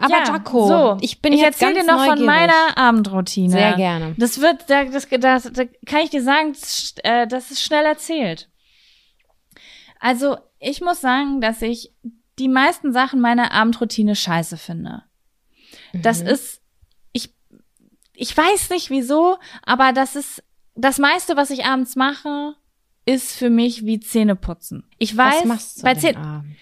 [0.00, 2.26] Aber ja, Jaco, so, ich bin ich jetzt erzähl ganz dir noch von neugierig.
[2.26, 3.50] meiner Abendroutine.
[3.50, 4.14] Sehr gerne.
[4.18, 6.54] Das wird, da- das, das, das kann ich dir sagen,
[7.02, 8.48] äh, das ist schnell erzählt.
[9.98, 11.92] Also, ich muss sagen, dass ich
[12.38, 15.02] die meisten Sachen meiner Abendroutine scheiße finde.
[15.92, 16.28] Das Mhm.
[16.28, 16.60] ist,
[17.12, 17.34] ich,
[18.14, 20.42] ich weiß nicht wieso, aber das ist,
[20.74, 22.54] das meiste, was ich abends mache,
[23.06, 24.84] ist für mich wie Zähneputzen.
[24.98, 26.56] Ich weiß, Was machst du bei denn Zähne, abends?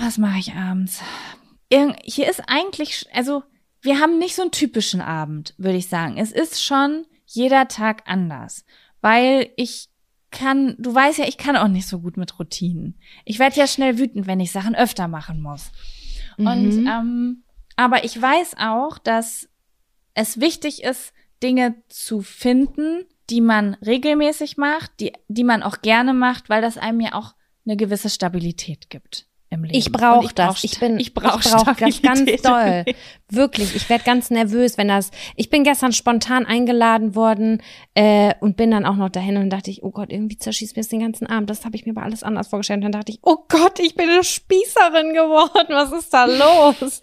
[0.00, 1.00] was mache ich abends?
[1.68, 3.42] Irgend, hier ist eigentlich, also
[3.80, 6.16] wir haben nicht so einen typischen Abend, würde ich sagen.
[6.18, 8.64] Es ist schon jeder Tag anders,
[9.00, 9.88] weil ich
[10.30, 12.98] kann, du weißt ja, ich kann auch nicht so gut mit Routinen.
[13.24, 15.70] Ich werde ja schnell wütend, wenn ich Sachen öfter machen muss.
[16.36, 16.86] Und Mhm.
[16.88, 17.44] ähm,
[17.76, 19.48] aber ich weiß auch, dass
[20.14, 21.12] es wichtig ist,
[21.42, 26.78] Dinge zu finden, die man regelmäßig macht, die, die man auch gerne macht, weil das
[26.78, 27.34] einem ja auch
[27.66, 29.76] eine gewisse Stabilität gibt im Leben.
[29.76, 30.56] Ich brauche das.
[30.56, 32.84] brauch Ich bin, ich brauche ich brauch das ganz doll.
[33.30, 33.74] Wirklich.
[33.74, 35.10] Ich werde ganz nervös, wenn das.
[35.36, 37.62] Ich bin gestern spontan eingeladen worden
[37.94, 40.82] äh, und bin dann auch noch dahin und dachte ich, oh Gott, irgendwie zerschießt mir
[40.82, 41.48] das den ganzen Abend.
[41.48, 42.78] Das habe ich mir aber alles anders vorgestellt.
[42.78, 45.68] Und dann dachte ich, oh Gott, ich bin eine Spießerin geworden.
[45.70, 47.00] Was ist da los?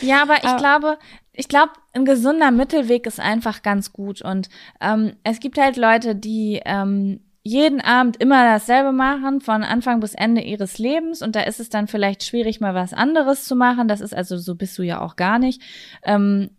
[0.00, 0.98] Ja, aber ich Aber- glaube,
[1.32, 4.22] ich glaube, ein gesunder Mittelweg ist einfach ganz gut.
[4.22, 4.48] Und
[4.80, 10.14] ähm, es gibt halt Leute, die ähm, jeden Abend immer dasselbe machen, von Anfang bis
[10.14, 11.22] Ende ihres Lebens.
[11.22, 13.88] Und da ist es dann vielleicht schwierig, mal was anderes zu machen.
[13.88, 15.60] Das ist also, so bist du ja auch gar nicht.
[16.04, 16.50] Ähm,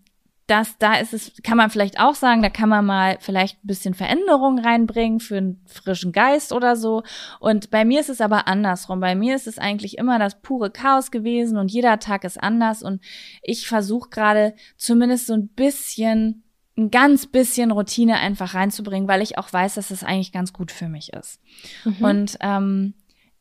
[0.47, 3.67] das, da ist es, kann man vielleicht auch sagen, da kann man mal vielleicht ein
[3.67, 7.03] bisschen Veränderung reinbringen für einen frischen Geist oder so.
[7.39, 8.99] Und bei mir ist es aber andersrum.
[8.99, 12.83] Bei mir ist es eigentlich immer das pure Chaos gewesen und jeder Tag ist anders
[12.83, 13.01] und
[13.41, 16.43] ich versuche gerade zumindest so ein bisschen,
[16.77, 20.71] ein ganz bisschen Routine einfach reinzubringen, weil ich auch weiß, dass es eigentlich ganz gut
[20.71, 21.39] für mich ist.
[21.85, 22.03] Mhm.
[22.03, 22.95] Und ähm,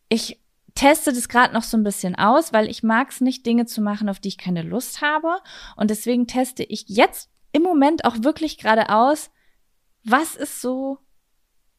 [0.09, 0.41] ich
[0.75, 3.81] teste das gerade noch so ein bisschen aus, weil ich mag es nicht, Dinge zu
[3.81, 5.39] machen, auf die ich keine Lust habe.
[5.77, 9.31] Und deswegen teste ich jetzt im Moment auch wirklich gerade aus,
[10.05, 10.99] was ist so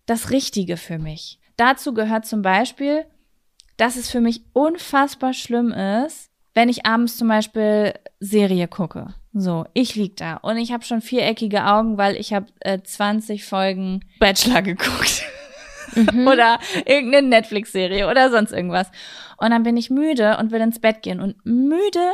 [0.06, 1.39] das Richtige für mich.
[1.58, 3.06] Dazu gehört zum Beispiel,
[3.78, 9.16] dass es für mich unfassbar schlimm ist, wenn ich abends zum Beispiel Serie gucke.
[9.34, 13.44] So, ich lieg da und ich habe schon viereckige Augen, weil ich habe äh, 20
[13.44, 15.24] Folgen Bachelor geguckt
[15.96, 16.28] Mhm.
[16.28, 18.89] oder irgendeine Netflix-Serie oder sonst irgendwas.
[19.38, 22.14] Und dann bin ich müde und will ins Bett gehen und müde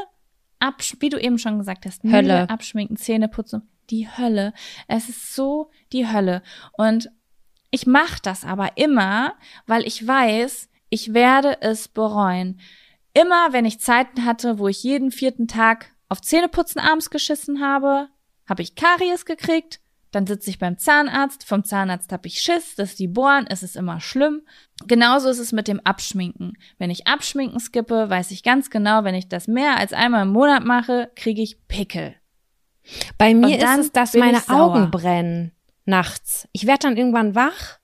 [0.59, 2.49] absch wie du eben schon gesagt hast, müde Hölle.
[2.49, 4.53] abschminken, Zähne putzen, die Hölle.
[4.87, 6.41] Es ist so die Hölle
[6.73, 7.09] und
[7.71, 9.33] ich mache das aber immer,
[9.67, 12.59] weil ich weiß, ich werde es bereuen.
[13.13, 18.09] Immer, wenn ich Zeiten hatte, wo ich jeden vierten Tag auf Zähneputzen abends geschissen habe,
[18.47, 19.79] habe ich Karies gekriegt.
[20.11, 21.43] Dann sitze ich beim Zahnarzt.
[21.43, 23.45] Vom Zahnarzt habe ich Schiss, dass die bohren.
[23.47, 24.41] Es ist immer schlimm.
[24.87, 26.53] Genauso ist es mit dem Abschminken.
[26.77, 30.31] Wenn ich Abschminken skippe, weiß ich ganz genau, wenn ich das mehr als einmal im
[30.31, 32.15] Monat mache, kriege ich Pickel.
[33.17, 34.39] Bei mir ist es, dass meine.
[34.49, 35.51] Augen brennen
[35.89, 36.47] nachts.
[36.53, 37.78] Ich werde dann irgendwann wach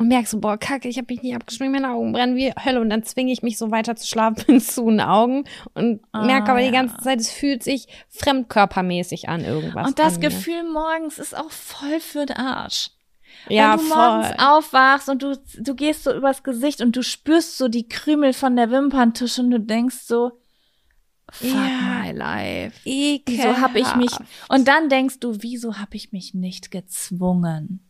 [0.00, 2.80] und merke so, boah, kacke, ich habe mich nicht abgeschminkt, meine Augen brennen wie Hölle.
[2.80, 5.44] Und dann zwinge ich mich so weiter zu schlafen bin zu den Augen
[5.74, 6.72] und Ah, merke aber die ja.
[6.72, 9.86] ganze Zeit, es fühlt sich fremdkörpermäßig an irgendwas.
[9.86, 10.18] Und das.
[10.20, 12.90] Gefühl morgens ist auch voll für den Arsch.
[13.48, 14.36] ja, wenn du morgens voll.
[14.38, 18.56] aufwachst und du, du gehst so übers Gesicht und du spürst so die Krümel von
[18.56, 20.32] der Wimperntusche und du denkst so,
[21.32, 22.02] Fuck Ja.
[22.02, 22.80] my life.
[22.84, 23.48] Ekelhaft.
[23.48, 24.10] Wieso habe ich mich
[24.48, 27.86] und dann denkst du, wieso habe ich mich nicht gezwungen?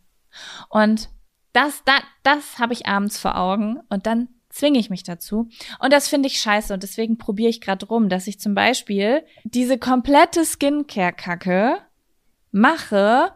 [0.69, 1.09] Und
[1.53, 1.93] das da,
[2.23, 5.47] das habe ich abends vor Augen und dann zwinge ich mich dazu
[5.79, 9.23] und das finde ich scheiße und deswegen probiere ich gerade rum, dass ich zum Beispiel
[9.43, 11.77] diese komplette Skincare Kacke
[12.51, 13.31] mache,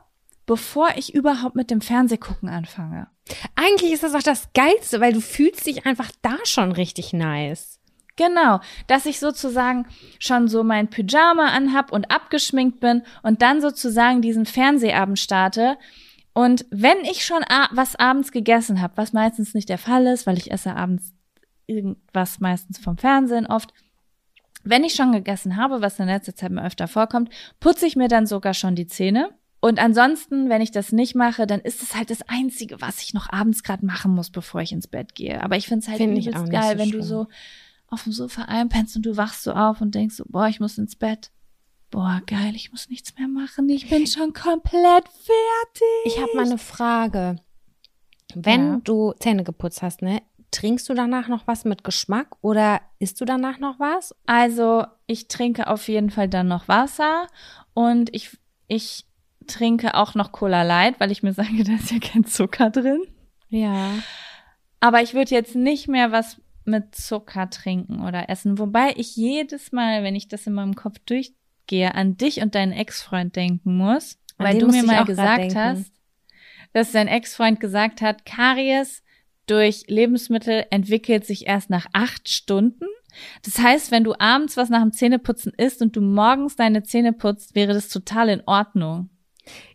[0.45, 3.07] bevor ich überhaupt mit dem Fernsehgucken anfange.
[3.55, 7.79] Eigentlich ist das auch das Geilste, weil du fühlst dich einfach da schon richtig nice.
[8.17, 9.87] Genau, dass ich sozusagen
[10.19, 15.77] schon so mein Pyjama anhab und abgeschminkt bin und dann sozusagen diesen Fernsehabend starte.
[16.35, 20.37] Und wenn ich schon was abends gegessen habe, was meistens nicht der Fall ist, weil
[20.37, 21.13] ich esse abends
[21.65, 23.73] irgendwas meistens vom Fernsehen oft,
[24.65, 27.29] wenn ich schon gegessen habe, was in letzter Zeit mir öfter vorkommt,
[27.61, 29.29] putze ich mir dann sogar schon die Zähne.
[29.61, 33.13] Und ansonsten, wenn ich das nicht mache, dann ist es halt das Einzige, was ich
[33.13, 35.41] noch abends gerade machen muss, bevor ich ins Bett gehe.
[35.41, 37.01] Aber ich finde es halt Find übelst geil, so wenn schlimm.
[37.01, 37.27] du so
[37.87, 40.77] auf dem Sofa einpennst und du wachst so auf und denkst so, boah, ich muss
[40.77, 41.31] ins Bett.
[41.91, 43.69] Boah, geil, ich muss nichts mehr machen.
[43.69, 46.05] Ich bin schon komplett fertig.
[46.05, 47.37] Ich habe mal eine Frage.
[48.33, 48.81] Wenn Ja.
[48.83, 50.21] du Zähne geputzt hast, ne,
[50.51, 54.13] trinkst du danach noch was mit Geschmack oder isst du danach noch was?
[54.25, 57.27] Also, ich trinke auf jeden Fall dann noch Wasser
[57.73, 59.05] und ich, ich
[59.47, 63.03] trinke auch noch Cola Light, weil ich mir sage, da ist ja kein Zucker drin.
[63.49, 63.91] Ja.
[64.79, 68.57] Aber ich würde jetzt nicht mehr was mit Zucker trinken oder essen.
[68.57, 70.97] Wobei ich jedes Mal, wenn ich das in meinem Kopf
[71.65, 75.91] durchgehe, an dich und deinen Ex-Freund denken muss, An weil du mir mal gesagt hast,
[76.73, 79.03] dass dein Ex-Freund gesagt hat, Karies
[79.47, 82.85] durch Lebensmittel entwickelt sich erst nach acht Stunden.
[83.43, 87.13] Das heißt, wenn du abends was nach dem Zähneputzen isst und du morgens deine Zähne
[87.13, 89.09] putzt, wäre das total in Ordnung.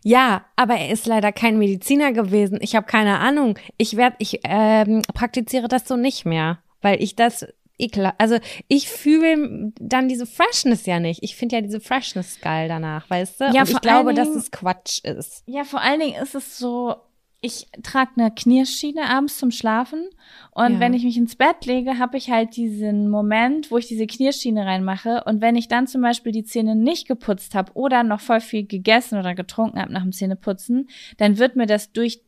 [0.03, 2.59] Ja, aber er ist leider kein Mediziner gewesen.
[2.61, 3.57] Ich habe keine Ahnung.
[3.77, 7.47] Ich werde, ich ähm, praktiziere das so nicht mehr, weil ich das
[7.81, 8.11] ekel.
[8.17, 11.23] Also ich fühle dann diese Freshness ja nicht.
[11.23, 13.43] Ich finde ja diese Freshness geil danach, weißt du?
[13.53, 15.43] Ja, Und ich glaube, allen dass Dingen- es Quatsch ist.
[15.47, 16.95] Ja, vor allen Dingen ist es so,
[17.43, 20.07] ich trage eine Knierschiene abends zum Schlafen
[20.51, 20.79] und Ja.
[20.79, 24.63] wenn ich mich ins Bett lege, habe ich halt diesen Moment, wo ich diese Knierschiene
[24.63, 28.41] reinmache und wenn ich dann zum Beispiel die Zähne nicht geputzt habe oder noch voll
[28.41, 32.21] viel gegessen oder getrunken habe nach dem Zähneputzen, dann wird mir das durch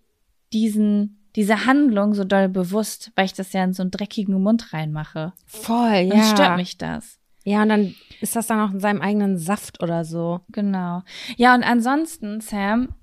[0.53, 4.71] diesen diese Handlung so doll bewusst, weil ich das ja in so einen dreckigen Mund
[4.73, 5.33] reinmache.
[5.45, 6.15] Voll, ja.
[6.15, 7.19] es stört mich das.
[7.43, 10.41] Ja, und dann ist das dann auch in seinem eigenen Saft oder so.
[10.49, 11.01] Genau.
[11.35, 12.95] Ja, und ansonsten, Sam,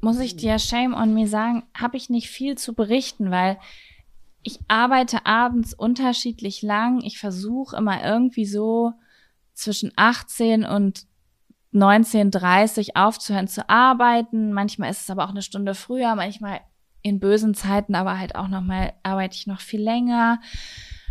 [0.00, 3.56] muss ich dir shame on me sagen, habe ich nicht viel zu berichten, weil
[4.42, 7.00] ich arbeite abends unterschiedlich lang.
[7.02, 8.92] Ich versuche immer irgendwie so
[9.54, 11.06] zwischen 18 und
[11.72, 14.52] 19.30 aufzuhören zu arbeiten.
[14.52, 16.60] Manchmal ist es aber auch eine Stunde früher, manchmal
[17.06, 20.40] in bösen Zeiten, aber halt auch nochmal arbeite ich noch viel länger.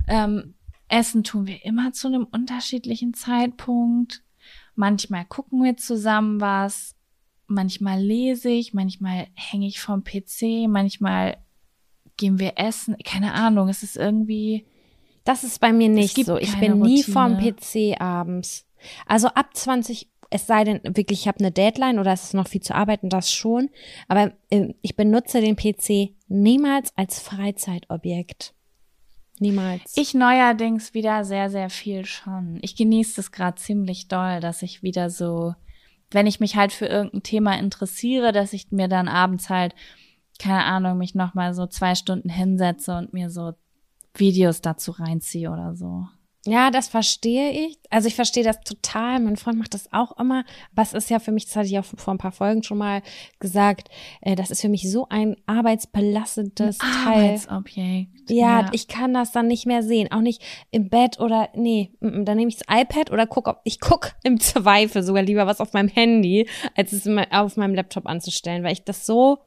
[0.07, 0.55] Ähm,
[0.89, 4.21] Essen tun wir immer zu einem unterschiedlichen Zeitpunkt.
[4.75, 6.95] Manchmal gucken wir zusammen was,
[7.47, 11.37] manchmal lese ich, manchmal hänge ich vom PC, manchmal
[12.17, 12.97] gehen wir essen.
[13.05, 14.65] Keine Ahnung, es ist irgendwie.
[15.23, 16.37] Das ist bei mir nicht so.
[16.37, 17.13] Ich bin nie Routine.
[17.13, 18.67] vorm PC abends.
[19.05, 22.47] Also ab 20, es sei denn wirklich, ich habe eine Deadline oder es ist noch
[22.47, 23.69] viel zu arbeiten, das schon.
[24.07, 28.53] Aber äh, ich benutze den PC niemals als Freizeitobjekt.
[29.39, 29.93] Niemals.
[29.95, 32.59] Ich neuerdings wieder sehr, sehr viel schon.
[32.61, 35.55] Ich genieße es gerade ziemlich doll, dass ich wieder so,
[36.11, 39.73] wenn ich mich halt für irgendein Thema interessiere, dass ich mir dann abends halt,
[40.39, 43.53] keine Ahnung, mich nochmal so zwei Stunden hinsetze und mir so
[44.13, 46.07] Videos dazu reinziehe oder so.
[46.47, 47.79] Ja, das verstehe ich.
[47.89, 49.19] Also ich verstehe das total.
[49.19, 50.45] Mein Freund macht das auch immer.
[50.73, 52.77] Aber es ist ja für mich, das hatte ich auch vor ein paar Folgen schon
[52.77, 53.01] mal
[53.39, 53.89] gesagt,
[54.21, 57.23] äh, das ist für mich so ein arbeitsbelastendes Teil.
[57.23, 58.30] Arbeitsobjekt.
[58.30, 60.11] Ja, ich kann das dann nicht mehr sehen.
[60.11, 63.80] Auch nicht im Bett oder, nee, dann nehme ich das iPad oder guck, ob, ich
[63.80, 68.63] guck im Zweifel sogar lieber was auf meinem Handy, als es auf meinem Laptop anzustellen,
[68.63, 69.39] weil ich das so,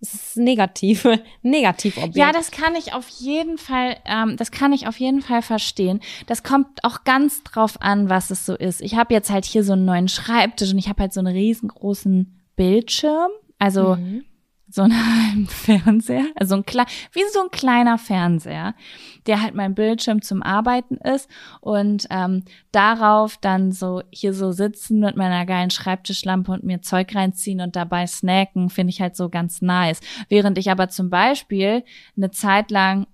[0.00, 1.06] es ist negativ,
[1.42, 2.16] Negativobjekt.
[2.16, 6.00] Ja, das kann ich auf jeden Fall, ähm, das kann ich auf jeden Fall verstehen.
[6.26, 8.80] Das kommt auch ganz drauf an, was es so ist.
[8.80, 11.34] Ich habe jetzt halt hier so einen neuen Schreibtisch und ich habe halt so einen
[11.34, 14.24] riesengroßen Bildschirm, also Mhm.
[14.72, 18.74] so einen Fernseher, also ein kleiner, wie so ein kleiner Fernseher,
[19.26, 21.28] der halt mein Bildschirm zum Arbeiten ist
[21.60, 27.14] und ähm, darauf dann so hier so sitzen mit meiner geilen Schreibtischlampe und mir Zeug
[27.14, 30.00] reinziehen und dabei snacken, finde ich halt so ganz nice.
[30.28, 31.84] Während ich aber zum Beispiel
[32.16, 33.06] eine Zeit lang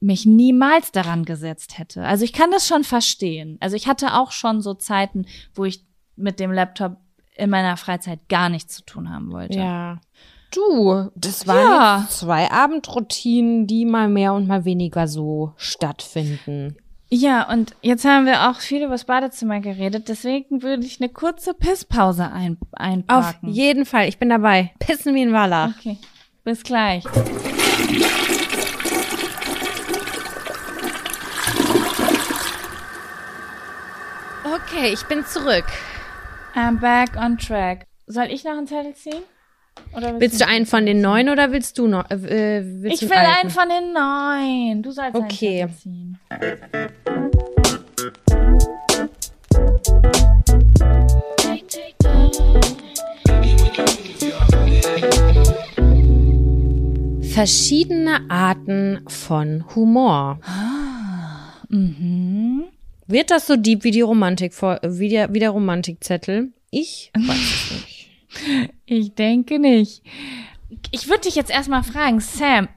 [0.00, 2.04] mich niemals daran gesetzt hätte.
[2.04, 3.56] Also ich kann das schon verstehen.
[3.60, 5.84] Also ich hatte auch schon so Zeiten, wo ich
[6.16, 6.98] mit dem Laptop
[7.34, 9.58] in meiner Freizeit gar nichts zu tun haben wollte.
[9.58, 10.00] Ja.
[10.50, 12.06] Du, das waren Ja.
[12.08, 16.76] zwei Abendroutinen, die mal mehr und mal weniger so stattfinden.
[17.10, 21.08] Ja, und jetzt haben wir auch viel über das Badezimmer geredet, deswegen würde ich eine
[21.08, 23.48] kurze Pisspause ein, einpacken.
[23.48, 24.72] Auf jeden Fall, ich bin dabei.
[24.78, 25.70] Pissen wie ein Wallach.
[25.78, 25.96] Okay,
[26.44, 27.04] bis gleich.
[34.44, 35.66] Okay, ich bin zurück.
[36.54, 37.86] I'm back on track.
[38.06, 39.22] Soll ich noch einen Zettel ziehen?
[39.96, 42.10] Oder willst, du einen von den neun oder willst du noch?
[42.10, 43.40] Äh, willst ich will alten?
[43.40, 44.82] einen von den neun.
[44.82, 45.62] Du sollst okay.
[45.62, 46.18] einen ziehen.
[57.32, 60.40] Verschiedene Arten von Humor.
[60.42, 62.64] Ah, mhm.
[63.06, 66.48] Wird das so deep wie die Romantik, wie der, wie der Romantikzettel?
[66.70, 67.67] Ich weiß.
[68.86, 70.02] Ich denke nicht.
[70.90, 72.68] Ich würde dich jetzt erstmal fragen, Sam,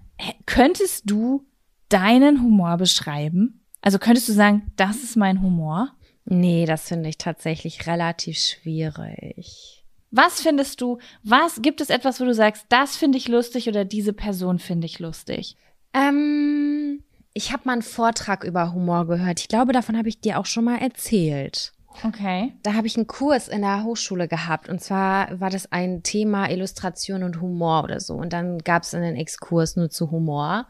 [0.45, 1.45] könntest du
[1.90, 3.65] deinen Humor beschreiben?
[3.82, 5.90] Also könntest du sagen, das ist mein Humor?
[6.26, 9.84] Nee, das finde ich tatsächlich relativ schwierig.
[10.11, 13.86] Was findest du, was gibt es etwas, wo du sagst, das finde ich lustig oder
[13.86, 15.56] diese Person finde ich lustig?
[15.94, 17.03] Ähm,
[17.34, 19.40] ich habe mal einen Vortrag über Humor gehört.
[19.40, 21.72] Ich glaube, davon habe ich dir auch schon mal erzählt.
[22.04, 22.54] Okay.
[22.64, 24.70] Da habe ich einen Kurs in der Hochschule gehabt.
[24.70, 28.16] Und zwar war das ein Thema Illustration und Humor oder so.
[28.16, 30.68] Und dann gab es einen Exkurs nur zu Humor.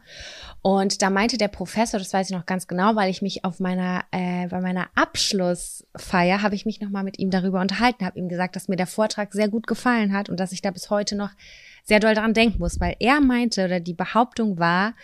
[0.60, 3.60] Und da meinte der Professor, das weiß ich noch ganz genau, weil ich mich auf
[3.60, 8.18] meiner äh, bei meiner Abschlussfeier habe ich mich noch mal mit ihm darüber unterhalten, habe
[8.18, 10.90] ihm gesagt, dass mir der Vortrag sehr gut gefallen hat und dass ich da bis
[10.90, 11.30] heute noch
[11.84, 14.94] sehr doll daran denken muss, weil er meinte oder die Behauptung war,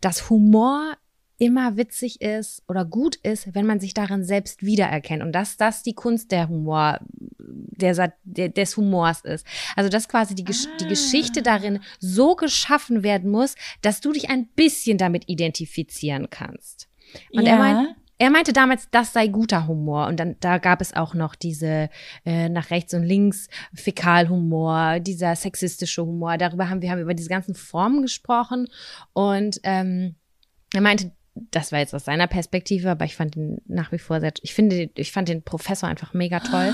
[0.00, 0.94] dass Humor
[1.40, 5.82] immer witzig ist oder gut ist, wenn man sich darin selbst wiedererkennt und dass das
[5.82, 7.00] die Kunst der Humor,
[7.38, 9.46] der, der des Humors ist.
[9.74, 10.76] Also dass quasi die, ah.
[10.78, 16.88] die Geschichte darin so geschaffen werden muss, dass du dich ein bisschen damit identifizieren kannst.
[17.32, 17.52] Und ja.
[17.52, 20.06] er meint, er meinte damals, das sei guter Humor.
[20.08, 21.88] Und dann da gab es auch noch diese
[22.26, 26.36] äh, nach rechts und links Fäkalhumor, dieser sexistische Humor.
[26.36, 28.68] Darüber haben wir haben über diese ganzen Formen gesprochen.
[29.14, 30.16] Und ähm,
[30.74, 34.20] er meinte, das war jetzt aus seiner Perspektive, aber ich fand ihn nach wie vor
[34.20, 36.72] sehr, ich finde, ich fand den Professor einfach mega toll.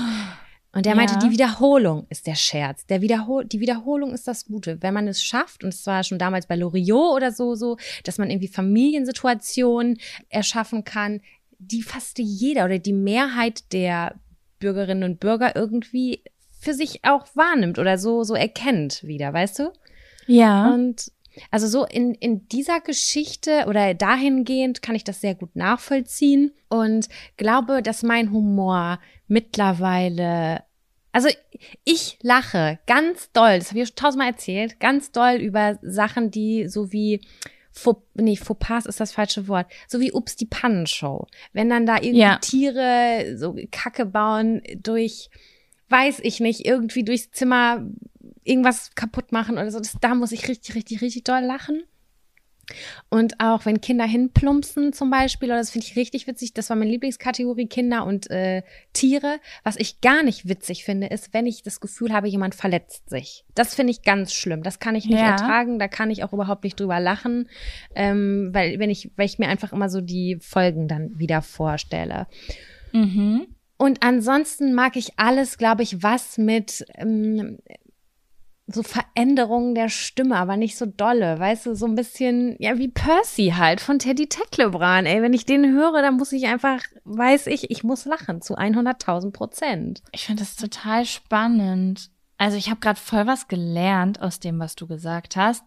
[0.73, 1.19] Und meinte, ja.
[1.19, 2.85] die Wiederholung ist der Scherz.
[2.85, 4.81] Der Wiederhol die Wiederholung ist das Gute.
[4.81, 8.19] Wenn man es schafft, und es war schon damals bei Loriot oder so, so, dass
[8.19, 9.97] man irgendwie Familiensituationen
[10.29, 11.21] erschaffen kann,
[11.57, 14.15] die fast jeder oder die Mehrheit der
[14.59, 16.21] Bürgerinnen und Bürger irgendwie
[16.59, 19.73] für sich auch wahrnimmt oder so, so erkennt wieder, weißt du?
[20.27, 20.71] Ja.
[20.73, 21.11] Und
[21.51, 27.09] also so in, in dieser Geschichte oder dahingehend kann ich das sehr gut nachvollziehen und
[27.37, 30.63] glaube, dass mein Humor mittlerweile,
[31.11, 31.29] also
[31.83, 36.67] ich lache ganz doll, das habe ich schon tausendmal erzählt, ganz doll über Sachen, die
[36.67, 37.21] so wie
[37.77, 39.67] Faux, nee, Fauxpas ist das falsche Wort.
[39.87, 41.27] So wie Ups, die Pannenshow.
[41.53, 42.37] Wenn dann da irgendwie ja.
[42.37, 45.29] Tiere so Kacke bauen durch,
[45.89, 47.87] weiß ich nicht, irgendwie durchs Zimmer
[48.47, 49.79] irgendwas kaputt machen oder so.
[49.79, 51.83] Das, da muss ich richtig, richtig, richtig doll lachen.
[53.09, 56.75] Und auch wenn Kinder hinplumpsen zum Beispiel, oder das finde ich richtig witzig, das war
[56.75, 59.39] meine Lieblingskategorie Kinder und äh, Tiere.
[59.63, 63.45] Was ich gar nicht witzig finde, ist, wenn ich das Gefühl habe, jemand verletzt sich.
[63.55, 64.63] Das finde ich ganz schlimm.
[64.63, 65.31] Das kann ich nicht ja.
[65.31, 67.49] ertragen, da kann ich auch überhaupt nicht drüber lachen,
[67.95, 72.27] ähm, weil wenn ich, weil ich mir einfach immer so die Folgen dann wieder vorstelle.
[72.91, 73.47] Mhm.
[73.77, 77.59] Und ansonsten mag ich alles, glaube ich, was mit ähm,
[78.67, 82.89] so Veränderungen der Stimme, aber nicht so dolle, weißt du, so ein bisschen, ja, wie
[82.89, 87.47] Percy halt von Teddy Tecklebran, ey, wenn ich den höre, dann muss ich einfach, weiß
[87.47, 90.01] ich, ich muss lachen zu 100.000 Prozent.
[90.11, 92.11] Ich finde das total spannend.
[92.37, 95.63] Also ich habe gerade voll was gelernt aus dem, was du gesagt hast,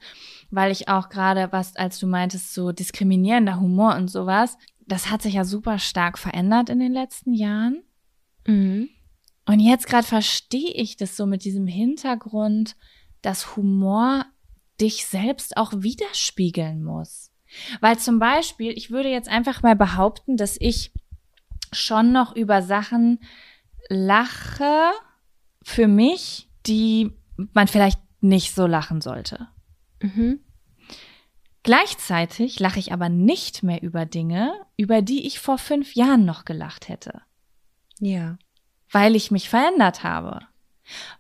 [0.51, 4.56] weil ich auch gerade, was, als du meintest, so diskriminierender Humor und sowas,
[4.86, 7.82] das hat sich ja super stark verändert in den letzten Jahren.
[8.47, 8.90] Mhm.
[9.46, 12.76] Und jetzt gerade verstehe ich das so mit diesem Hintergrund,
[13.22, 14.26] dass Humor
[14.80, 17.32] dich selbst auch widerspiegeln muss.
[17.80, 20.92] Weil zum Beispiel, ich würde jetzt einfach mal behaupten, dass ich
[21.72, 23.20] schon noch über Sachen
[23.88, 24.92] lache
[25.62, 27.12] für mich, die
[27.52, 29.48] man vielleicht nicht so lachen sollte.
[30.00, 30.40] Mhm.
[31.62, 36.44] Gleichzeitig lache ich aber nicht mehr über Dinge, über die ich vor fünf Jahren noch
[36.44, 37.22] gelacht hätte.
[37.98, 38.38] Ja
[38.90, 40.40] weil ich mich verändert habe.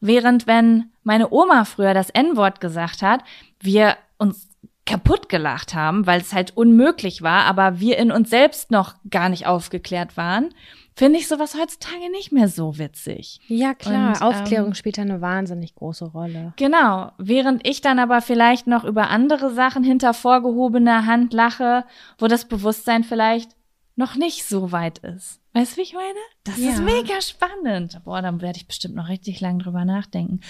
[0.00, 3.22] Während wenn meine Oma früher das N-Wort gesagt hat,
[3.60, 4.48] wir uns
[4.86, 9.28] kaputt gelacht haben, weil es halt unmöglich war, aber wir in uns selbst noch gar
[9.28, 10.52] nicht aufgeklärt waren,
[10.96, 13.40] finde ich sowas heutzutage nicht mehr so witzig.
[13.46, 14.08] Ja, klar.
[14.08, 16.54] Und, Aufklärung ähm, spielt eine wahnsinnig große Rolle.
[16.56, 17.12] Genau.
[17.18, 21.84] Während ich dann aber vielleicht noch über andere Sachen hinter vorgehobener Hand lache,
[22.18, 23.52] wo das Bewusstsein vielleicht
[24.00, 25.40] noch nicht so weit ist.
[25.52, 26.18] Weißt du, wie ich meine?
[26.44, 26.70] Das Ja.
[26.70, 28.00] ist mega spannend.
[28.04, 30.40] Boah, dann werde ich bestimmt noch richtig lang drüber nachdenken.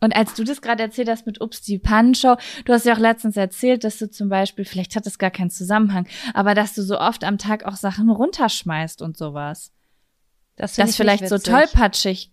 [0.00, 2.98] Und als du das gerade erzählt hast mit Ups, die Pannenshow, du hast ja auch
[2.98, 6.82] letztens erzählt, dass du zum Beispiel, vielleicht hat das gar keinen Zusammenhang, aber dass du
[6.82, 9.72] so oft am Tag auch Sachen runterschmeißt und sowas.
[10.56, 12.30] Das, Das ich vielleicht so tollpatschig.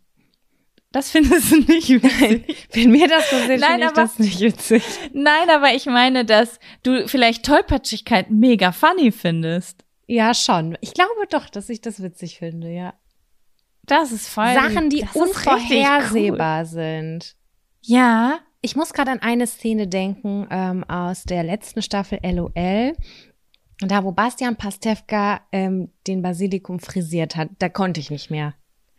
[0.93, 2.67] Das findest du nicht witzig.
[2.71, 4.83] Wenn mir das so sieht, finde ich aber- das nicht witzig.
[5.11, 9.82] Nein, aber ich meine, dass du vielleicht Tollpatschigkeit mega funny findest.
[10.07, 10.77] Ja, schon.
[10.81, 12.93] Ich glaube doch, dass ich das witzig finde, ja.
[13.85, 14.53] Das ist voll.
[14.53, 15.27] Sachen, die richtig Cool.
[15.27, 17.35] unvorhersehbar sind.
[17.81, 18.39] Ja.
[18.61, 22.95] Ich muss gerade an eine Szene denken ähm, aus der letzten Staffel LOL.
[23.79, 28.53] Da, wo Bastian Pastewka ähm, den Basilikum frisiert hat, da konnte ich nicht mehr.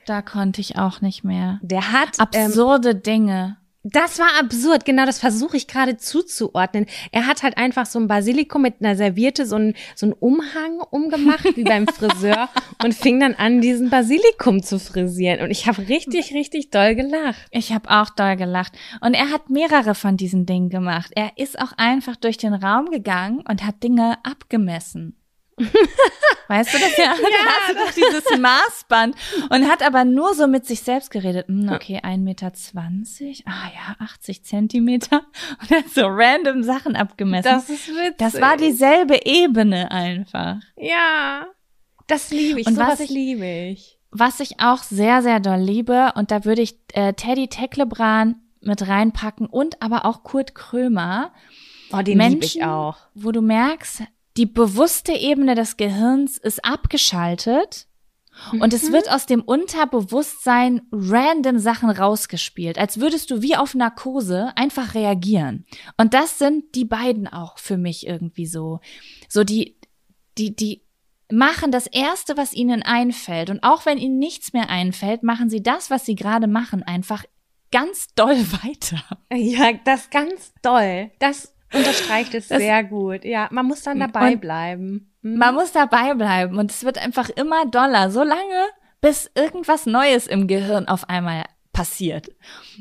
[0.05, 1.61] Da konnte ich auch nicht mehr.
[1.63, 3.57] Der hat ähm, Absurde Dinge.
[3.87, 6.87] Das war absurd, genau das versuche ich gerade zuzuordnen.
[7.13, 10.81] Er hat halt einfach so ein Basilikum mit einer Serviette, so ein so ein Umhang
[10.91, 12.49] umgemacht, wie beim Friseur,
[12.83, 15.41] und fing dann an, diesen Basilikum zu frisieren.
[15.41, 17.47] Und ich habe richtig, richtig doll gelacht.
[17.51, 18.73] Ich habe auch doll gelacht.
[19.03, 21.11] Und er hat mehrere von diesen Dingen gemacht.
[21.15, 25.15] Er ist auch einfach durch den Raum gegangen und hat Dinge abgemessen.
[26.49, 27.05] Weißt du das ja?
[27.15, 29.15] ja hatte doch dieses Maßband
[29.51, 31.49] und hat aber nur so mit sich selbst geredet.
[31.49, 32.53] Hm, okay, 1,20 Meter.
[33.47, 35.23] Ah ja, 80 Zentimeter.
[35.61, 37.57] Und hat so random Sachen abgemessen.
[37.57, 38.15] ist witzig.
[38.19, 40.57] Das war dieselbe Ebene einfach.
[40.77, 41.47] Ja.
[42.07, 42.67] Das liebe ich.
[42.67, 43.99] Und Sowas was ich- liebe ich.
[44.17, 48.87] Was ich auch sehr, sehr doll liebe, und da würde ich äh, Teddy Teklebran mit
[48.87, 51.33] reinpacken und aber auch Kurt Krömer.
[51.93, 52.97] Oh, den liebe Menschen, ich auch.
[53.15, 54.03] wo du merkst,
[54.37, 57.87] die bewusste Ebene des Gehirns ist abgeschaltet
[58.53, 64.53] und es wird aus dem Unterbewusstsein random Sachen rausgespielt, als würdest du wie auf Narkose
[64.57, 65.65] einfach reagieren.
[65.97, 68.81] Und das sind die beiden auch für mich irgendwie so.
[69.29, 69.77] So die,
[70.37, 70.83] die, die
[71.31, 73.51] machen das erste, was ihnen einfällt.
[73.51, 77.25] Und auch wenn ihnen nichts mehr einfällt, machen sie das, was sie gerade machen, einfach
[77.71, 79.03] ganz doll weiter.
[79.33, 81.11] Ja, das ganz doll.
[81.21, 83.25] Das unterstreicht es Das- sehr gut.
[83.25, 85.13] Ja, man muss dann dabei bleiben.
[85.23, 85.37] Hm.
[85.39, 88.67] Man muss dabei bleiben und es wird einfach immer doller, so lange,
[89.01, 92.29] bis irgendwas Neues im Gehirn auf einmal passiert.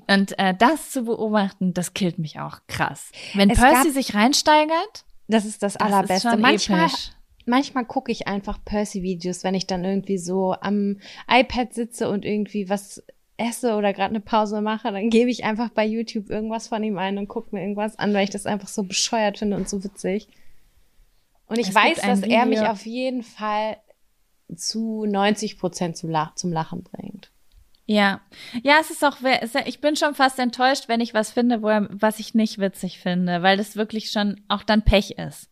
[0.07, 3.11] Und äh, das zu beobachten, das killt mich auch krass.
[3.34, 6.30] Wenn Es Percy gab- sich reinsteigert, Das ist das, das Allerbeste.
[6.30, 7.11] ist manchmal, episch.
[7.45, 10.99] manchmal gucke ich einfach Percy-Videos, wenn ich dann irgendwie so am
[11.30, 13.03] iPad sitze und irgendwie was
[13.44, 16.98] esse oder gerade eine Pause mache, dann gebe ich einfach bei YouTube irgendwas von ihm
[16.98, 19.84] ein und gucke mir irgendwas an, weil ich das einfach so bescheuert finde und so
[19.84, 20.28] witzig.
[21.48, 23.78] Und ich Es weiß, dass er mich Video- auf jeden Fall
[24.56, 27.32] zu 90 Prozent zum, Lach zum Lachen bringt.
[27.86, 28.22] Ja,
[28.64, 29.18] ja, es ist auch,
[29.65, 32.99] ich bin schon fast enttäuscht, wenn ich was finde, wo er, was ich nicht witzig
[32.99, 35.49] finde, weil das wirklich schon auch dann Pech ist.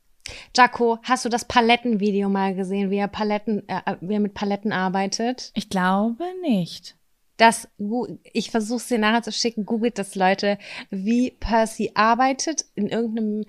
[0.55, 4.71] Jaco, hast du das Palettenvideo mal gesehen, wie er Paletten, äh, wie er mit Paletten
[4.71, 5.51] arbeitet?
[5.55, 6.95] Ich glaube nicht.
[7.41, 10.59] Das, gu- ich versuche es dir nachher zu schicken, googelt das Leute,
[10.91, 13.45] wie Percy arbeitet in irgendeinem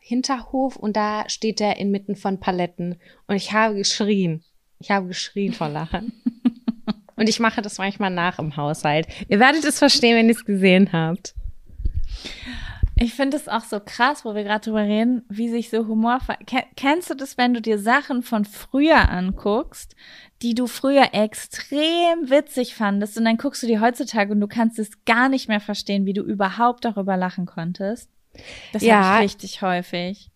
[0.00, 2.96] Hinterhof und da steht er inmitten von Paletten
[3.28, 4.42] und ich habe geschrien.
[4.80, 6.12] Ich habe geschrien vor Lachen.
[7.14, 9.06] und ich mache das manchmal nach im Haushalt.
[9.28, 11.36] Ihr werdet es verstehen, wenn ihr es gesehen habt.
[13.00, 16.20] Ich finde es auch so krass, wo wir gerade drüber reden, wie sich so Humor
[16.20, 19.94] ver Ken Kennst du das, wenn du dir Sachen von früher anguckst,
[20.42, 24.78] die du früher extrem witzig fandest und dann guckst du die heutzutage und du kannst
[24.78, 28.10] es gar nicht mehr verstehen, wie du überhaupt darüber lachen konntest?
[28.72, 29.02] Das Ja.
[29.02, 30.30] habe ich richtig häufig.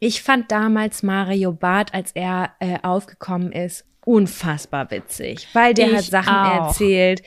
[0.00, 5.96] Ich fand damals Mario Barth, als er äh, aufgekommen ist, unfassbar witzig, weil der Ich
[5.96, 6.66] hat Sachen auch.
[6.68, 7.22] erzählt.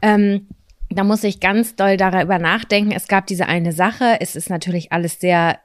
[0.00, 0.48] Ähm,
[0.94, 2.92] da muss ich ganz doll darüber nachdenken.
[2.92, 4.18] Es gab diese eine Sache.
[4.20, 5.60] Es ist natürlich alles sehr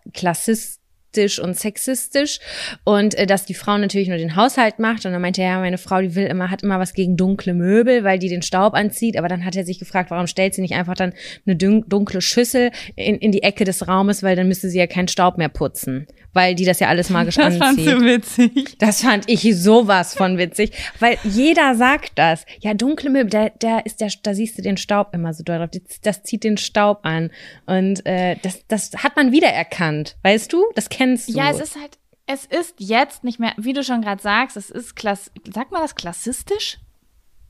[1.18, 2.40] klassistisch und sexistisch
[2.84, 5.60] und äh, dass die Frau natürlich nur den Haushalt macht und dann meinte er, ja,
[5.60, 8.74] meine Frau, die will immer, hat immer was gegen dunkle Möbel, weil die den Staub
[8.74, 11.14] anzieht, aber dann hat er sich gefragt, warum stellt sie nicht einfach dann
[11.46, 14.88] eine dun- dunkle Schüssel in, in die Ecke des Raumes, weil dann müsste sie ja
[14.88, 17.86] keinen Staub mehr putzen, weil die das ja alles magisch anzieht.
[18.02, 18.78] witzig.
[18.80, 22.46] Das fand ich sowas von witzig, weil jeder sagt das.
[22.60, 25.58] Ja, dunkle Möbel, da, da ist der, da siehst du den Staub immer so doll
[25.60, 25.70] drauf.
[25.72, 27.32] Das, das zieht den Staub an
[27.66, 30.64] und äh, das, das hat man wiedererkannt, weißt du?
[30.76, 31.34] Das kennst du.
[31.34, 34.70] Ja, es ist halt, es ist jetzt nicht mehr, wie du schon gerade sagst, es
[34.70, 36.78] ist klass, sag mal das klassistisch?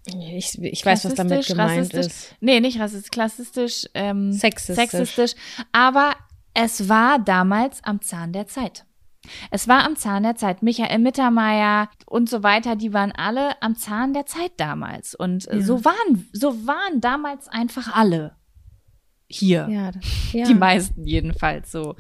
[0.06, 2.06] ich, ich weiß, was damit gemeint rassistisch.
[2.06, 2.36] ist.
[2.40, 4.76] Nee, nicht rassistisch, klassistisch, ähm, Sexistisch.
[4.76, 5.32] sexistisch.
[5.74, 6.14] Aber
[6.54, 8.86] es war damals am Zahn der Zeit.
[9.52, 10.64] Es war am Zahn der Zeit.
[10.64, 15.14] Michael Mittermeier und so weiter, die waren alle am Zahn der Zeit damals.
[15.14, 15.66] Und äh, Ja.
[15.66, 18.37] so waren, so waren damals einfach alle.
[19.28, 19.68] Hier.
[19.70, 19.92] Ja,
[20.34, 20.46] ja.
[20.46, 21.96] Die meisten jedenfalls so.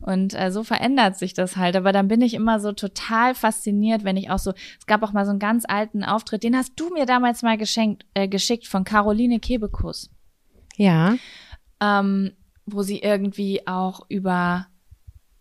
[0.00, 1.76] Und äh, so verändert sich das halt.
[1.76, 5.12] Aber dann bin ich immer so total fasziniert, wenn ich auch so, es gab auch
[5.12, 8.66] mal so einen ganz alten Auftritt, den hast du mir damals mal geschenkt, äh, geschickt
[8.66, 10.10] von Caroline Kebekus.
[10.76, 11.16] Ja.
[11.80, 12.32] Ähm,
[12.66, 14.66] wo sie irgendwie auch über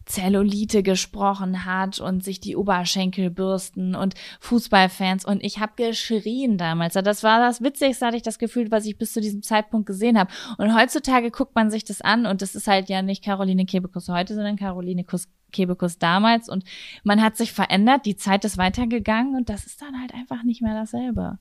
[0.05, 6.93] Zellulite gesprochen hat und sich die Oberschenkel bürsten und Fußballfans und ich habe geschrien damals.
[6.93, 10.17] Das war das Witzigste, hatte ich das Gefühl, was ich bis zu diesem Zeitpunkt gesehen
[10.17, 10.31] habe.
[10.57, 14.09] Und heutzutage guckt man sich das an und das ist halt ja nicht Caroline Kebekus
[14.09, 15.05] heute, sondern Caroline
[15.51, 16.63] Kebekus damals und
[17.03, 20.61] man hat sich verändert, die Zeit ist weitergegangen und das ist dann halt einfach nicht
[20.61, 21.37] mehr dasselbe.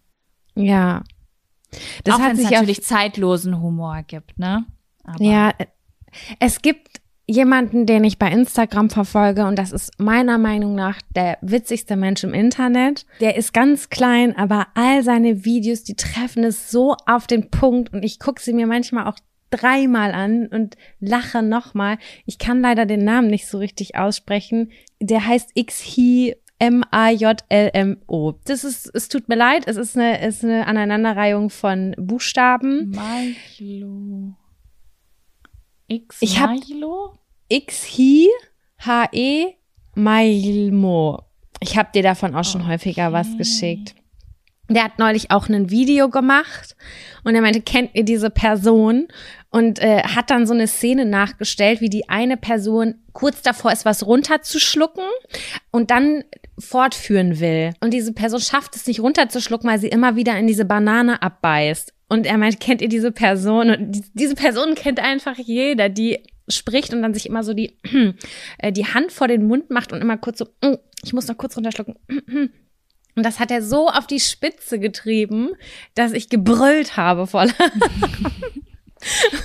[0.55, 1.03] Ja.
[2.05, 4.67] Das Auch hat sich natürlich zeitlosen Humor gibt, ne?
[5.05, 5.53] Aber ja,
[6.39, 7.02] es gibt
[7.33, 12.23] jemanden, den ich bei Instagram verfolge und das ist meiner Meinung nach der witzigste Mensch
[12.25, 13.07] im Internet.
[13.21, 17.93] Der ist ganz klein, aber all seine Videos, die treffen es so auf den Punkt
[17.93, 19.19] und ich gucke sie mir manchmal auch
[19.51, 21.99] dreimal an und lache nochmal.
[22.27, 24.71] Ich kann leider den Namen nicht so richtig aussprechen.
[25.01, 28.35] Der heißt Xhi M-A-J-L-M-O.
[28.45, 32.91] Das ist, es tut mir leid, es ist eine, ist eine Aneinanderreihung von Buchstaben.
[33.59, 34.37] Milo.
[35.89, 36.39] X ich
[37.53, 38.29] hab X Hi
[38.81, 39.47] H E
[39.95, 41.23] Mailmo.
[41.61, 42.73] Ich habe dir davon auch schon okay.
[42.73, 43.95] häufiger was geschickt.
[44.69, 46.77] Der hat neulich auch ein Video gemacht
[47.25, 49.09] und er meinte, kennt ihr diese Person?
[49.51, 53.85] Und äh, hat dann so eine Szene nachgestellt, wie die eine Person kurz davor ist,
[53.85, 55.05] was runterzuschlucken
[55.71, 56.25] und dann
[56.59, 57.75] fortführen will.
[57.81, 61.93] Und diese Person schafft es nicht runterzuschlucken, weil sie immer wieder in diese Banane abbeißt.
[62.09, 63.71] Und er meint, kennt ihr diese Person?
[63.71, 66.23] Und diese Person kennt einfach jeder, die
[66.55, 67.77] spricht und dann sich immer so die,
[68.59, 71.37] äh, die Hand vor den Mund macht und immer kurz so, mm, ich muss noch
[71.37, 71.97] kurz runterschlucken.
[73.15, 75.51] Und das hat er so auf die Spitze getrieben,
[75.95, 77.45] dass ich gebrüllt habe vor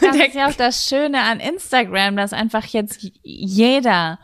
[0.02, 4.20] Das ist ja auch das Schöne an Instagram, dass einfach jetzt jeder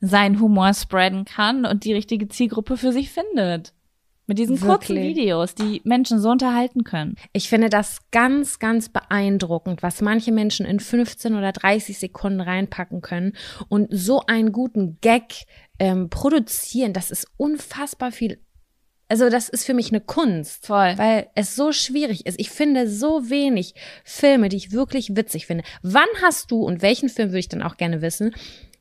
[0.00, 3.72] seinen Humor spreaden kann und die richtige Zielgruppe für sich findet.
[4.26, 4.88] Mit diesen Wirklich?
[4.88, 7.16] kurzen Videos, die Menschen so unterhalten können.
[7.32, 13.02] Ich finde das ganz, ganz beeindruckend, was manche Menschen in 15 oder 30 Sekunden reinpacken
[13.02, 13.34] können
[13.68, 15.44] und so einen guten Gag
[15.78, 16.94] ähm, produzieren.
[16.94, 18.38] Das ist unfassbar viel.
[19.08, 20.96] Also das ist für mich eine Kunst, Voll.
[20.96, 22.40] weil es so schwierig ist.
[22.40, 25.64] Ich finde so wenig Filme, die ich wirklich witzig finde.
[25.82, 28.34] Wann hast du und welchen Film würde ich dann auch gerne wissen,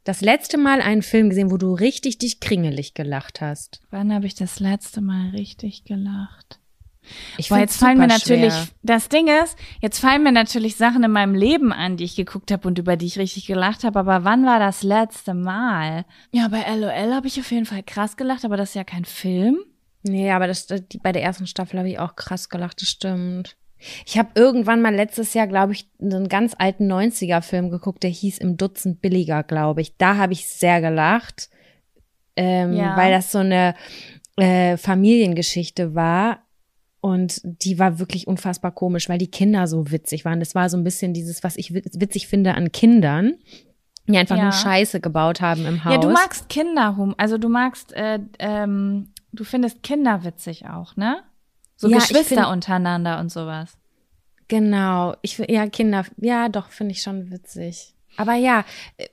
[0.04, 3.82] das letzte Mal einen Film gesehen, wo du richtig dich kringelig gelacht hast?
[3.92, 6.60] Wann habe ich das letzte Mal richtig gelacht?
[7.38, 8.68] Ich Boah, jetzt fallen mir natürlich, schwer.
[8.82, 12.52] das Ding ist, jetzt fallen mir natürlich Sachen in meinem Leben an, die ich geguckt
[12.52, 16.06] habe und über die ich richtig gelacht habe, aber wann war das letzte Mal?
[16.32, 19.06] Ja, bei LOL habe ich auf jeden Fall krass gelacht, aber das ist ja kein
[19.06, 19.60] Film.
[20.04, 23.56] Nee, aber das, die, bei der ersten Staffel habe ich auch krass gelacht, das stimmt.
[24.06, 28.38] Ich habe irgendwann mal letztes Jahr, glaube ich, einen ganz alten 90er-Film geguckt, der hieß
[28.40, 29.98] Im Dutzend billiger, glaube ich.
[29.98, 31.50] Da habe ich sehr gelacht,
[32.36, 32.96] ähm, ja.
[32.98, 33.76] weil das so eine
[34.38, 36.40] äh, Familiengeschichte war.
[37.02, 40.40] Und die war wirklich unfassbar komisch, weil die Kinder so witzig waren.
[40.40, 43.34] Das war so ein bisschen dieses, was ich witzig finde an Kindern,
[44.08, 44.44] die einfach ja.
[44.44, 45.94] nur Scheiße gebaut haben im Haus.
[45.94, 51.24] Ja, du magst Kinderhum, also du magst, äh, ähm, du findest Kinder witzig auch, ne?
[51.84, 53.78] So ja, Geschwister find, untereinander und sowas.
[54.48, 55.18] Genau.
[55.22, 57.94] Ich ja, Kinder, ja, doch, finde ich schon witzig.
[58.16, 58.64] Aber ja,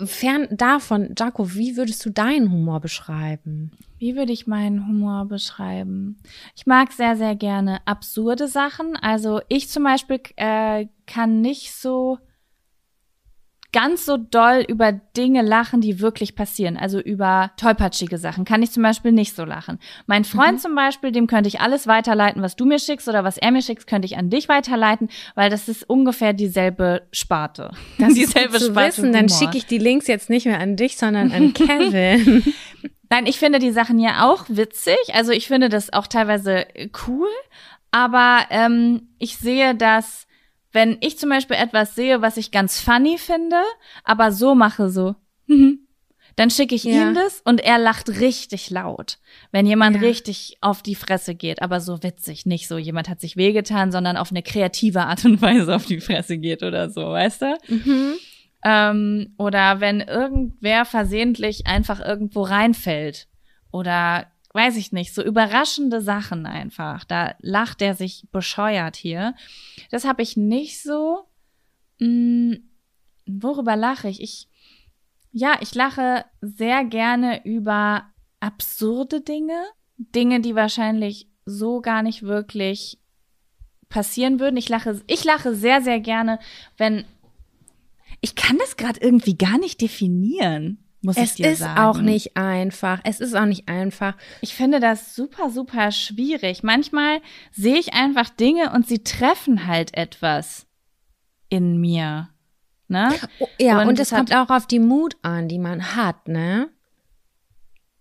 [0.04, 3.72] fern davon, Jaco, wie würdest du deinen Humor beschreiben?
[3.98, 6.22] Wie würde ich meinen Humor beschreiben?
[6.54, 8.94] Ich mag sehr, sehr gerne absurde Sachen.
[8.94, 12.18] Also ich zum Beispiel äh, kann nicht so
[13.72, 16.76] ganz so doll über Dinge lachen, die wirklich passieren.
[16.76, 19.78] Also über tollpatschige Sachen kann ich zum Beispiel nicht so lachen.
[20.06, 20.58] Mein Freund mhm.
[20.58, 23.62] zum Beispiel, dem könnte ich alles weiterleiten, was du mir schickst oder was er mir
[23.62, 27.70] schickt, könnte ich an dich weiterleiten, weil das ist ungefähr dieselbe Sparte.
[27.98, 28.88] Das dieselbe ist gut Sparte.
[28.88, 32.42] Wissen, dann schicke ich die Links jetzt nicht mehr an dich, sondern an Kevin.
[33.08, 34.98] Nein, ich finde die Sachen ja auch witzig.
[35.12, 36.66] Also ich finde das auch teilweise
[37.06, 37.28] cool.
[37.92, 40.26] Aber ähm, ich sehe das
[40.72, 43.60] wenn ich zum Beispiel etwas sehe, was ich ganz funny finde,
[44.04, 45.16] aber so mache so,
[46.36, 47.08] dann schicke ich ja.
[47.08, 49.18] ihm das und er lacht richtig laut.
[49.52, 50.02] Wenn jemand ja.
[50.02, 54.16] richtig auf die Fresse geht, aber so witzig, nicht so jemand hat sich wehgetan, sondern
[54.16, 57.58] auf eine kreative Art und Weise auf die Fresse geht oder so, weißt du?
[57.68, 58.14] Mhm.
[58.64, 63.26] Ähm, oder wenn irgendwer versehentlich einfach irgendwo reinfällt
[63.70, 67.04] oder weiß ich nicht, so überraschende Sachen einfach.
[67.04, 69.34] Da lacht er sich bescheuert hier.
[69.90, 71.24] Das habe ich nicht so.
[72.00, 72.70] Hm,
[73.26, 74.20] worüber lache ich?
[74.20, 74.48] Ich,
[75.32, 78.04] ja, ich lache sehr gerne über
[78.40, 79.62] absurde Dinge.
[79.96, 82.98] Dinge, die wahrscheinlich so gar nicht wirklich
[83.88, 84.56] passieren würden.
[84.56, 86.38] Ich lache, ich lache sehr, sehr gerne,
[86.76, 87.04] wenn
[88.20, 90.89] Ich kann das gerade irgendwie gar nicht definieren.
[91.02, 91.80] Muss es ich dir ist sagen.
[91.80, 93.00] auch nicht einfach.
[93.04, 94.16] Es ist auch nicht einfach.
[94.42, 96.62] Ich finde das super, super schwierig.
[96.62, 97.20] Manchmal
[97.52, 100.66] sehe ich einfach Dinge und sie treffen halt etwas
[101.48, 102.28] in mir.
[102.88, 103.14] Ne?
[103.38, 106.68] Oh, ja, und, Und es kommt auch auf die Mut an, die man hat, ne?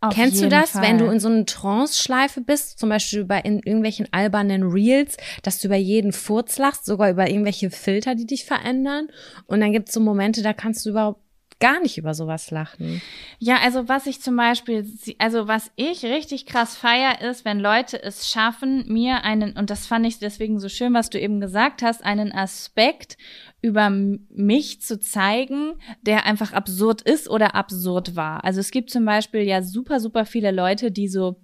[0.02, 0.82] Auf Kennst du das, Fall.
[0.82, 5.60] wenn du in so einer Trance-Schleife bist, zum Beispiel bei in irgendwelchen albernen Reels, dass
[5.60, 9.10] du über jeden Furz lachst, sogar über irgendwelche Filter, die dich verändern?
[9.46, 11.22] Und dann gibt es so Momente, da kannst du überhaupt
[11.60, 13.02] gar nicht über sowas lachen.
[13.38, 14.86] Ja, also was ich zum Beispiel,
[15.18, 19.86] also was ich richtig krass feier, ist, wenn Leute es schaffen, mir einen, und das
[19.86, 23.18] fand ich deswegen so schön, was du eben gesagt hast, einen Aspekt
[23.62, 28.44] über mich zu zeigen, der einfach absurd ist oder absurd war.
[28.44, 31.42] Also es gibt zum Beispiel ja super, super viele Leute, die so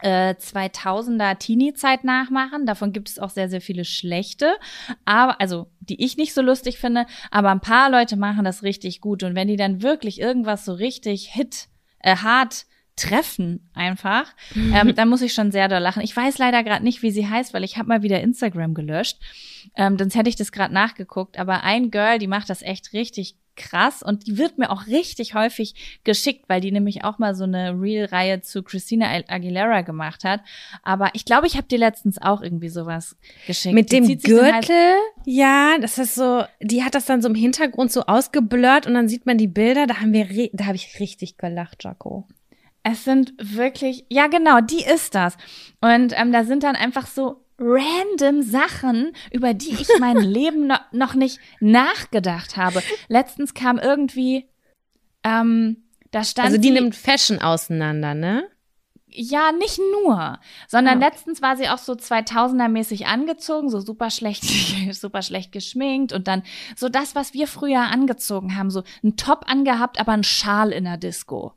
[0.00, 2.66] äh, 2000er Teenie-Zeit nachmachen.
[2.66, 4.54] Davon gibt es auch sehr, sehr viele schlechte,
[5.04, 7.06] aber also die ich nicht so lustig finde.
[7.30, 10.72] Aber ein paar Leute machen das richtig gut und wenn die dann wirklich irgendwas so
[10.72, 11.68] richtig hit,
[12.00, 12.66] äh, hart
[12.96, 16.02] treffen einfach, ähm, dann muss ich schon sehr doll lachen.
[16.02, 19.18] Ich weiß leider gerade nicht, wie sie heißt, weil ich habe mal wieder Instagram gelöscht.
[19.76, 21.38] Ähm, sonst hätte ich das gerade nachgeguckt.
[21.38, 25.34] Aber ein Girl, die macht das echt richtig krass und die wird mir auch richtig
[25.34, 30.40] häufig geschickt, weil die nämlich auch mal so eine Reel-Reihe zu Christina Aguilera gemacht hat.
[30.82, 33.16] Aber ich glaube, ich habe dir letztens auch irgendwie sowas
[33.46, 33.74] geschickt.
[33.74, 34.94] Mit Die dem halt- Gürtel,
[35.24, 39.08] ja, das ist so, die hat das dann so im Hintergrund so ausgeblurrt und dann
[39.08, 42.26] sieht man die Bilder, da haben wir, da habe ich richtig gelacht, Jaco.
[42.82, 45.38] Es sind wirklich, ja genau, die ist das.
[45.80, 50.76] Und ähm, da sind dann einfach so random Sachen, über die ich mein Leben no
[50.92, 52.82] noch nicht nachgedacht habe.
[53.08, 54.48] Letztens kam irgendwie,
[55.22, 58.48] ähm, da stand Also die sie- nimmt Fashion auseinander, ne?
[59.16, 61.06] ja, nicht nur, sondern okay.
[61.06, 64.42] letztens war sie auch so 2000er-mäßig angezogen, so super schlecht,
[64.92, 66.42] super schlecht geschminkt und dann
[66.74, 70.82] so das, was wir früher angezogen haben, so ein Top angehabt, aber ein Schal in
[70.82, 71.52] der Disco.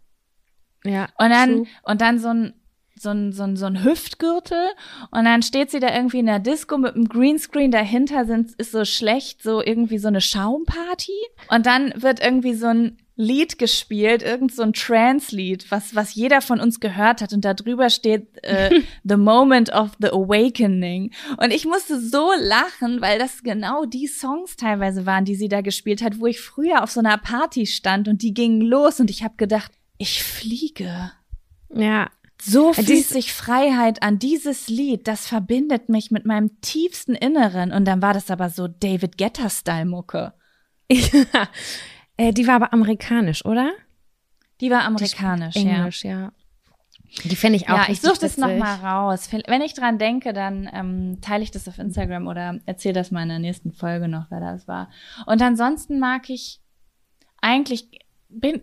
[0.84, 1.07] Ja.
[1.18, 1.68] Und dann, true.
[1.82, 2.53] und dann so ein,
[3.02, 4.69] so ein, so ein, so ein Hüftgürtel
[5.11, 7.72] und dann steht sie da irgendwie in der Disco mit einem Greenscreen.
[7.72, 11.14] Dahinter sind, ist so schlecht, so irgendwie so eine Schaumparty.
[11.49, 16.40] Und dann wird irgendwie so ein Lied gespielt, irgend so ein Trance-Lied, was, was jeder
[16.40, 17.34] von uns gehört hat.
[17.34, 21.11] Und da drüber steht äh, The Moment of the Awakening.
[21.38, 25.61] Und ich musste so lachen, weil das genau die Songs teilweise waren, die sie da
[25.61, 28.99] gespielt hat, wo ich früher auf so einer Party stand und die gingen los.
[28.99, 31.11] Und ich habe gedacht, ich fliege.
[31.74, 32.10] Ja.
[32.41, 34.19] So Dies- fühlt sich Freiheit an.
[34.19, 37.72] Dieses Lied, das verbindet mich mit meinem tiefsten Inneren.
[37.72, 40.34] Und dann war das aber so David Guetta-Style-Mucke.
[42.18, 43.72] äh, die war aber amerikanisch, oder?
[44.61, 45.77] Die war amerikanisch, ja.
[45.77, 46.31] Englisch, ja.
[47.23, 49.30] Die finde ich auch Ja, ich suche das nochmal raus.
[49.47, 53.23] Wenn ich dran denke, dann ähm, teile ich das auf Instagram oder erzähle das mal
[53.23, 54.89] in der nächsten Folge noch, wer das war.
[55.26, 56.59] Und ansonsten mag ich
[57.41, 57.89] eigentlich,
[58.30, 58.61] bin,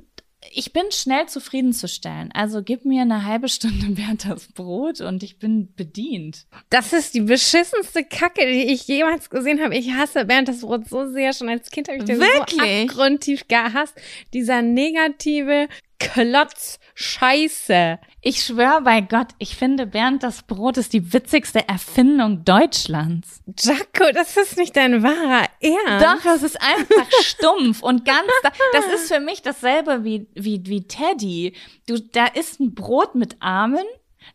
[0.53, 2.31] ich bin schnell zufriedenzustellen.
[2.33, 6.47] Also gib mir eine halbe Stunde Berthas Brot und ich bin bedient.
[6.71, 9.77] Das ist die beschissenste Kacke, die ich jemals gesehen habe.
[9.77, 11.33] Ich hasse Bernd das Brot so sehr.
[11.33, 12.61] Schon als Kind habe ich den Wirklich?
[12.61, 13.95] so abgrundtief gehasst.
[14.33, 15.69] Dieser negative
[15.99, 17.99] Klotz Scheiße.
[18.27, 23.43] Ich schwöre bei Gott, ich finde Bernd das Brot ist die witzigste Erfindung Deutschlands.
[23.61, 26.07] Jaco, das ist nicht dein wahrer Ernst.
[26.07, 28.27] Doch, das ist einfach stumpf und ganz,
[28.73, 31.55] das ist für mich dasselbe wie, wie, wie Teddy.
[31.87, 33.85] Du, da ist ein Brot mit Armen,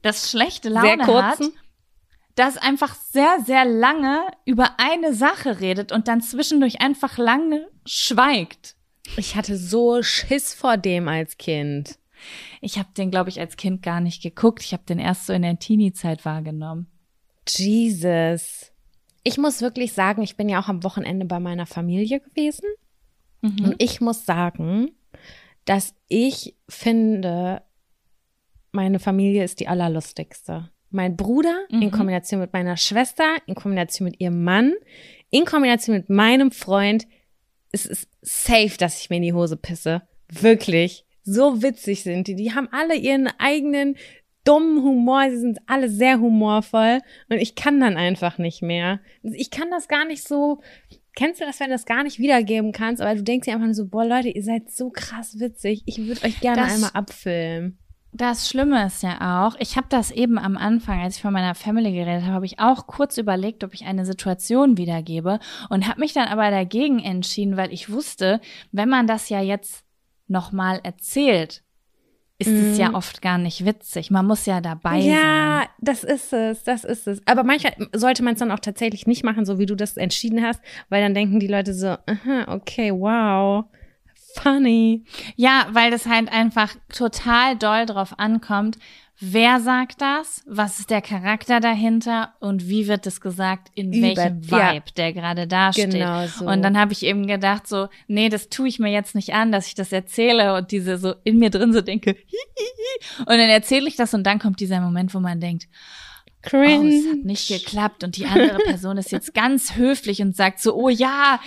[0.03, 1.57] das schlechte Laune hat, kurzen.
[2.35, 8.75] das einfach sehr, sehr lange über eine Sache redet und dann zwischendurch einfach lange schweigt.
[9.17, 11.97] Ich hatte so Schiss vor dem als Kind.
[12.61, 14.63] Ich habe den, glaube ich, als Kind gar nicht geguckt.
[14.63, 16.87] Ich habe den erst so in der Teenie-Zeit wahrgenommen.
[17.47, 18.71] Jesus.
[19.23, 22.65] Ich muss wirklich sagen, ich bin ja auch am Wochenende bei meiner Familie gewesen.
[23.41, 24.91] Und ich muss sagen,
[25.65, 27.61] dass ich finde,
[28.71, 30.69] meine Familie ist die allerlustigste.
[30.89, 31.91] Mein Bruder in Mhm.
[31.91, 34.73] Kombination mit meiner Schwester, in Kombination mit ihrem Mann,
[35.29, 37.07] in Kombination mit meinem Freund,
[37.71, 40.01] es ist safe, dass ich mir in die Hose pisse.
[40.27, 41.05] Wirklich.
[41.33, 42.35] So witzig sind die.
[42.35, 43.95] Die haben alle ihren eigenen
[44.45, 45.29] dummen Humor.
[45.29, 46.99] Sie sind alle sehr humorvoll.
[47.29, 48.99] Und ich kann dann einfach nicht mehr.
[49.23, 50.61] Ich kann das gar nicht so.
[51.15, 53.01] Kennst du das, wenn du das gar nicht wiedergeben kannst?
[53.01, 55.83] Aber du denkst dir einfach nur so, boah, Leute, ihr seid so krass witzig.
[55.85, 57.77] Ich würde euch gerne Das- einmal abfilmen.
[58.11, 61.53] Das Schlimme ist ja auch, ich habe das eben am Anfang, als ich von meiner
[61.53, 65.39] Family geredet habe, habe ich auch kurz überlegt, ob ich eine Situation wiedergebe
[65.69, 68.41] und habe mich dann aber dagegen entschieden, weil ich wusste,
[68.71, 69.83] wenn man das ja jetzt
[70.29, 71.63] nochmal erzählt,
[72.37, 74.11] ist es ja oft gar nicht witzig.
[74.11, 75.11] Man muss ja dabei sein.
[75.11, 77.21] Ja, das ist es, das ist es.
[77.27, 80.41] Aber manchmal sollte man es dann auch tatsächlich nicht machen, so wie du das entschieden
[80.41, 83.65] hast, weil dann denken die Leute so, aha, okay, wow,
[84.35, 85.03] funny.
[85.35, 88.77] Ja, weil das halt einfach total doll drauf ankommt,
[89.21, 90.41] Wer sagt das?
[90.45, 92.33] Was ist der Charakter dahinter?
[92.39, 93.67] Und wie wird es gesagt?
[93.75, 94.79] In Über- welchem Vibe, ja.
[94.95, 95.91] der gerade da steht?
[95.91, 96.45] Genau so.
[96.45, 99.51] Und dann habe ich eben gedacht so, nee, das tue ich mir jetzt nicht an,
[99.51, 103.19] dass ich das erzähle und diese so in mir drin so denke, hihihi.
[103.19, 106.95] und dann erzähle ich das und dann kommt dieser Moment, wo man denkt, oh, Cringe.
[106.95, 110.73] es hat nicht geklappt und die andere Person ist jetzt ganz höflich und sagt so,
[110.75, 111.41] oh ja,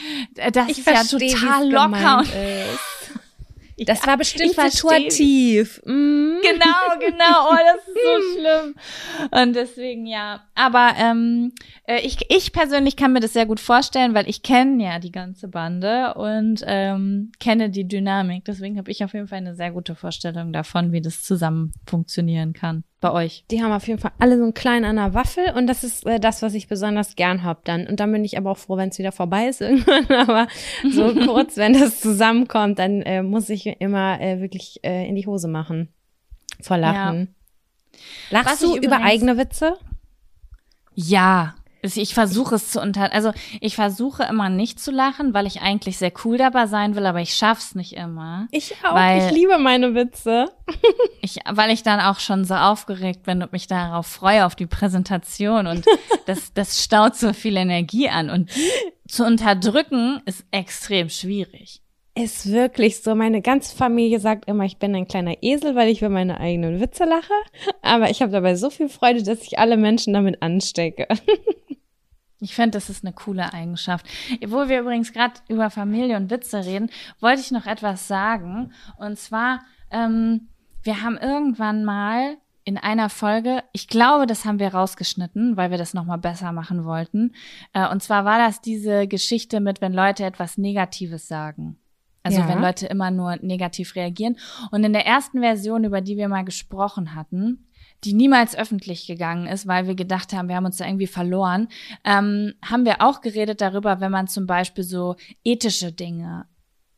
[0.53, 2.28] das ich ist ja verstehe, wie's total locker und
[3.87, 5.81] Das war bestimmt situativ.
[5.85, 6.41] Mm.
[6.43, 7.51] Genau, genau.
[7.51, 8.75] Oh, das ist so schlimm.
[9.31, 10.45] Und deswegen ja.
[10.55, 11.53] Aber ähm,
[11.87, 15.13] äh, ich, ich persönlich kann mir das sehr gut vorstellen, weil ich kenne ja die
[15.13, 18.45] ganze Bande und ähm, kenne die Dynamik.
[18.45, 22.53] Deswegen habe ich auf jeden Fall eine sehr gute Vorstellung davon, wie das zusammen funktionieren
[22.53, 23.45] kann bei euch.
[23.51, 26.07] Die haben auf jeden Fall alle so einen kleinen an der Waffel und das ist
[26.07, 27.87] äh, das, was ich besonders gern hab dann.
[27.87, 30.07] Und dann bin ich aber auch froh, wenn es wieder vorbei ist irgendwann.
[30.11, 30.49] Aber
[30.91, 35.27] so kurz, wenn das zusammenkommt, dann äh, muss ich immer äh, wirklich äh, in die
[35.27, 35.89] Hose machen.
[36.62, 37.35] Vor Lachen.
[38.31, 39.77] Lachst Was du über eigene Witze?
[40.95, 41.57] Ja.
[41.83, 45.99] Ich versuche es zu unter, also ich versuche immer nicht zu lachen, weil ich eigentlich
[45.99, 48.47] sehr cool dabei sein will, aber ich schaff's nicht immer.
[48.53, 48.95] Ich auch.
[48.95, 50.47] Weil- ich liebe meine Witze.
[51.25, 54.67] Ich, weil ich dann auch schon so aufgeregt bin und mich darauf freue, auf die
[54.67, 55.85] Präsentation und
[56.27, 58.51] das, das staut so viel Energie an und
[59.07, 61.82] zu unterdrücken ist extrem schwierig.
[62.14, 63.14] Ist wirklich so.
[63.14, 66.78] Meine ganze Familie sagt immer, ich bin ein kleiner Esel, weil ich über meine eigenen
[66.78, 67.32] Witze lache.
[67.80, 71.09] Aber ich habe dabei so viel Freude, dass ich alle Menschen damit anstecke.
[72.44, 74.05] Ich finde, das ist eine coole Eigenschaft.
[74.44, 76.90] Wo wir übrigens gerade über Familie und Witze reden,
[77.20, 78.72] wollte ich noch etwas sagen.
[78.98, 79.60] Und zwar,
[79.93, 80.48] ähm,
[80.82, 85.78] wir haben irgendwann mal in einer Folge, ich glaube, das haben wir rausgeschnitten, weil wir
[85.78, 87.32] das nochmal besser machen wollten.
[87.74, 91.78] Äh, und zwar war das diese Geschichte mit, wenn Leute etwas Negatives sagen.
[92.23, 92.49] Also Ja.
[92.49, 94.36] wenn Leute immer nur negativ reagieren.
[94.70, 97.66] Und in der ersten Version, über die wir mal gesprochen hatten,
[98.05, 101.69] die niemals öffentlich gegangen ist, weil wir gedacht haben, wir haben uns da irgendwie verloren,
[102.05, 106.47] ähm, haben wir auch geredet darüber, wenn man zum Beispiel so ethische Dinge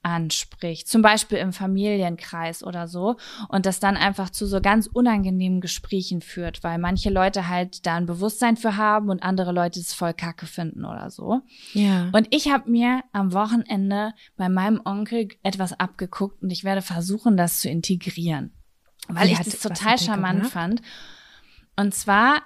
[0.04, 3.16] anspricht, zum Beispiel im Familienkreis oder so,
[3.48, 7.96] und das dann einfach zu so ganz unangenehmen Gesprächen führt, weil manche Leute halt da
[7.96, 11.40] ein Bewusstsein für haben und andere Leute es voll kacke finden oder so.
[11.72, 12.10] Ja.
[12.12, 17.36] Und ich habe mir am Wochenende bei meinem Onkel etwas abgeguckt und ich werde versuchen,
[17.36, 18.52] das zu integrieren.
[19.08, 20.80] Weil Wie ich das total charmant fand.
[21.76, 22.42] Und zwar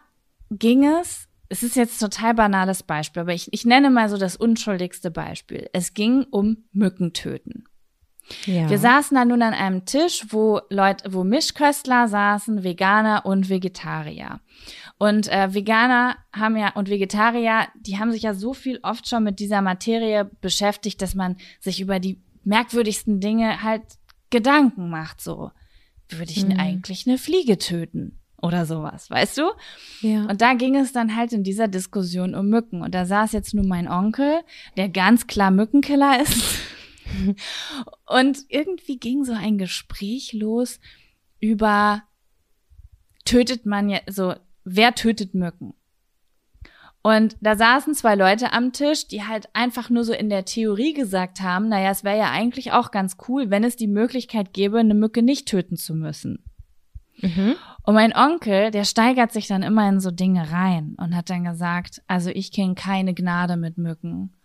[0.50, 4.36] ging es, es ist jetzt total banales Beispiel, aber ich, ich nenne mal so das
[4.36, 5.68] unschuldigste Beispiel.
[5.72, 7.64] Es ging um Mückentöten.
[8.44, 8.68] ja.
[8.68, 14.40] Wir saßen da nun an einem Tisch, wo Leute, wo Mischköstler saßen, Veganer und Vegetarier.
[14.98, 19.24] Und äh, Veganer haben ja und Vegetarier, die haben sich ja so viel oft schon
[19.24, 23.82] mit dieser Materie beschäftigt, dass man sich über die merkwürdigsten Dinge halt
[24.30, 25.20] Gedanken macht.
[25.22, 25.50] So
[26.10, 26.58] würde ich Mhm.
[26.58, 29.50] eigentlich eine Fliege töten oder sowas, weißt du?
[30.00, 30.24] ja.
[30.26, 32.82] Und da ging es dann halt in dieser Diskussion um Mücken.
[32.82, 34.40] Und da saß jetzt nun mein Onkel,
[34.76, 36.60] der ganz klar Mückenkiller ist.
[38.06, 40.78] Und irgendwie ging so ein Gespräch los
[41.40, 42.02] über,
[43.24, 44.34] tötet man ja, so,
[44.64, 45.74] wer tötet Mücken?
[47.02, 50.92] Und da saßen zwei Leute am Tisch, die halt einfach nur so in der Theorie
[50.92, 54.78] gesagt haben, naja, es wäre ja eigentlich auch ganz cool, wenn es die Möglichkeit gäbe,
[54.78, 56.44] eine Mücke nicht töten zu müssen.
[57.20, 57.56] Mhm.
[57.88, 61.44] Und mein Onkel, der steigert sich dann immer in so Dinge rein und hat dann
[61.44, 64.36] gesagt, also ich kenne keine Gnade mit Mücken.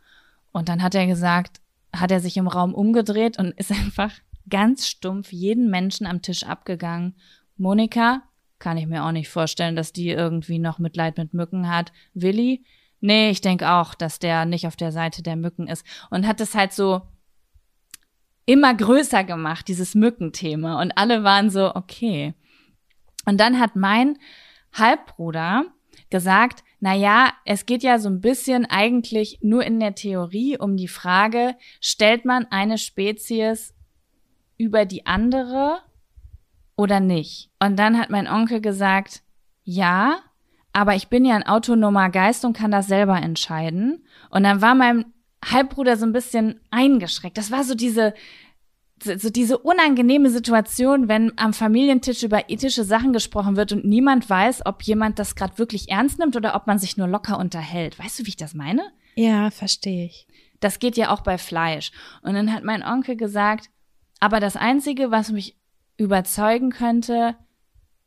[0.54, 1.60] Und dann hat er gesagt,
[1.94, 4.14] hat er sich im Raum umgedreht und ist einfach
[4.50, 7.18] ganz stumpf jeden Menschen am Tisch abgegangen.
[7.58, 8.22] Monika,
[8.60, 11.92] kann ich mir auch nicht vorstellen, dass die irgendwie noch Mitleid mit Mücken hat.
[12.14, 12.64] Willi,
[13.02, 15.86] nee, ich denke auch, dass der nicht auf der Seite der Mücken ist.
[16.10, 17.02] Und hat es halt so
[18.46, 20.82] immer größer gemacht, dieses Mückenthema.
[20.82, 22.36] Und alle waren so, okay.
[23.26, 24.18] Und dann hat mein
[24.74, 25.66] Halbbruder
[26.10, 30.76] gesagt, na ja, es geht ja so ein bisschen eigentlich nur in der Theorie um
[30.76, 33.74] die Frage, stellt man eine Spezies
[34.58, 35.80] über die andere
[36.76, 37.50] oder nicht?
[37.60, 39.24] Und dann hat mein Onkel gesagt,
[39.64, 40.20] ja,
[40.74, 44.06] aber ich bin ja ein autonomer Geist und kann das selber entscheiden.
[44.30, 45.06] Und dann war mein
[45.46, 47.38] Halbbruder so ein bisschen eingeschränkt.
[47.38, 48.14] Das war so diese,
[49.04, 54.66] so diese unangenehme Situation, wenn am Familientisch über ethische Sachen gesprochen wird und niemand weiß,
[54.66, 58.00] ob jemand das gerade wirklich ernst nimmt oder ob man sich nur locker unterhält.
[58.00, 58.82] Weißt du, wie ich das meine?
[59.16, 60.28] ja, verstehe ich.
[60.60, 61.92] Das geht ja auch bei Fleisch.
[62.22, 63.70] Und dann hat mein Onkel gesagt,
[64.20, 65.58] aber das Einzige, was mich
[65.98, 67.36] überzeugen könnte,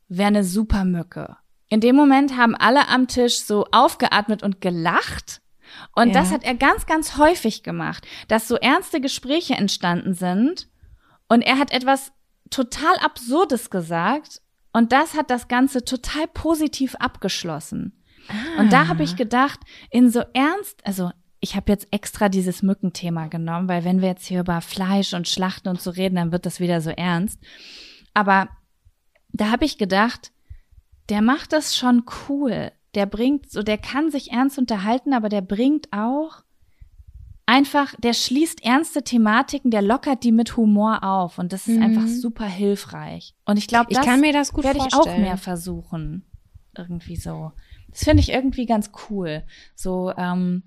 [0.08, 1.36] wäre eine Supermücke.
[1.68, 5.42] In dem Moment haben alle am Tisch so aufgeatmet und gelacht.
[5.94, 6.14] Und ja.
[6.14, 10.68] das hat er ganz, ganz häufig gemacht, dass so ernste Gespräche entstanden sind.
[11.28, 12.12] Und er hat etwas
[12.50, 14.40] total Absurdes gesagt.
[14.72, 18.02] Und das hat das Ganze total positiv abgeschlossen.
[18.28, 18.60] Ah.
[18.60, 23.28] Und da habe ich gedacht, in so ernst, also ich habe jetzt extra dieses Mückenthema
[23.28, 26.46] genommen, weil wenn wir jetzt hier über Fleisch und Schlachten und so reden, dann wird
[26.46, 27.38] das wieder so ernst.
[28.14, 28.48] Aber
[29.32, 30.32] da habe ich gedacht,
[31.08, 32.72] der macht das schon cool.
[32.94, 36.42] Der bringt so, der kann sich ernst unterhalten, aber der bringt auch
[37.46, 41.82] einfach, der schließt ernste Thematiken, der lockert die mit Humor auf und das ist mhm.
[41.82, 43.34] einfach super hilfreich.
[43.44, 46.26] Und ich glaube, das, ich kann mir das gut werde ich auch mehr versuchen.
[46.76, 47.52] Irgendwie so.
[47.90, 49.44] Das finde ich irgendwie ganz cool.
[49.74, 50.62] So, ähm,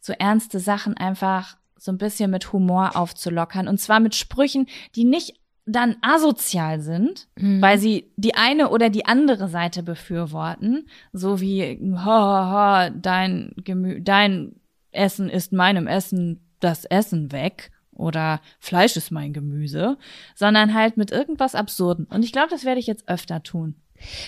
[0.00, 3.68] so ernste Sachen einfach so ein bisschen mit Humor aufzulockern.
[3.68, 7.62] Und zwar mit Sprüchen, die nicht dann asozial sind, mhm.
[7.62, 13.52] weil sie die eine oder die andere Seite befürworten, so wie ha, ha, ha dein
[13.64, 14.59] Gemü dein
[14.92, 19.98] Essen ist meinem Essen das Essen weg oder Fleisch ist mein Gemüse,
[20.34, 22.06] sondern halt mit irgendwas Absurden.
[22.06, 23.74] Und ich glaube, das werde ich jetzt öfter tun.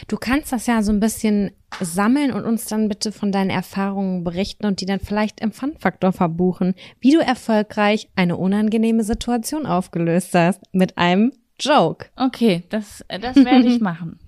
[0.07, 4.23] Du kannst das ja so ein bisschen sammeln und uns dann bitte von deinen Erfahrungen
[4.23, 10.35] berichten und die dann vielleicht im Fun-Faktor verbuchen, wie du erfolgreich eine unangenehme Situation aufgelöst
[10.35, 12.07] hast mit einem Joke.
[12.17, 14.19] Okay, das, das werde ich machen.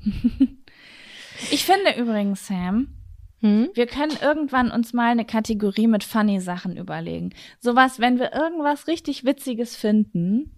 [1.50, 2.88] ich finde übrigens, Sam,
[3.44, 3.68] hm?
[3.74, 7.34] wir können irgendwann uns mal eine Kategorie mit funny Sachen überlegen.
[7.60, 10.56] Sowas, wenn wir irgendwas richtig Witziges finden.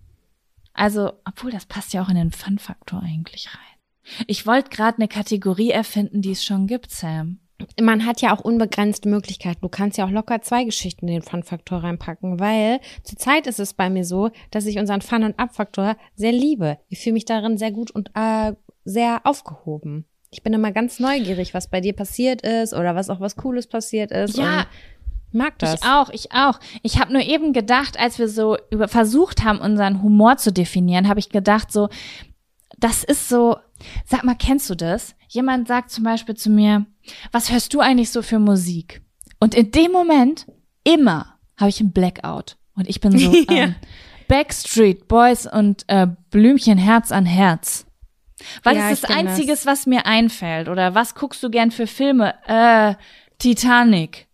[0.72, 4.22] Also, obwohl das passt ja auch in den Fun-Faktor eigentlich rein.
[4.28, 7.40] Ich wollte gerade eine Kategorie erfinden, die es schon gibt, Sam.
[7.80, 9.62] Man hat ja auch unbegrenzte Möglichkeiten.
[9.62, 13.74] Du kannst ja auch locker zwei Geschichten in den Fun-Faktor reinpacken, weil zurzeit ist es
[13.74, 16.78] bei mir so, dass ich unseren Fun- und Up-Faktor sehr liebe.
[16.88, 18.52] Ich fühle mich darin sehr gut und äh,
[18.84, 20.04] sehr aufgehoben.
[20.36, 23.66] Ich bin immer ganz neugierig, was bei dir passiert ist oder was auch was Cooles
[23.66, 24.36] passiert ist.
[24.36, 24.66] Ja,
[25.32, 25.80] mag das.
[25.80, 26.60] Ich auch, ich auch.
[26.82, 31.08] Ich habe nur eben gedacht, als wir so über versucht haben, unseren Humor zu definieren,
[31.08, 31.88] habe ich gedacht, so,
[32.76, 33.56] das ist so,
[34.04, 35.14] sag mal, kennst du das?
[35.28, 36.84] Jemand sagt zum Beispiel zu mir,
[37.32, 39.00] was hörst du eigentlich so für Musik?
[39.40, 40.44] Und in dem Moment,
[40.84, 42.58] immer, habe ich einen Blackout.
[42.74, 43.74] Und ich bin so, ähm,
[44.28, 47.85] Backstreet Boys und äh, Blümchen Herz an Herz.
[48.62, 49.66] Was ja, ist das Einziges, das.
[49.66, 50.68] was mir einfällt?
[50.68, 52.34] Oder was guckst du gern für Filme?
[52.46, 52.94] Äh,
[53.38, 54.26] Titanic.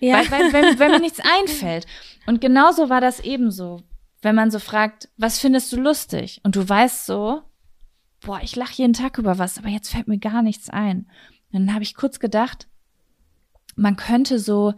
[0.00, 0.16] Ja.
[0.16, 1.86] Weil, weil, wenn, wenn mir nichts einfällt.
[2.26, 3.82] Und genauso war das ebenso.
[4.22, 6.40] Wenn man so fragt, was findest du lustig?
[6.42, 7.42] Und du weißt so,
[8.20, 11.08] boah, ich lache jeden Tag über was, aber jetzt fällt mir gar nichts ein.
[11.52, 12.66] Und dann habe ich kurz gedacht,
[13.76, 14.74] man könnte so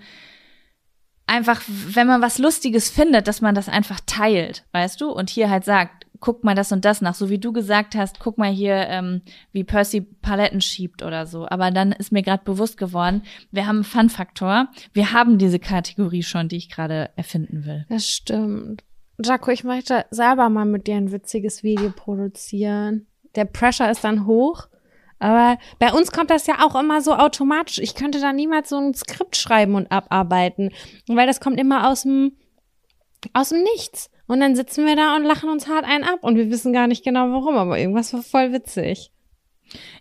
[1.28, 5.10] einfach, wenn man was Lustiges findet, dass man das einfach teilt, weißt du?
[5.10, 8.18] Und hier halt sagt, guck mal das und das nach, so wie du gesagt hast,
[8.18, 9.22] guck mal hier, ähm,
[9.52, 11.46] wie Percy Paletten schiebt oder so.
[11.48, 13.22] Aber dann ist mir gerade bewusst geworden,
[13.52, 17.86] wir haben einen Fun-Faktor, wir haben diese Kategorie schon, die ich gerade erfinden will.
[17.88, 18.82] Das stimmt.
[19.24, 23.06] Jaco, ich möchte selber mal mit dir ein witziges Video produzieren
[23.38, 24.68] der Pressure ist dann hoch.
[25.18, 27.78] Aber bei uns kommt das ja auch immer so automatisch.
[27.78, 30.70] Ich könnte da niemals so ein Skript schreiben und abarbeiten,
[31.06, 32.36] weil das kommt immer aus dem,
[33.32, 34.10] aus dem Nichts.
[34.26, 36.86] Und dann sitzen wir da und lachen uns hart einen ab und wir wissen gar
[36.86, 39.10] nicht genau warum, aber irgendwas war voll witzig.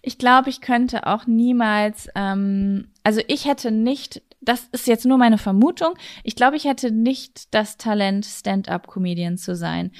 [0.02, 5.18] Ich glaube, ich könnte auch niemals, ähm, also ich hätte nicht, das ist jetzt nur
[5.18, 9.92] meine Vermutung, ich glaube, ich hätte nicht das Talent, Stand-up-Comedian zu sein.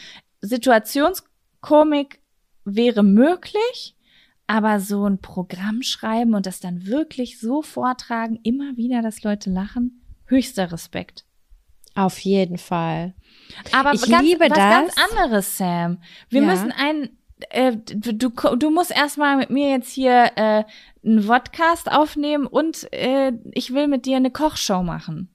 [0.42, 2.22] Situationskomik
[2.66, 3.97] wäre möglich,
[4.48, 9.50] aber so ein Programm schreiben und das dann wirklich so vortragen, immer wieder, dass Leute
[9.50, 11.26] lachen, höchster Respekt.
[11.96, 13.14] Auf jeden Fall.
[13.74, 14.58] Aber ich ganz, liebe was das.
[14.58, 16.00] ganz anderes, Sam.
[16.30, 16.48] Wir ja.
[16.48, 17.10] müssen ein,
[17.50, 20.64] äh, du, du musst erstmal mit mir jetzt hier äh,
[21.04, 25.30] einen Podcast aufnehmen und äh, ich will mit dir eine Kochshow machen.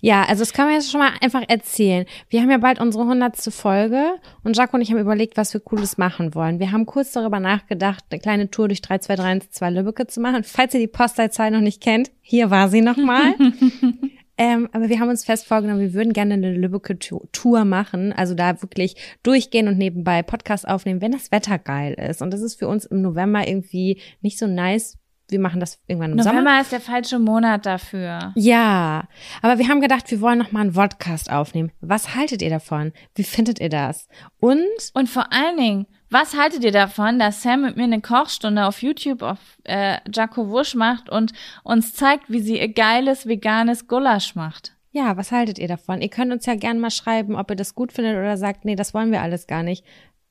[0.00, 2.06] Ja, also das kann man jetzt schon mal einfach erzählen.
[2.28, 5.60] Wir haben ja bald unsere hundertste Folge und Jaco und ich haben überlegt, was wir
[5.60, 6.58] Cooles machen wollen.
[6.58, 10.44] Wir haben kurz darüber nachgedacht, eine kleine Tour durch 3232 Lübbecke zu machen.
[10.44, 13.34] Falls ihr die Postleitzahl noch nicht kennt, hier war sie nochmal.
[14.38, 18.34] ähm, aber wir haben uns fest vorgenommen, wir würden gerne eine Lübbecke Tour machen, also
[18.34, 22.22] da wirklich durchgehen und nebenbei Podcast aufnehmen, wenn das Wetter geil ist.
[22.22, 26.12] Und das ist für uns im November irgendwie nicht so nice, wir machen das irgendwann
[26.12, 26.42] im November Sommer.
[26.42, 28.32] November ist der falsche Monat dafür.
[28.34, 29.08] Ja,
[29.40, 31.72] aber wir haben gedacht, wir wollen noch mal einen Podcast aufnehmen.
[31.80, 32.92] Was haltet ihr davon?
[33.14, 34.08] Wie findet ihr das?
[34.40, 34.62] Und
[34.94, 38.82] und vor allen Dingen, was haltet ihr davon, dass Sam mit mir eine Kochstunde auf
[38.82, 41.32] YouTube auf äh, Jaco Wusch macht und
[41.62, 44.76] uns zeigt, wie sie ihr geiles veganes Gulasch macht?
[44.90, 46.02] Ja, was haltet ihr davon?
[46.02, 48.76] Ihr könnt uns ja gerne mal schreiben, ob ihr das gut findet oder sagt, nee,
[48.76, 49.84] das wollen wir alles gar nicht.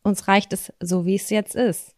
[0.04, 1.96] uns reicht es so, wie es jetzt ist.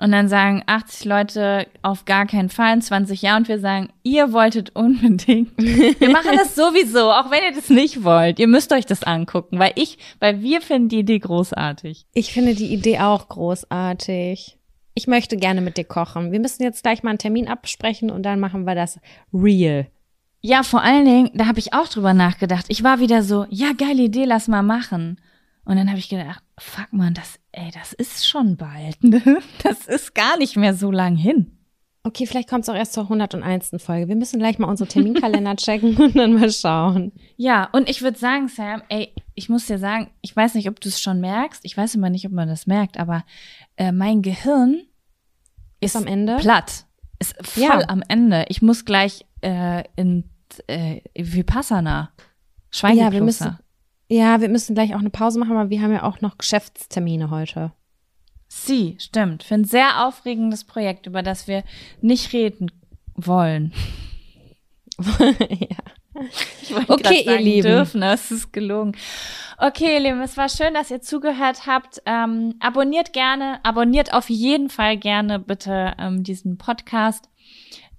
[0.00, 3.90] Und dann sagen 80 Leute auf gar keinen Fall in 20 Jahren und wir sagen,
[4.02, 5.52] ihr wolltet unbedingt.
[5.58, 8.38] Wir machen das sowieso, auch wenn ihr das nicht wollt.
[8.38, 12.06] Ihr müsst euch das angucken, weil ich, weil wir finden die Idee großartig.
[12.14, 14.56] Ich finde die Idee auch großartig.
[14.94, 16.32] Ich möchte gerne mit dir kochen.
[16.32, 18.98] Wir müssen jetzt gleich mal einen Termin absprechen und dann machen wir das
[19.34, 19.86] real.
[20.40, 22.64] Ja, vor allen Dingen, da habe ich auch drüber nachgedacht.
[22.68, 25.20] Ich war wieder so, ja, geile Idee, lass mal machen.
[25.64, 29.22] Und dann habe ich gedacht, fuck man, das, ey, das ist schon bald, ne?
[29.62, 31.56] Das ist gar nicht mehr so lang hin.
[32.02, 33.72] Okay, vielleicht kommt es auch erst zur 101.
[33.76, 34.08] Folge.
[34.08, 37.12] Wir müssen gleich mal unsere Terminkalender checken und dann mal schauen.
[37.36, 40.80] Ja, und ich würde sagen, Sam, ey, ich muss dir sagen, ich weiß nicht, ob
[40.80, 41.62] du es schon merkst.
[41.64, 43.24] Ich weiß immer nicht, ob man das merkt, aber
[43.76, 44.82] äh, mein Gehirn
[45.80, 46.86] ist, ist am Ende platt.
[47.18, 47.88] Ist voll ja.
[47.88, 48.46] am Ende.
[48.48, 50.24] Ich muss gleich äh, in
[50.68, 52.12] äh, Vipassana.
[52.70, 53.06] Schweigekloster.
[53.06, 53.58] Ja, wir müssen,
[54.10, 57.30] ja, wir müssen gleich auch eine Pause machen, aber wir haben ja auch noch Geschäftstermine
[57.30, 57.72] heute.
[58.48, 59.44] Sie, stimmt.
[59.44, 61.62] Für ein sehr aufregendes Projekt, über das wir
[62.00, 62.72] nicht reden
[63.14, 63.72] wollen.
[64.98, 65.76] ja.
[66.88, 67.68] okay, ihr Lieben.
[67.68, 68.96] Dürfen, das ist gelogen.
[69.56, 72.02] Okay, ihr Lieben, es war schön, dass ihr zugehört habt.
[72.04, 77.29] Ähm, abonniert gerne, abonniert auf jeden Fall gerne bitte ähm, diesen Podcast.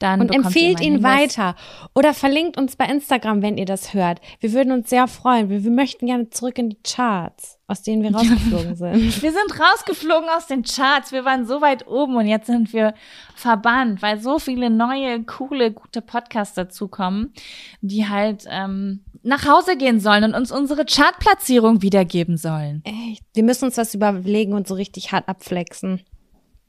[0.01, 1.55] Dann und empfehlt ihn weiter
[1.93, 4.19] oder verlinkt uns bei Instagram, wenn ihr das hört.
[4.39, 5.49] Wir würden uns sehr freuen.
[5.49, 9.21] Wir, wir möchten gerne zurück in die Charts, aus denen wir rausgeflogen sind.
[9.21, 11.11] Wir sind rausgeflogen aus den Charts.
[11.11, 12.95] Wir waren so weit oben und jetzt sind wir
[13.35, 17.33] verbannt, weil so viele neue, coole, gute Podcasts dazukommen,
[17.81, 22.81] die halt ähm, nach Hause gehen sollen und uns unsere Chartplatzierung wiedergeben sollen.
[22.85, 23.23] Echt?
[23.33, 26.01] Wir müssen uns das überlegen und so richtig hart abflexen.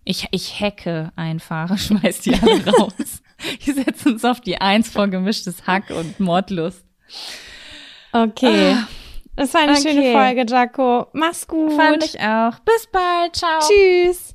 [0.04, 3.21] Ich, ich hacke einfach, schmeiß die alle raus.
[3.58, 6.84] ich setze uns auf die Eins vor gemischtes Hack und Mordlust.
[8.12, 8.74] Okay.
[8.76, 8.88] Ah,
[9.36, 9.82] das war eine okay.
[9.82, 11.06] schöne Folge, Jaco.
[11.12, 11.72] Mach's gut.
[11.72, 12.58] Fand ich auch.
[12.60, 13.36] Bis bald.
[13.36, 13.60] Ciao.
[13.60, 14.34] Tschüss.